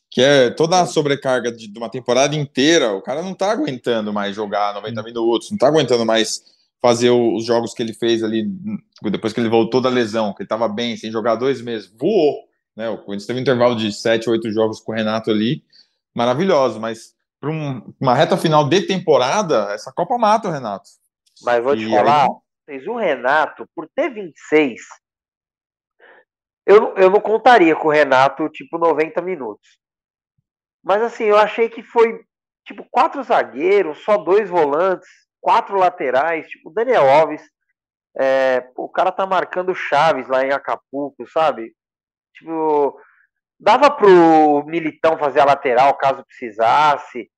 Que 0.09 0.21
é 0.21 0.49
toda 0.49 0.81
a 0.81 0.85
sobrecarga 0.85 1.51
de, 1.51 1.67
de 1.67 1.77
uma 1.77 1.89
temporada 1.89 2.35
inteira, 2.35 2.93
o 2.93 3.01
cara 3.01 3.21
não 3.21 3.33
tá 3.33 3.51
aguentando 3.51 4.11
mais 4.11 4.35
jogar 4.35 4.73
90 4.73 5.03
minutos, 5.03 5.51
não 5.51 5.57
tá 5.57 5.67
aguentando 5.67 6.05
mais 6.05 6.41
fazer 6.81 7.11
os 7.11 7.45
jogos 7.45 7.73
que 7.73 7.83
ele 7.83 7.93
fez 7.93 8.23
ali 8.23 8.43
depois 9.03 9.31
que 9.31 9.39
ele 9.39 9.49
voltou 9.49 9.79
da 9.79 9.87
lesão, 9.87 10.33
que 10.33 10.41
ele 10.41 10.49
tava 10.49 10.67
bem, 10.67 10.97
sem 10.97 11.11
jogar 11.11 11.35
dois 11.35 11.61
meses, 11.61 11.93
voou, 11.97 12.39
né? 12.75 12.89
O 12.89 12.97
Corinthians 12.97 13.27
teve 13.27 13.39
um 13.39 13.41
intervalo 13.43 13.75
de 13.75 13.91
7, 13.91 14.29
8 14.29 14.51
jogos 14.51 14.79
com 14.79 14.91
o 14.91 14.95
Renato 14.95 15.29
ali, 15.29 15.63
maravilhoso, 16.15 16.79
mas 16.79 17.15
para 17.39 17.49
uma 17.99 18.13
reta 18.13 18.37
final 18.37 18.67
de 18.67 18.85
temporada, 18.85 19.71
essa 19.73 19.91
Copa 19.91 20.17
mata 20.17 20.47
o 20.47 20.51
Renato. 20.51 20.87
Mas 21.43 21.63
vou 21.63 21.75
te 21.75 21.87
E 21.87 21.89
falar, 21.89 22.23
aí- 22.25 22.29
fez 22.65 22.87
o 22.87 22.95
Renato, 22.95 23.67
por 23.75 23.89
ter 23.95 24.09
26, 24.13 24.81
eu, 26.65 26.79
não- 26.81 26.95
eu 26.95 27.09
não 27.09 27.19
contaria 27.19 27.75
com 27.75 27.87
o 27.87 27.91
Renato, 27.91 28.47
tipo, 28.49 28.77
90 28.77 29.21
minutos. 29.21 29.79
Mas 30.83 31.01
assim, 31.01 31.23
eu 31.25 31.37
achei 31.37 31.69
que 31.69 31.83
foi, 31.83 32.23
tipo, 32.65 32.85
quatro 32.89 33.23
zagueiros, 33.23 34.03
só 34.03 34.17
dois 34.17 34.49
volantes, 34.49 35.07
quatro 35.39 35.77
laterais, 35.77 36.47
tipo, 36.47 36.69
o 36.69 36.73
Daniel 36.73 37.09
Alves, 37.09 37.41
é, 38.17 38.61
pô, 38.75 38.83
o 38.85 38.89
cara 38.89 39.11
tá 39.11 39.25
marcando 39.25 39.73
Chaves 39.73 40.27
lá 40.27 40.45
em 40.45 40.51
Acapulco, 40.51 41.27
sabe? 41.29 41.73
Tipo, 42.35 42.99
dava 43.61 43.91
pro 43.91 44.63
Militão 44.65 45.17
fazer 45.19 45.39
a 45.39 45.45
lateral 45.45 45.93
caso 45.95 46.25
precisasse. 46.25 47.29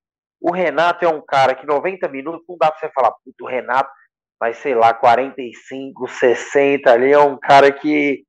O 0.42 0.52
Renato 0.52 1.04
é 1.04 1.08
um 1.08 1.22
cara 1.22 1.54
que 1.54 1.66
90 1.68 2.08
minutos 2.08 2.44
não 2.48 2.58
dá 2.58 2.72
pra 2.72 2.80
você 2.80 2.90
falar, 2.94 3.12
puto, 3.12 3.44
o 3.44 3.48
Renato, 3.48 3.90
mas 4.40 4.58
sei 4.58 4.74
lá, 4.74 4.94
45, 4.94 6.08
60 6.08 6.92
ali, 6.92 7.12
é 7.12 7.20
um 7.20 7.38
cara 7.38 7.72
que 7.72 8.24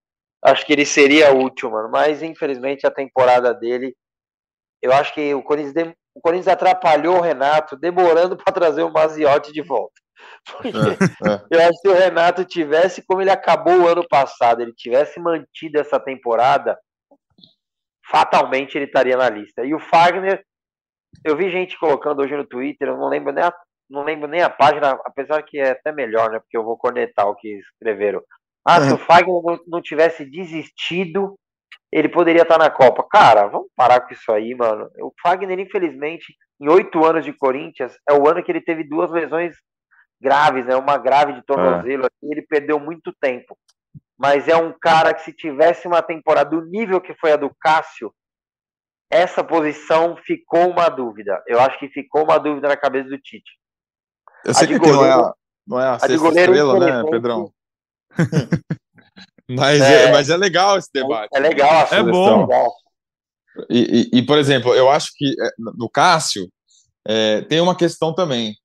acho 0.44 0.66
que 0.66 0.72
ele 0.72 0.84
seria 0.84 1.32
útil, 1.32 1.70
mano. 1.70 1.88
Mas 1.90 2.22
infelizmente 2.22 2.86
a 2.86 2.90
temporada 2.90 3.54
dele, 3.54 3.94
eu 4.82 4.92
acho 4.92 5.14
que 5.14 5.32
o 5.34 5.42
Corinthians, 5.42 5.94
o 6.14 6.20
Corinthians 6.20 6.48
atrapalhou 6.48 7.18
o 7.18 7.20
Renato, 7.20 7.76
demorando 7.76 8.36
para 8.36 8.52
trazer 8.52 8.82
o 8.82 8.92
Maziotti 8.92 9.52
de 9.52 9.62
volta. 9.62 9.94
Porque 10.50 10.68
É, 10.68 11.32
é. 11.32 11.40
eu 11.50 11.60
acho 11.60 11.80
que 11.80 11.88
se 11.88 11.88
o 11.88 11.94
Renato 11.94 12.44
tivesse, 12.44 13.04
como 13.06 13.22
ele 13.22 13.30
acabou 13.30 13.80
o 13.80 13.88
ano 13.88 14.06
passado, 14.08 14.62
ele 14.62 14.72
tivesse 14.74 15.18
mantido 15.20 15.80
essa 15.80 15.98
temporada, 15.98 16.78
fatalmente 18.14 18.78
ele 18.78 18.84
estaria 18.84 19.16
na 19.16 19.28
lista. 19.28 19.64
E 19.64 19.74
o 19.74 19.80
Fagner, 19.80 20.40
eu 21.24 21.36
vi 21.36 21.50
gente 21.50 21.76
colocando 21.76 22.22
hoje 22.22 22.36
no 22.36 22.46
Twitter, 22.46 22.86
eu 22.86 22.96
não 22.96 23.08
lembro 23.08 23.32
nem 23.32 23.42
a, 23.42 23.52
não 23.90 24.04
lembro 24.04 24.28
nem 24.28 24.40
a 24.40 24.48
página, 24.48 24.92
apesar 25.04 25.42
que 25.42 25.58
é 25.58 25.70
até 25.70 25.90
melhor, 25.90 26.30
né? 26.30 26.38
Porque 26.38 26.56
eu 26.56 26.62
vou 26.62 26.78
cornetar 26.78 27.26
o 27.26 27.34
que 27.34 27.58
escreveram. 27.58 28.22
Ah, 28.64 28.80
se 28.80 28.94
o 28.94 28.98
Fagner 28.98 29.58
não, 29.66 29.82
tivesse 29.82 30.24
desistido, 30.24 31.34
ele 31.92 32.08
poderia 32.08 32.42
estar 32.42 32.56
na 32.56 32.70
Copa. 32.70 33.04
Cara, 33.10 33.48
vamos 33.48 33.68
parar 33.74 34.00
com 34.00 34.14
isso 34.14 34.30
aí, 34.32 34.54
mano. 34.54 34.88
O 35.00 35.12
Fagner, 35.20 35.58
infelizmente, 35.58 36.34
em 36.60 36.68
oito 36.68 37.04
anos 37.04 37.24
de 37.24 37.32
Corinthians, 37.32 37.94
é 38.08 38.14
o 38.14 38.28
ano 38.28 38.42
que 38.44 38.50
ele 38.50 38.60
teve 38.60 38.84
duas 38.84 39.10
lesões 39.10 39.56
graves, 40.22 40.64
né? 40.66 40.76
Uma 40.76 40.96
grave 40.96 41.32
de 41.32 41.44
tornozelo, 41.44 42.06
assim, 42.06 42.32
ele 42.32 42.42
perdeu 42.42 42.78
muito 42.78 43.12
tempo. 43.20 43.58
Mas 44.18 44.46
é 44.48 44.56
um 44.56 44.72
cara 44.72 45.12
que 45.12 45.22
se 45.22 45.32
tivesse 45.32 45.86
uma 45.88 46.00
temporada 46.02 46.50
do 46.50 46.64
nível 46.66 47.00
que 47.00 47.14
foi 47.14 47.32
a 47.32 47.36
do 47.36 47.50
Cássio, 47.60 48.14
essa 49.10 49.42
posição 49.44 50.16
ficou 50.24 50.70
uma 50.70 50.88
dúvida. 50.88 51.42
Eu 51.46 51.60
acho 51.60 51.78
que 51.78 51.88
ficou 51.88 52.24
uma 52.24 52.38
dúvida 52.38 52.68
na 52.68 52.76
cabeça 52.76 53.08
do 53.08 53.18
Tite. 53.18 53.50
Eu 54.44 54.54
sei 54.54 54.66
que 54.68 54.74
aqui 54.74 54.86
não 54.86 54.92
é 54.92 54.96
goleiro- 54.96 55.20
a, 55.24 55.34
não 55.66 55.80
é 55.80 55.88
a, 55.88 55.94
de 55.94 56.00
sexta 56.00 56.18
goleiro, 56.18 56.52
estrela, 56.52 56.80
né, 57.02 57.10
Pedrão? 57.10 57.52
mas, 59.48 59.80
É. 59.80 60.04
é, 60.04 60.12
mas 60.12 60.30
é 60.30 60.36
legal 60.36 60.78
esse 60.78 60.90
debate. 60.92 61.30
É 61.34 61.40
legal 61.40 61.70
a 61.70 61.82
É 61.82 61.86
seleção, 61.86 62.46
bom. 62.46 62.68
E, 63.70 64.10
e- 64.12 64.18
e, 64.18 64.26
por 64.26 64.38
exemplo, 64.38 64.74
eu 64.74 64.90
acho 64.90 65.12
que 65.16 65.26
é, 65.40 65.48
no 65.76 65.88
Cássio 65.88 66.48
é, 67.06 67.42
tem 67.42 67.60
uma 67.60 67.76
questão 67.76 68.14
também. 68.14 68.56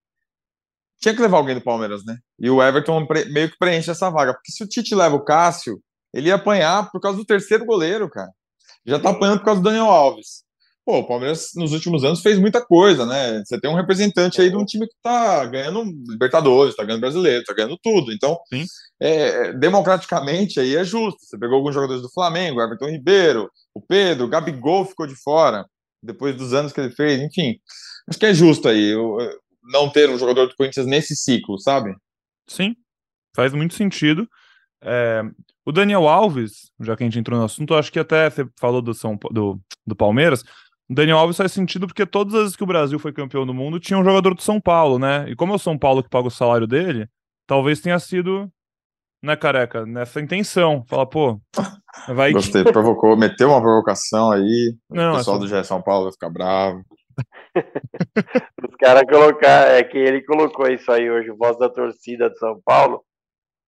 Tinha 1.00 1.16
que 1.16 1.22
levar 1.22 1.38
alguém 1.38 1.56
do 1.56 1.62
Palmeiras, 1.62 2.04
né? 2.06 2.18
E 2.38 2.50
o 2.50 2.62
Everton 2.62 3.08
meio 3.32 3.50
que 3.50 3.58
preenche 3.58 3.90
essa 3.90 4.10
vaga. 4.10 4.34
Porque 4.34 4.52
se 4.52 4.64
o 4.64 4.68
Tite 4.68 4.94
leva 4.94 5.16
o 5.16 5.24
Cássio, 5.24 5.80
ele 6.14 6.28
ia 6.28 6.36
apanhar 6.36 6.92
por 6.92 7.00
causa 7.00 7.18
do 7.18 7.26
terceiro 7.26 7.66
goleiro, 7.66 8.10
cara. 8.10 8.30
Já 8.86 9.00
tá 9.00 9.10
apanhando 9.12 9.40
por 9.40 9.46
causa 9.46 9.62
do 9.62 9.64
Daniel 9.64 9.86
Alves. 9.86 10.44
Pô, 10.86 11.00
o 11.00 11.08
Palmeiras 11.08 11.52
nos 11.56 11.72
últimos 11.72 12.04
anos 12.04 12.22
fez 12.22 12.40
muita 12.40 12.66
coisa, 12.66 13.06
né? 13.06 13.44
Você 13.46 13.60
tem 13.60 13.70
um 13.70 13.76
representante 13.76 14.42
aí 14.42 14.50
de 14.50 14.58
um 14.58 14.66
time 14.66 14.88
que 14.88 14.96
tá 15.04 15.46
ganhando 15.46 15.84
Libertadores, 16.10 16.76
tá 16.76 16.84
ganhando 16.84 17.02
brasileiro, 17.02 17.44
tá 17.44 17.54
ganhando 17.54 17.78
tudo. 17.82 18.12
Então, 18.12 18.38
é, 19.00 19.54
democraticamente 19.54 20.60
aí 20.60 20.76
é 20.76 20.84
justo. 20.84 21.20
Você 21.22 21.38
pegou 21.38 21.58
alguns 21.58 21.76
jogadores 21.76 22.02
do 22.02 22.12
Flamengo, 22.12 22.62
Everton 22.62 22.88
Ribeiro, 22.88 23.50
o 23.74 23.80
Pedro, 23.80 24.26
o 24.26 24.30
Gabigol 24.30 24.84
ficou 24.84 25.06
de 25.06 25.16
fora 25.16 25.66
depois 26.02 26.36
dos 26.36 26.54
anos 26.54 26.74
que 26.74 26.82
ele 26.82 26.92
fez, 26.92 27.22
enfim. 27.22 27.60
Acho 28.10 28.18
que 28.18 28.26
é 28.26 28.34
justo 28.34 28.68
aí 28.68 28.90
eu 28.90 29.18
não 29.64 29.90
ter 29.90 30.10
um 30.10 30.18
jogador 30.18 30.48
do 30.48 30.56
Corinthians 30.56 30.86
nesse 30.86 31.16
ciclo, 31.16 31.60
sabe? 31.60 31.96
Sim, 32.48 32.76
faz 33.36 33.54
muito 33.54 33.74
sentido. 33.74 34.28
É, 34.82 35.22
o 35.66 35.72
Daniel 35.72 36.08
Alves, 36.08 36.72
já 36.80 36.96
que 36.96 37.04
a 37.04 37.06
gente 37.06 37.20
entrou 37.20 37.38
no 37.38 37.46
assunto, 37.46 37.76
acho 37.76 37.92
que 37.92 38.00
até 38.00 38.30
você 38.30 38.48
falou 38.60 38.82
do, 38.82 38.94
São, 38.94 39.18
do, 39.32 39.60
do 39.86 39.96
Palmeiras. 39.96 40.42
O 40.90 40.94
Daniel 40.96 41.18
Alves 41.20 41.38
faz 41.38 41.52
sentido 41.52 41.86
porque 41.86 42.06
todas 42.06 42.34
as 42.34 42.40
vezes 42.42 42.56
que 42.56 42.64
o 42.64 42.68
Brasil 42.68 42.98
foi 42.98 43.14
campeão 43.14 43.46
do 43.46 43.54
mundo 43.54 43.80
tinha 43.80 44.00
um 44.00 44.04
jogador 44.04 44.34
do 44.34 44.42
São 44.42 44.60
Paulo, 44.60 44.98
né? 44.98 45.30
E 45.30 45.36
como 45.36 45.52
é 45.54 45.56
o 45.56 45.60
São 45.60 45.78
Paulo 45.78 46.02
que 46.02 46.10
paga 46.10 46.28
o 46.28 46.32
salário 46.32 46.66
dele, 46.66 47.08
talvez 47.46 47.80
tenha 47.82 48.00
sido, 48.00 48.50
né, 49.22 49.36
careca, 49.36 49.86
nessa 49.86 50.20
intenção. 50.20 50.84
Fala, 50.88 51.06
pô, 51.08 51.40
vai. 52.08 52.32
Gostei, 52.32 52.64
provocou, 52.64 53.16
meteu 53.16 53.50
uma 53.50 53.62
provocação 53.62 54.32
aí. 54.32 54.76
Não, 54.90 55.14
o 55.14 55.18
pessoal 55.18 55.38
essa- 55.38 55.46
do 55.46 55.62
GE 55.62 55.64
São 55.68 55.82
Paulo 55.82 56.06
vai 56.06 56.14
ficar 56.14 56.30
bravo. 56.30 56.84
Os 58.70 58.76
caras 58.76 59.04
colocar, 59.10 59.68
é 59.70 59.84
que 59.84 59.98
ele 59.98 60.22
colocou 60.24 60.68
isso 60.68 60.92
aí 60.92 61.10
hoje, 61.10 61.32
o 61.32 61.38
voz 61.38 61.58
da 61.58 61.70
torcida 61.70 62.30
de 62.30 62.38
São 62.38 62.62
Paulo, 62.64 63.04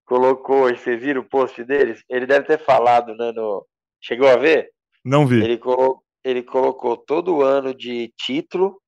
colocou 0.06 0.64
hoje, 0.64 0.80
vocês 0.80 1.02
viram 1.02 1.22
o 1.22 1.30
post 1.30 1.64
deles? 1.64 2.04
Ele 2.10 2.26
deve 2.26 2.46
ter 2.46 2.60
falado, 2.60 3.16
né, 3.16 3.32
no... 3.32 3.66
Chegou 4.02 4.28
a 4.28 4.36
ver? 4.36 4.72
Não 5.04 5.26
vi. 5.26 5.44
Ele, 5.44 5.58
colo... 5.58 6.04
ele 6.24 6.44
colocou 6.44 6.98
todo 6.98 7.42
ano 7.42 7.74
de 7.74 8.14
título, 8.18 8.82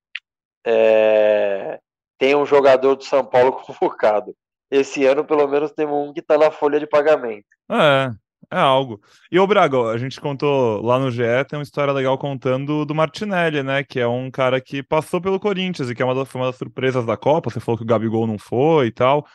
é, 0.66 1.80
tem 2.18 2.36
um 2.36 2.45
jogador 2.45 2.95
do 2.95 3.03
São 3.03 3.26
Paulo 3.26 3.53
convocado. 3.64 4.36
Esse 4.72 5.05
ano, 5.05 5.24
pelo 5.24 5.47
menos, 5.47 5.72
temos 5.72 5.95
um 5.95 6.14
que 6.14 6.22
tá 6.22 6.38
na 6.38 6.49
folha 6.49 6.80
de 6.80 6.88
pagamento. 6.88 7.45
É, 7.70 8.11
É 8.52 8.58
algo. 8.58 9.02
E 9.32 9.39
o 9.39 9.48
Braga, 9.48 9.89
a 9.89 9.98
gente 9.98 10.20
contou 10.20 10.82
lá 10.82 11.00
no 11.00 11.10
GE, 11.12 11.24
tem 11.48 11.58
uma 11.58 11.64
história 11.64 11.94
legal 11.94 12.18
contando 12.18 12.86
do 12.86 12.96
Martinelli, 12.96 13.64
né? 13.64 13.84
Que 13.84 14.00
é 14.00 14.08
um 14.08 14.30
cara 14.30 14.60
que 14.62 14.84
passou 14.84 15.22
pelo 15.22 15.39
Corinthians 15.39 15.89
e 15.89 15.96
que 15.96 16.02
é 16.02 16.06
uma 16.06 16.16
das, 16.16 16.34
uma 16.36 16.48
das 16.48 16.56
surpresas 16.58 17.06
da 17.06 17.18
Copa. 17.18 17.50
Você 17.50 17.60
falou 17.60 17.78
que 17.78 17.84
o 17.84 17.88
Gabigol 17.88 18.28
não 18.28 18.38
foi 18.38 18.88
e 18.88 18.91
tal. 18.91 19.26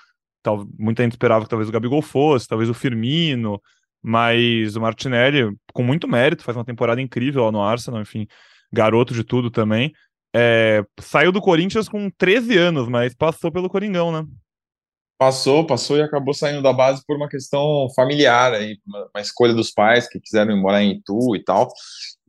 tal. 0.42 0.66
Muita 0.78 1.02
gente 1.02 1.12
esperava 1.12 1.44
que 1.44 1.50
talvez 1.50 1.68
o 1.68 1.72
Gabigol 1.72 2.02
fosse, 2.02 2.48
talvez 2.48 2.70
o 2.70 2.74
Firmino. 2.74 3.60
Mas 4.02 4.76
o 4.76 4.80
Martinelli, 4.80 5.56
com 5.72 5.82
muito 5.82 6.06
mérito, 6.06 6.44
faz 6.44 6.56
uma 6.56 6.64
temporada 6.64 7.00
incrível 7.00 7.44
lá 7.44 7.52
no 7.52 7.62
Arsenal, 7.62 8.00
enfim, 8.00 8.26
garoto 8.72 9.12
de 9.12 9.24
tudo 9.24 9.50
também. 9.50 9.92
É, 10.34 10.84
saiu 11.00 11.32
do 11.32 11.40
Corinthians 11.40 11.88
com 11.88 12.10
13 12.10 12.56
anos, 12.56 12.88
mas 12.88 13.14
passou 13.14 13.50
pelo 13.50 13.68
Coringão, 13.68 14.12
né? 14.12 14.24
Passou, 15.18 15.66
passou 15.66 15.96
e 15.96 16.02
acabou 16.02 16.32
saindo 16.32 16.62
da 16.62 16.72
base 16.72 17.02
por 17.04 17.16
uma 17.16 17.28
questão 17.28 17.88
familiar, 17.96 18.54
aí, 18.54 18.78
uma, 18.86 19.08
uma 19.12 19.20
escolha 19.20 19.52
dos 19.52 19.72
pais 19.72 20.08
que 20.08 20.20
quiseram 20.20 20.56
morar 20.56 20.80
em 20.80 20.92
Itu 20.92 21.34
e 21.34 21.42
tal. 21.42 21.68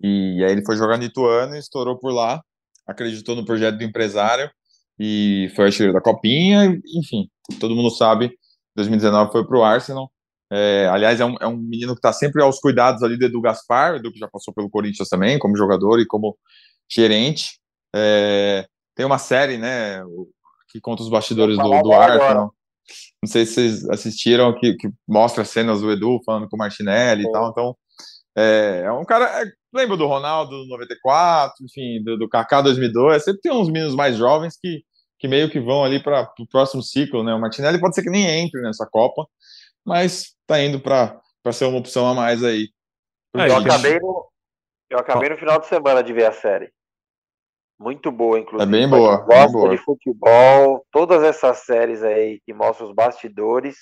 E 0.02 0.44
aí 0.44 0.52
ele 0.52 0.66
foi 0.66 0.76
jogar 0.76 0.98
no 0.98 1.04
Ituano 1.04 1.56
e 1.56 1.60
estourou 1.60 2.00
por 2.00 2.12
lá, 2.12 2.42
acreditou 2.88 3.36
no 3.36 3.46
projeto 3.46 3.78
do 3.78 3.84
empresário 3.84 4.50
e 4.98 5.52
foi 5.56 5.66
artilheiro 5.66 5.94
da 5.94 6.02
Copinha, 6.02 6.82
enfim, 6.96 7.30
todo 7.60 7.76
mundo 7.76 7.92
sabe, 7.92 8.32
2019 8.76 9.32
foi 9.32 9.46
para 9.46 9.58
o 9.58 9.64
Arsenal. 9.64 10.12
É, 10.52 10.88
aliás, 10.92 11.20
é 11.20 11.26
um, 11.26 11.36
é 11.40 11.48
um 11.48 11.58
menino 11.58 11.94
que 11.94 12.00
está 12.00 12.12
sempre 12.12 12.42
aos 12.42 12.60
cuidados 12.60 13.04
ali 13.04 13.18
do 13.18 13.26
Edu 13.26 13.40
Gaspar, 13.40 13.96
Edu 13.96 14.12
que 14.12 14.18
já 14.18 14.28
passou 14.28 14.52
pelo 14.52 14.70
Corinthians 14.70 15.08
também, 15.08 15.38
como 15.38 15.56
jogador 15.56 16.00
e 16.00 16.08
como 16.08 16.36
gerente. 16.92 17.60
É, 17.96 18.66
tem 18.96 19.06
uma 19.06 19.20
série, 19.20 19.58
né, 19.58 20.02
que 20.70 20.82
conta 20.82 21.04
os 21.04 21.10
bastidores 21.10 21.56
do, 21.56 21.82
do 21.82 21.94
Arsenal. 21.94 22.54
Não 23.22 23.30
sei 23.30 23.46
se 23.46 23.54
vocês 23.54 23.90
assistiram, 23.90 24.54
que, 24.58 24.76
que 24.76 24.90
mostra 25.08 25.44
cenas 25.44 25.82
do 25.82 25.92
Edu 25.92 26.20
falando 26.26 26.48
com 26.48 26.56
o 26.56 26.60
Martinelli 26.60 27.24
e 27.24 27.32
tal. 27.32 27.50
Então, 27.50 27.76
é, 28.38 28.84
é 28.86 28.92
um 28.92 29.04
cara. 29.04 29.44
É, 29.44 29.52
lembra 29.74 29.98
do 29.98 30.08
Ronaldo 30.08 30.66
94, 30.68 31.66
enfim, 31.66 32.04
do, 32.04 32.18
do 32.18 32.30
Kaká 32.30 32.62
2002. 32.62 33.24
Sempre 33.24 33.42
tem 33.42 33.52
uns 33.52 33.70
meninos 33.70 33.96
mais 33.96 34.16
jovens 34.16 34.58
que, 34.60 34.84
que 35.20 35.28
meio 35.28 35.50
que 35.50 35.60
vão 35.60 35.84
ali 35.84 36.02
para 36.02 36.32
o 36.40 36.48
próximo 36.48 36.82
ciclo, 36.82 37.24
né? 37.24 37.34
O 37.34 37.40
Martinelli 37.42 37.80
pode 37.80 37.96
ser 37.96 38.04
que 38.04 38.10
nem 38.10 38.26
entre 38.26 38.62
nessa 38.62 38.88
Copa, 38.90 39.28
mas 39.86 40.34
tá 40.48 40.62
indo 40.62 40.80
para 40.80 41.20
ser 41.52 41.66
uma 41.66 41.80
opção 41.80 42.08
a 42.08 42.14
mais 42.14 42.44
aí. 42.44 42.70
É, 43.36 43.48
eu, 43.48 43.58
acabei 43.58 44.00
no, 44.00 44.28
eu 44.90 45.00
acabei 45.00 45.30
no 45.30 45.38
final 45.38 45.60
de 45.60 45.68
semana 45.68 46.02
de 46.02 46.14
ver 46.14 46.26
a 46.26 46.32
série. 46.32 46.72
Muito 47.80 48.12
boa, 48.12 48.38
inclusive. 48.38 48.70
É 48.70 48.80
bem 48.80 48.90
boa. 48.90 49.18
Gosta 49.18 49.44
bem 49.44 49.52
boa. 49.54 49.70
de 49.70 49.78
futebol, 49.78 50.86
todas 50.92 51.24
essas 51.24 51.60
séries 51.60 52.04
aí 52.04 52.42
que 52.46 52.54
mostram 52.54 52.90
os 52.90 52.94
bastidores. 52.94 53.78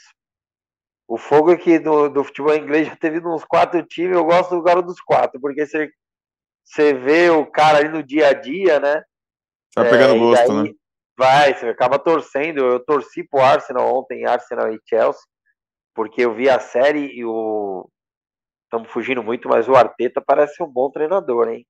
O 1.07 1.17
fogo 1.17 1.51
aqui 1.51 1.79
do, 1.79 2.09
do 2.09 2.23
futebol 2.23 2.55
inglês 2.55 2.87
já 2.87 2.95
teve 2.95 3.25
uns 3.25 3.43
quatro 3.43 3.81
times, 3.83 4.15
eu 4.15 4.25
gosto 4.25 4.55
do 4.55 4.63
cara 4.63 4.81
dos 4.81 4.99
quatro, 5.01 5.39
porque 5.39 5.65
você, 5.65 5.89
você 6.63 6.93
vê 6.93 7.29
o 7.29 7.45
cara 7.45 7.79
ali 7.79 7.89
no 7.89 8.03
dia 8.03 8.27
a 8.27 8.33
dia, 8.33 8.79
né? 8.79 9.01
Tá 9.73 9.83
pegando 9.83 10.15
é, 10.15 10.19
gosto, 10.19 10.63
né? 10.63 10.71
Vai, 11.17 11.55
você 11.55 11.67
acaba 11.67 11.97
torcendo. 11.97 12.59
Eu 12.59 12.79
torci 12.83 13.23
pro 13.23 13.41
Arsenal 13.41 13.97
ontem, 13.97 14.25
Arsenal 14.25 14.71
e 14.71 14.79
Chelsea, 14.85 15.21
porque 15.95 16.21
eu 16.21 16.35
vi 16.35 16.49
a 16.49 16.59
série 16.59 17.07
e 17.17 17.25
o. 17.25 17.89
Estamos 18.65 18.91
fugindo 18.91 19.23
muito, 19.23 19.47
mas 19.47 19.67
o 19.67 19.75
Arteta 19.75 20.21
parece 20.21 20.61
um 20.61 20.67
bom 20.67 20.91
treinador, 20.91 21.47
hein? 21.47 21.65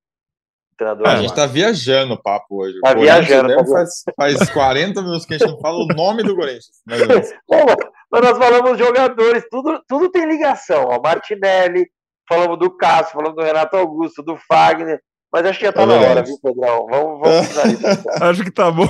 Treinador. 0.77 1.07
É, 1.07 1.11
a 1.11 1.15
gente 1.17 1.33
tá 1.33 1.45
viajando 1.45 2.13
o 2.13 2.21
papo 2.21 2.61
hoje. 2.63 2.79
Tá 2.81 2.93
viajando. 2.93 3.55
Tá 3.55 3.65
faz, 3.65 4.03
faz 4.15 4.49
40 4.49 5.01
minutos 5.01 5.25
que 5.25 5.33
a 5.33 5.37
gente 5.37 5.49
não 5.49 5.59
fala 5.59 5.77
o 5.77 5.87
nome 5.87 6.23
do 6.23 6.35
Corinthians. 6.35 6.67
mas 8.09 8.21
nós 8.21 8.37
falamos 8.37 8.77
jogadores, 8.77 9.43
tudo, 9.49 9.81
tudo 9.87 10.11
tem 10.11 10.25
ligação. 10.25 10.85
Ó, 10.87 11.01
Martinelli, 11.01 11.87
falamos 12.29 12.59
do 12.59 12.69
Cássio, 12.69 13.13
falamos 13.13 13.35
do 13.35 13.43
Renato 13.43 13.75
Augusto, 13.75 14.23
do 14.23 14.37
Fagner. 14.47 15.01
Mas 15.31 15.45
acho 15.45 15.59
que 15.59 15.65
já 15.65 15.73
tá 15.73 15.81
é 15.81 15.85
na 15.85 15.95
hora, 15.95 16.23
viu, 16.23 16.39
Pedrão? 16.41 16.87
Vamos, 16.89 17.19
vamos 17.19 17.57
Acho 18.21 18.43
que 18.43 18.51
tá 18.51 18.71
bom. 18.71 18.87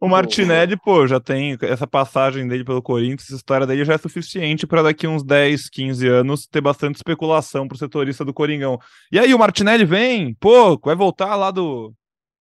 O 0.00 0.08
Martinelli, 0.08 0.76
pô, 0.76 1.06
já 1.06 1.20
tem 1.20 1.56
essa 1.62 1.86
passagem 1.86 2.46
dele 2.46 2.64
pelo 2.64 2.82
Corinthians, 2.82 3.24
essa 3.24 3.36
história 3.36 3.66
dele 3.66 3.84
já 3.84 3.94
é 3.94 3.98
suficiente 3.98 4.66
para 4.66 4.82
daqui 4.82 5.06
uns 5.06 5.24
10, 5.24 5.68
15 5.68 6.08
anos 6.08 6.46
ter 6.46 6.60
bastante 6.60 6.96
especulação 6.96 7.66
pro 7.66 7.78
setorista 7.78 8.24
do 8.24 8.34
Coringão. 8.34 8.78
E 9.10 9.18
aí, 9.18 9.32
o 9.34 9.38
Martinelli 9.38 9.84
vem, 9.84 10.34
pô, 10.34 10.78
vai 10.78 10.94
voltar 10.94 11.34
lá 11.36 11.50
do. 11.50 11.92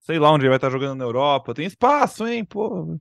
Sei 0.04 0.18
lá 0.18 0.32
onde 0.32 0.44
ele 0.44 0.50
vai 0.50 0.58
estar 0.58 0.72
jogando 0.72 0.98
na 0.98 1.06
Europa. 1.06 1.54
Tem 1.54 1.66
espaço, 1.66 2.28
hein, 2.28 2.44
pô. 2.44 2.98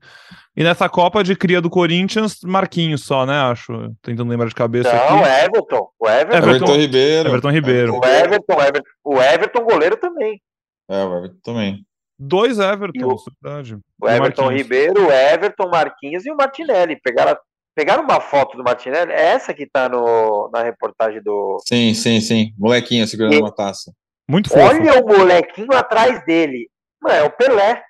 E 0.54 0.62
nessa 0.62 0.86
Copa 0.86 1.24
de 1.24 1.34
cria 1.34 1.60
do 1.60 1.70
Corinthians, 1.70 2.40
Marquinhos 2.44 3.04
só, 3.04 3.24
né? 3.24 3.40
Acho. 3.40 3.72
Tentando 4.02 4.28
lembrar 4.28 4.48
de 4.48 4.54
cabeça. 4.54 4.92
Não, 4.92 5.20
aqui. 5.20 5.46
Everton. 5.46 5.88
O 5.98 6.06
Everton. 6.06 6.36
Everton, 6.36 6.48
Everton 6.48 6.76
Ribeiro. 6.76 7.28
Everton 7.30 7.50
Ribeiro. 7.50 7.94
O 7.94 8.04
Everton, 8.04 8.54
o 8.54 8.60
Everton, 8.60 8.90
o 9.04 9.22
Everton 9.22 9.64
goleiro 9.64 9.96
também. 9.96 10.42
É, 10.90 11.04
o 11.04 11.16
Everton 11.16 11.38
também. 11.42 11.86
Dois 12.22 12.58
Evertons, 12.58 13.22
o, 13.26 13.32
verdade. 13.42 13.78
O 13.98 14.06
Everton 14.06 14.42
Marquinhos. 14.42 14.62
Ribeiro, 14.62 15.06
o 15.06 15.10
Everton 15.10 15.68
Marquinhos 15.70 16.26
e 16.26 16.30
o 16.30 16.36
Martinelli. 16.36 17.00
Pegaram, 17.00 17.34
pegaram 17.74 18.02
uma 18.04 18.20
foto 18.20 18.58
do 18.58 18.62
Martinelli, 18.62 19.10
é 19.10 19.28
essa 19.28 19.54
que 19.54 19.66
tá 19.66 19.88
no, 19.88 20.50
na 20.52 20.62
reportagem 20.62 21.22
do. 21.22 21.56
Sim, 21.66 21.94
sim, 21.94 22.20
sim. 22.20 22.52
Molequinho 22.58 23.06
segurando 23.08 23.32
e... 23.32 23.40
uma 23.40 23.50
taça. 23.50 23.94
Muito 24.28 24.50
fofo. 24.50 24.62
Olha 24.62 25.02
o 25.02 25.06
molequinho 25.06 25.72
atrás 25.72 26.22
dele. 26.26 26.68
Mano, 27.00 27.16
é 27.16 27.22
o 27.22 27.30
Pelé. 27.30 27.82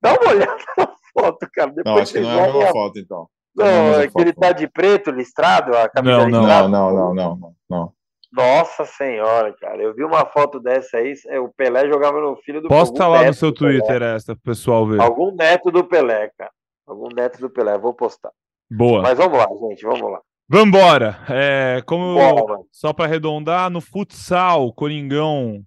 Dá 0.00 0.12
uma 0.12 0.30
olhada 0.30 0.56
na 0.78 0.94
foto, 1.12 1.48
cara. 1.52 1.72
Depois 1.72 1.84
não, 1.84 2.02
acho 2.02 2.12
que 2.12 2.20
não 2.20 2.30
é 2.30 2.48
a 2.48 2.52
mesma 2.52 2.72
foto, 2.72 2.98
então. 3.00 3.28
Não, 3.56 3.66
não 3.66 4.00
é 4.00 4.06
que 4.06 4.20
ele 4.20 4.32
tá 4.32 4.52
de 4.52 4.68
preto, 4.68 5.10
listrado, 5.10 5.76
a 5.76 5.88
camisa 5.88 6.18
não, 6.18 6.28
não, 6.28 6.42
não, 6.46 6.68
não, 6.68 7.14
não, 7.14 7.36
não, 7.36 7.54
não. 7.68 7.92
Nossa 8.32 8.84
senhora, 8.84 9.52
cara. 9.60 9.82
Eu 9.82 9.94
vi 9.94 10.04
uma 10.04 10.24
foto 10.24 10.60
dessa 10.60 10.98
aí. 10.98 11.14
É, 11.26 11.40
o 11.40 11.48
Pelé 11.48 11.88
jogava 11.88 12.20
no 12.20 12.36
filho 12.36 12.60
do 12.60 12.68
Posta 12.68 13.06
lá 13.06 13.24
no 13.24 13.34
seu 13.34 13.52
Twitter 13.52 14.02
essa, 14.02 14.34
pro 14.36 14.44
pessoal 14.44 14.86
ver. 14.86 15.00
Algum 15.00 15.34
neto 15.34 15.70
do 15.70 15.84
Pelé, 15.84 16.30
cara. 16.38 16.52
Algum 16.86 17.08
neto 17.08 17.40
do 17.40 17.50
Pelé. 17.50 17.76
Vou 17.76 17.92
postar. 17.92 18.30
Boa. 18.70 19.02
Mas 19.02 19.18
vamos 19.18 19.36
lá, 19.36 19.46
gente. 19.68 19.82
Vamos 19.82 20.12
lá. 20.12 20.20
Vambora. 20.48 21.18
É, 21.28 21.82
como 21.86 22.66
só 22.72 22.92
para 22.92 23.04
arredondar, 23.04 23.70
no 23.70 23.80
futsal, 23.80 24.72
Coringão 24.72 25.62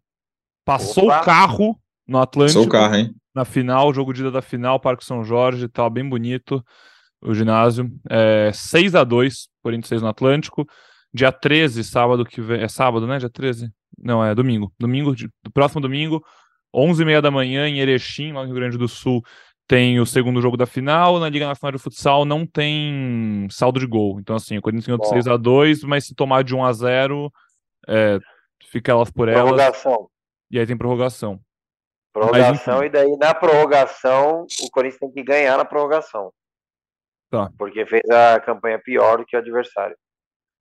passou 0.65 1.05
Opa. 1.05 1.21
o 1.21 1.23
carro 1.23 1.79
no 2.07 2.19
Atlântico. 2.19 2.59
Passou 2.59 2.67
o 2.67 2.71
carro, 2.71 2.95
hein? 2.95 3.15
Na 3.35 3.45
final, 3.45 3.93
jogo 3.93 4.13
de 4.13 4.21
ida 4.21 4.31
da 4.31 4.41
final, 4.41 4.79
Parque 4.79 5.03
São 5.03 5.23
Jorge, 5.23 5.67
tá 5.67 5.89
bem 5.89 6.07
bonito 6.07 6.63
o 7.21 7.33
ginásio. 7.33 7.89
É, 8.09 8.51
6 8.53 8.95
a 8.95 9.03
2 9.03 9.47
Corinthians 9.63 9.89
6 9.89 10.01
no 10.01 10.09
Atlântico. 10.09 10.67
Dia 11.13 11.31
13, 11.31 11.83
sábado 11.83 12.25
que 12.25 12.41
vem. 12.41 12.61
É 12.61 12.67
sábado, 12.67 13.05
né? 13.05 13.17
Dia 13.17 13.29
13? 13.29 13.71
Não, 13.97 14.23
é 14.23 14.33
domingo. 14.33 14.73
Domingo, 14.79 15.13
do 15.15 15.51
próximo 15.51 15.79
domingo, 15.79 16.23
11h30 16.75 17.21
da 17.21 17.31
manhã, 17.31 17.67
em 17.67 17.79
Erechim, 17.79 18.33
lá 18.33 18.41
no 18.41 18.47
Rio 18.47 18.55
Grande 18.55 18.77
do 18.77 18.87
Sul, 18.87 19.21
tem 19.67 19.99
o 19.99 20.05
segundo 20.05 20.41
jogo 20.41 20.57
da 20.57 20.65
final. 20.65 21.19
Na 21.19 21.29
Liga 21.29 21.47
Nacional 21.47 21.71
de 21.71 21.83
Futsal 21.83 22.25
não 22.25 22.45
tem 22.45 23.47
saldo 23.49 23.79
de 23.79 23.85
gol. 23.85 24.19
Então, 24.19 24.35
assim, 24.35 24.57
o 24.57 24.61
Corinthians 24.61 24.87
ganhou 24.87 24.99
de 24.99 25.09
6 25.09 25.27
a 25.27 25.37
2 25.37 25.83
mas 25.83 26.05
se 26.05 26.15
tomar 26.15 26.43
de 26.43 26.55
1 26.55 26.63
a 26.63 26.73
0 26.73 27.31
é, 27.87 28.19
fica 28.69 28.91
elas 28.91 29.11
por 29.11 29.29
elas. 29.29 29.43
Prorrogação. 29.43 30.09
E 30.51 30.59
aí 30.59 30.65
tem 30.65 30.77
prorrogação. 30.77 31.39
Prorrogação, 32.11 32.77
mas, 32.77 32.87
e 32.87 32.89
daí 32.89 33.17
na 33.17 33.33
prorrogação, 33.33 34.45
o 34.61 34.69
Corinthians 34.69 34.99
tem 34.99 35.11
que 35.11 35.23
ganhar 35.23 35.57
na 35.57 35.65
prorrogação. 35.65 36.31
Tá. 37.29 37.49
Porque 37.57 37.83
fez 37.87 38.07
a 38.11 38.39
campanha 38.39 38.77
pior 38.77 39.17
do 39.17 39.25
que 39.25 39.35
o 39.35 39.39
adversário. 39.39 39.97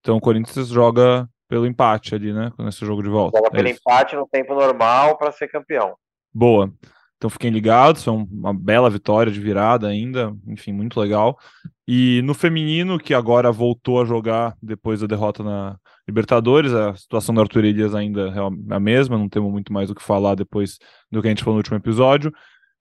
Então 0.03 0.17
o 0.17 0.21
Corinthians 0.21 0.69
joga 0.69 1.27
pelo 1.49 1.67
empate 1.67 2.15
ali, 2.15 2.33
né? 2.33 2.53
Nesse 2.59 2.85
jogo 2.85 3.03
de 3.03 3.09
volta. 3.09 3.39
Joga 3.39 3.49
é 3.49 3.57
pelo 3.57 3.69
isso. 3.69 3.81
empate 3.81 4.17
no 4.17 4.27
tempo 4.27 4.55
normal 4.55 5.17
para 5.17 5.33
ser 5.33 5.49
campeão. 5.49 5.95
Boa. 6.35 6.71
Então 7.17 7.31
fiquem 7.31 7.53
ligados, 7.53 8.03
foi 8.03 8.13
uma 8.13 8.53
bela 8.53 8.91
vitória 8.91 9.31
de 9.31 9.39
virada 9.39 9.87
ainda, 9.87 10.35
enfim, 10.45 10.73
muito 10.73 10.99
legal. 10.99 11.39
E 11.87 12.21
no 12.25 12.35
feminino, 12.35 12.99
que 12.99 13.15
agora 13.15 13.53
voltou 13.53 14.03
a 14.03 14.05
jogar 14.05 14.57
depois 14.61 15.01
da 15.01 15.07
derrota 15.07 15.45
na 15.45 15.77
Libertadores, 16.09 16.73
a 16.73 16.95
situação 16.97 17.33
do 17.33 17.41
Arthur 17.41 17.65
Elias 17.65 17.95
ainda 17.95 18.29
é 18.29 18.75
a 18.75 18.81
mesma, 18.81 19.17
não 19.17 19.29
temos 19.29 19.53
muito 19.53 19.73
mais 19.73 19.89
o 19.89 19.95
que 19.95 20.03
falar 20.03 20.35
depois 20.35 20.79
do 21.13 21.23
que 21.23 21.29
a 21.29 21.31
gente 21.31 21.45
falou 21.45 21.55
no 21.55 21.61
último 21.61 21.77
episódio. 21.77 22.33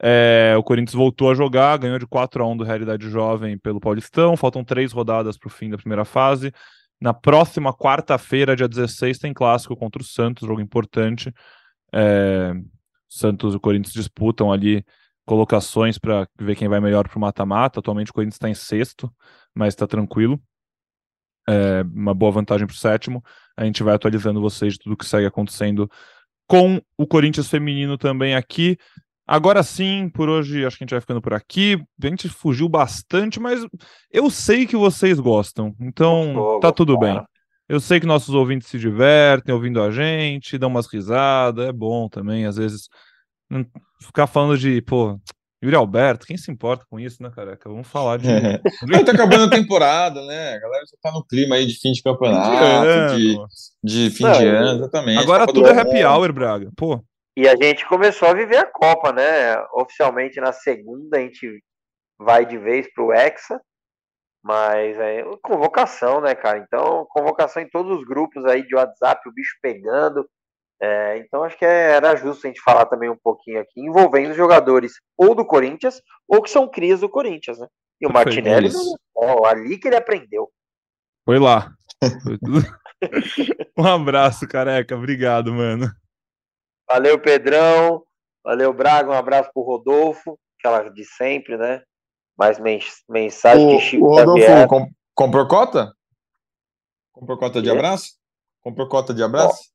É, 0.02 0.56
o 0.58 0.64
Corinthians 0.64 0.96
voltou 0.96 1.30
a 1.30 1.36
jogar, 1.36 1.78
ganhou 1.78 2.00
de 2.00 2.08
4 2.08 2.44
a 2.44 2.48
1 2.48 2.58
do 2.58 2.64
Realidade 2.64 3.08
Jovem 3.12 3.60
pelo 3.60 3.80
Paulistão, 3.80 4.36
faltam 4.36 4.64
três 4.64 4.92
rodadas 4.92 5.38
para 5.38 5.48
o 5.48 5.52
fim 5.52 5.70
da 5.70 5.78
primeira 5.78 6.04
fase. 6.04 6.52
Na 7.02 7.16
próxima 7.16 7.74
quarta-feira, 7.74 8.56
dia 8.56 8.68
16, 8.68 9.18
tem 9.18 9.34
clássico 9.34 9.76
contra 9.76 10.00
o 10.00 10.06
Santos, 10.06 10.48
jogo 10.48 10.62
importante. 10.62 11.34
É, 11.92 12.54
Santos 13.10 13.56
e 13.56 13.58
o 13.58 13.60
Corinthians 13.60 13.94
disputam 13.94 14.52
ali 14.52 14.86
colocações 15.26 15.98
para 15.98 16.28
ver 16.40 16.56
quem 16.56 16.68
vai 16.68 16.80
melhor 16.80 17.08
para 17.08 17.18
o 17.18 17.22
mata-mata. 17.22 17.80
Atualmente 17.80 18.12
o 18.12 18.14
Corinthians 18.14 18.36
está 18.36 18.48
em 18.48 18.54
sexto, 18.54 19.12
mas 19.56 19.74
está 19.74 19.88
tranquilo. 19.88 20.40
É, 21.50 21.82
uma 21.82 22.14
boa 22.14 22.32
vantagem 22.32 22.68
para 22.68 22.74
o 22.76 22.78
sétimo. 22.78 23.24
A 23.58 23.66
gente 23.66 23.82
vai 23.82 23.96
atualizando 23.96 24.40
vocês 24.40 24.74
de 24.74 24.80
tudo 24.80 24.96
que 24.96 25.06
segue 25.06 25.26
acontecendo 25.26 25.90
com 26.48 26.80
o 26.96 27.08
Corinthians 27.08 27.50
feminino 27.50 27.98
também 27.98 28.36
aqui. 28.36 28.78
Agora 29.28 29.64
sim, 29.64 30.10
por 30.10 30.30
hoje 30.30 30.66
acho 30.66 30.78
que 30.78 30.84
a 30.84 30.86
gente 30.86 30.92
vai 30.92 31.02
ficando 31.02 31.22
por 31.22 31.34
aqui. 31.34 31.82
A 32.02 32.08
gente 32.08 32.28
fugiu 32.28 32.68
bastante, 32.68 33.40
mas 33.40 33.66
eu 34.12 34.30
sei 34.30 34.66
que 34.66 34.76
vocês 34.76 35.20
gostam, 35.20 35.76
então 35.80 36.60
tá 36.62 36.72
tudo 36.72 36.98
bem. 36.98 37.22
Eu 37.70 37.80
sei 37.80 38.00
que 38.00 38.06
nossos 38.06 38.36
ouvintes 38.36 38.68
se 38.68 38.78
divertem 38.78 39.56
ouvindo 39.56 39.82
a 39.82 39.90
gente, 39.90 40.58
dão 40.58 40.70
umas 40.70 40.88
risadas, 40.88 41.70
é 41.70 41.72
bom 41.72 42.10
também, 42.10 42.46
às 42.46 42.58
vezes, 42.58 42.90
ficar 44.02 44.28
falando 44.28 44.58
de, 44.58 44.82
pô, 44.82 45.18
Yuri 45.64 45.76
Alberto, 45.76 46.26
quem 46.26 46.38
se 46.38 46.52
importa 46.52 46.86
com 46.90 47.00
isso, 47.00 47.22
né, 47.22 47.30
careca? 47.30 47.70
Vamos 47.70 47.88
falar 47.88 48.18
de. 48.18 48.28
É. 48.92 49.04
tá 49.04 49.12
acabando 49.12 49.44
a 49.44 49.50
temporada, 49.50 50.26
né? 50.26 50.56
A 50.56 50.60
galera 50.60 50.84
já 50.86 50.98
tá 51.02 51.12
no 51.12 51.24
clima 51.24 51.56
aí 51.56 51.68
de 51.68 51.80
fim 51.80 51.92
de 51.92 52.02
campeonato, 52.02 53.16
de, 53.16 53.38
de, 53.84 54.10
de 54.10 54.10
fim 54.10 54.24
Não, 54.24 54.32
de 54.34 54.46
ano, 54.48 54.80
exatamente. 54.80 55.20
Agora 55.20 55.46
tudo 55.46 55.68
é 55.68 55.80
happy 55.80 56.04
hour, 56.04 56.34
Braga. 56.34 56.70
Pô. 56.76 57.02
E 57.36 57.48
a 57.48 57.56
gente 57.56 57.88
começou 57.88 58.28
a 58.28 58.34
viver 58.34 58.58
a 58.58 58.66
Copa, 58.66 59.14
né? 59.14 59.58
Oficialmente 59.74 60.40
na 60.42 60.52
segunda 60.52 61.18
a 61.18 61.22
gente 61.22 61.64
vai 62.20 62.46
de 62.46 62.58
vez 62.58 62.92
pro 62.94 63.14
Hexa, 63.14 63.60
mas 64.44 64.98
é 65.00 65.24
convocação, 65.42 66.20
né, 66.20 66.36
cara? 66.36 66.58
Então, 66.58 67.06
convocação 67.10 67.62
em 67.62 67.70
todos 67.70 67.98
os 67.98 68.06
grupos 68.06 68.46
aí 68.46 68.66
de 68.66 68.76
WhatsApp, 68.76 69.28
o 69.28 69.34
bicho 69.34 69.58
pegando. 69.62 70.28
É, 70.82 71.18
então 71.20 71.44
acho 71.44 71.58
que 71.58 71.66
é, 71.66 71.92
era 71.92 72.16
justo 72.16 72.46
a 72.46 72.50
gente 72.50 72.62
falar 72.62 72.88
também 72.88 73.08
um 73.08 73.18
pouquinho 73.24 73.62
aqui, 73.62 73.80
envolvendo 73.80 74.34
jogadores 74.34 74.94
ou 75.16 75.36
do 75.36 75.46
Corinthians 75.46 76.02
ou 76.28 76.42
que 76.42 76.50
são 76.50 76.68
crias 76.68 77.02
do 77.02 77.10
Corinthians, 77.10 77.60
né? 77.60 77.68
E 78.02 78.08
o 78.08 78.12
Martinelli, 78.12 78.72
ó, 79.16 79.46
ali 79.46 79.78
que 79.78 79.88
ele 79.88 79.96
aprendeu. 79.96 80.50
Foi 81.24 81.38
lá. 81.38 81.72
um 83.78 83.86
abraço, 83.86 84.48
careca. 84.48 84.96
Obrigado, 84.96 85.54
mano. 85.54 85.88
Valeu, 86.92 87.18
Pedrão. 87.18 88.04
Valeu, 88.44 88.74
Braga. 88.74 89.10
Um 89.10 89.14
abraço 89.14 89.50
pro 89.54 89.64
Rodolfo, 89.64 90.38
aquela 90.60 90.90
de 90.90 91.06
sempre, 91.06 91.56
né? 91.56 91.82
Mais 92.38 92.60
mensagem 93.08 93.66
o, 93.66 93.78
de 93.78 93.82
Chico 93.82 94.06
O 94.06 94.16
Rodolfo 94.16 94.68
comp 94.68 94.90
comprou 95.16 95.48
cota? 95.48 95.94
Comprou 97.14 97.38
cota 97.38 97.62
de 97.62 97.70
abraço? 97.70 98.18
Comprou 98.62 98.90
cota 98.90 99.14
de 99.14 99.24
abraço? 99.24 99.72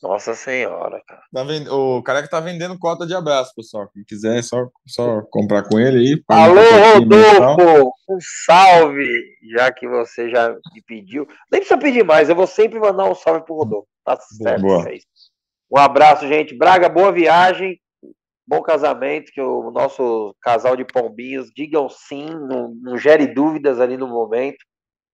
Nossa 0.00 0.34
Senhora, 0.34 1.02
cara. 1.06 1.22
Tá 1.32 1.44
vend... 1.44 1.68
O 1.68 2.02
careca 2.02 2.28
tá 2.28 2.40
vendendo 2.40 2.78
cota 2.78 3.06
de 3.06 3.14
abraço, 3.14 3.52
pessoal. 3.54 3.88
Quem 3.92 4.04
quiser, 4.04 4.38
é 4.38 4.42
só, 4.42 4.68
só 4.86 5.22
comprar 5.30 5.68
com 5.68 5.78
ele 5.78 5.98
aí. 5.98 6.22
Alô, 6.28 6.60
Rodolfo! 6.94 7.92
Um 8.08 8.18
salve! 8.46 9.08
Já 9.54 9.72
que 9.72 9.88
você 9.88 10.30
já 10.30 10.50
me 10.50 10.82
pediu. 10.86 11.26
Nem 11.50 11.60
precisa 11.60 11.78
pedir 11.78 12.04
mais, 12.04 12.28
eu 12.28 12.36
vou 12.36 12.46
sempre 12.46 12.78
mandar 12.78 13.10
um 13.10 13.14
salve 13.14 13.44
pro 13.44 13.56
Rodolfo. 13.56 13.88
Tá 14.04 14.16
certo, 14.20 14.62
boa. 14.62 14.88
É 14.88 14.96
um 15.70 15.78
abraço, 15.78 16.26
gente. 16.26 16.56
Braga, 16.56 16.88
boa 16.88 17.12
viagem. 17.12 17.78
Bom 18.46 18.62
casamento, 18.62 19.30
que 19.32 19.40
o 19.40 19.70
nosso 19.70 20.34
casal 20.42 20.74
de 20.76 20.84
pombinhos 20.84 21.52
digam 21.54 21.88
sim, 21.88 22.26
não, 22.26 22.74
não 22.82 22.98
gere 22.98 23.28
dúvidas 23.28 23.78
ali 23.78 23.96
no 23.96 24.08
momento. 24.08 24.58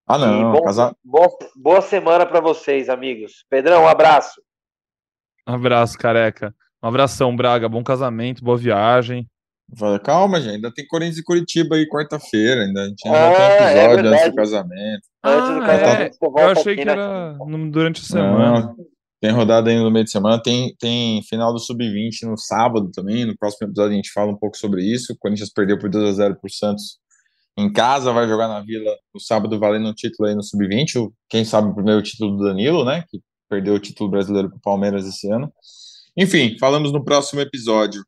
Ah, 0.07 0.17
não. 0.17 0.53
Bom, 0.53 0.63
casa... 0.63 0.95
boa 1.55 1.81
semana 1.81 2.25
para 2.25 2.39
vocês, 2.39 2.89
amigos. 2.89 3.45
Pedrão, 3.49 3.83
um 3.83 3.87
abraço. 3.87 4.41
Um 5.47 5.53
abraço, 5.53 5.97
careca. 5.97 6.55
Um 6.81 6.87
abração, 6.87 7.35
Braga. 7.35 7.69
Bom 7.69 7.83
casamento, 7.83 8.43
boa 8.43 8.57
viagem. 8.57 9.27
Calma, 10.03 10.39
gente. 10.39 10.55
Ainda 10.55 10.73
tem 10.73 10.87
Corinthians 10.87 11.17
e 11.17 11.23
Curitiba 11.23 11.75
aí 11.75 11.87
quarta-feira. 11.87 12.63
Ainda, 12.63 12.81
a 12.81 12.87
gente 12.87 13.05
ainda 13.05 13.27
ah, 13.27 13.33
tem 13.35 13.45
é 13.45 13.83
episódio 13.83 14.07
é 14.07 14.13
antes 14.13 14.29
do 14.29 14.35
casamento. 14.35 15.01
Ah, 15.21 15.29
antes 15.29 15.49
do 15.49 15.59
casamento. 15.59 16.17
É. 16.21 16.43
Eu 16.43 16.49
achei 16.49 16.75
que 16.75 16.89
era 16.89 17.37
durante 17.69 18.01
a 18.01 18.03
semana. 18.05 18.59
Não, 18.61 18.75
tem 19.19 19.31
rodada 19.31 19.69
ainda 19.69 19.83
no 19.83 19.91
meio 19.91 20.05
de 20.05 20.11
semana. 20.11 20.41
Tem, 20.41 20.75
tem 20.79 21.21
final 21.23 21.51
do 21.51 21.59
Sub-20 21.59 22.23
no 22.23 22.37
sábado 22.37 22.91
também. 22.91 23.25
No 23.25 23.37
próximo 23.37 23.67
episódio 23.67 23.93
a 23.93 23.95
gente 23.95 24.11
fala 24.11 24.31
um 24.31 24.37
pouco 24.37 24.57
sobre 24.57 24.83
isso. 24.83 25.13
O 25.13 25.17
Corinthians 25.17 25.51
perdeu 25.51 25.79
por 25.79 25.89
2 25.89 26.05
a 26.09 26.13
0 26.13 26.37
por 26.39 26.51
Santos 26.51 26.99
em 27.57 27.71
casa, 27.73 28.13
vai 28.13 28.27
jogar 28.27 28.47
na 28.47 28.61
Vila 28.61 28.95
no 29.11 29.19
sábado 29.19 29.59
valendo 29.59 29.89
um 29.89 29.93
título 29.93 30.29
aí 30.29 30.35
no 30.35 30.43
Sub-20. 30.43 31.11
Quem 31.27 31.43
sabe 31.43 31.69
o 31.69 31.73
primeiro 31.73 32.03
título 32.03 32.37
do 32.37 32.43
Danilo, 32.43 32.85
né? 32.85 33.03
Que 33.09 33.19
perdeu 33.49 33.73
o 33.73 33.79
título 33.79 34.09
brasileiro 34.09 34.49
para 34.49 34.57
o 34.57 34.61
Palmeiras 34.61 35.07
esse 35.07 35.31
ano. 35.31 35.51
Enfim, 36.15 36.55
falamos 36.59 36.91
no 36.91 37.03
próximo 37.03 37.41
episódio. 37.41 38.03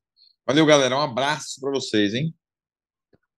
Valeu, 0.45 0.66
galera. 0.66 0.95
Um 0.95 1.01
abraço 1.01 1.60
para 1.60 1.72
vocês, 1.72 2.14
hein? 2.14 2.34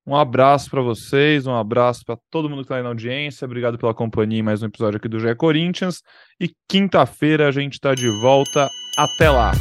Um 0.06 0.16
abraço 0.16 0.70
para 0.70 0.82
vocês, 0.82 1.46
um 1.46 1.56
abraço 1.56 2.04
para 2.06 2.18
todo 2.30 2.50
mundo 2.50 2.60
que 2.60 2.66
está 2.66 2.78
aí 2.78 2.84
na 2.84 2.90
audiência. 2.90 3.46
Obrigado 3.46 3.78
pela 3.78 3.94
companhia 3.94 4.40
em 4.40 4.44
mais 4.44 4.64
um 4.64 4.66
episódio 4.66 4.98
aqui 4.98 5.08
do 5.08 5.20
GE 5.20 5.36
Corinthians. 5.36 6.02
E 6.40 6.52
quinta-feira 6.68 7.48
a 7.48 7.52
gente 7.52 7.74
está 7.74 7.94
de 7.94 8.10
volta. 8.22 8.68
Até 8.98 9.30
lá! 9.30 9.52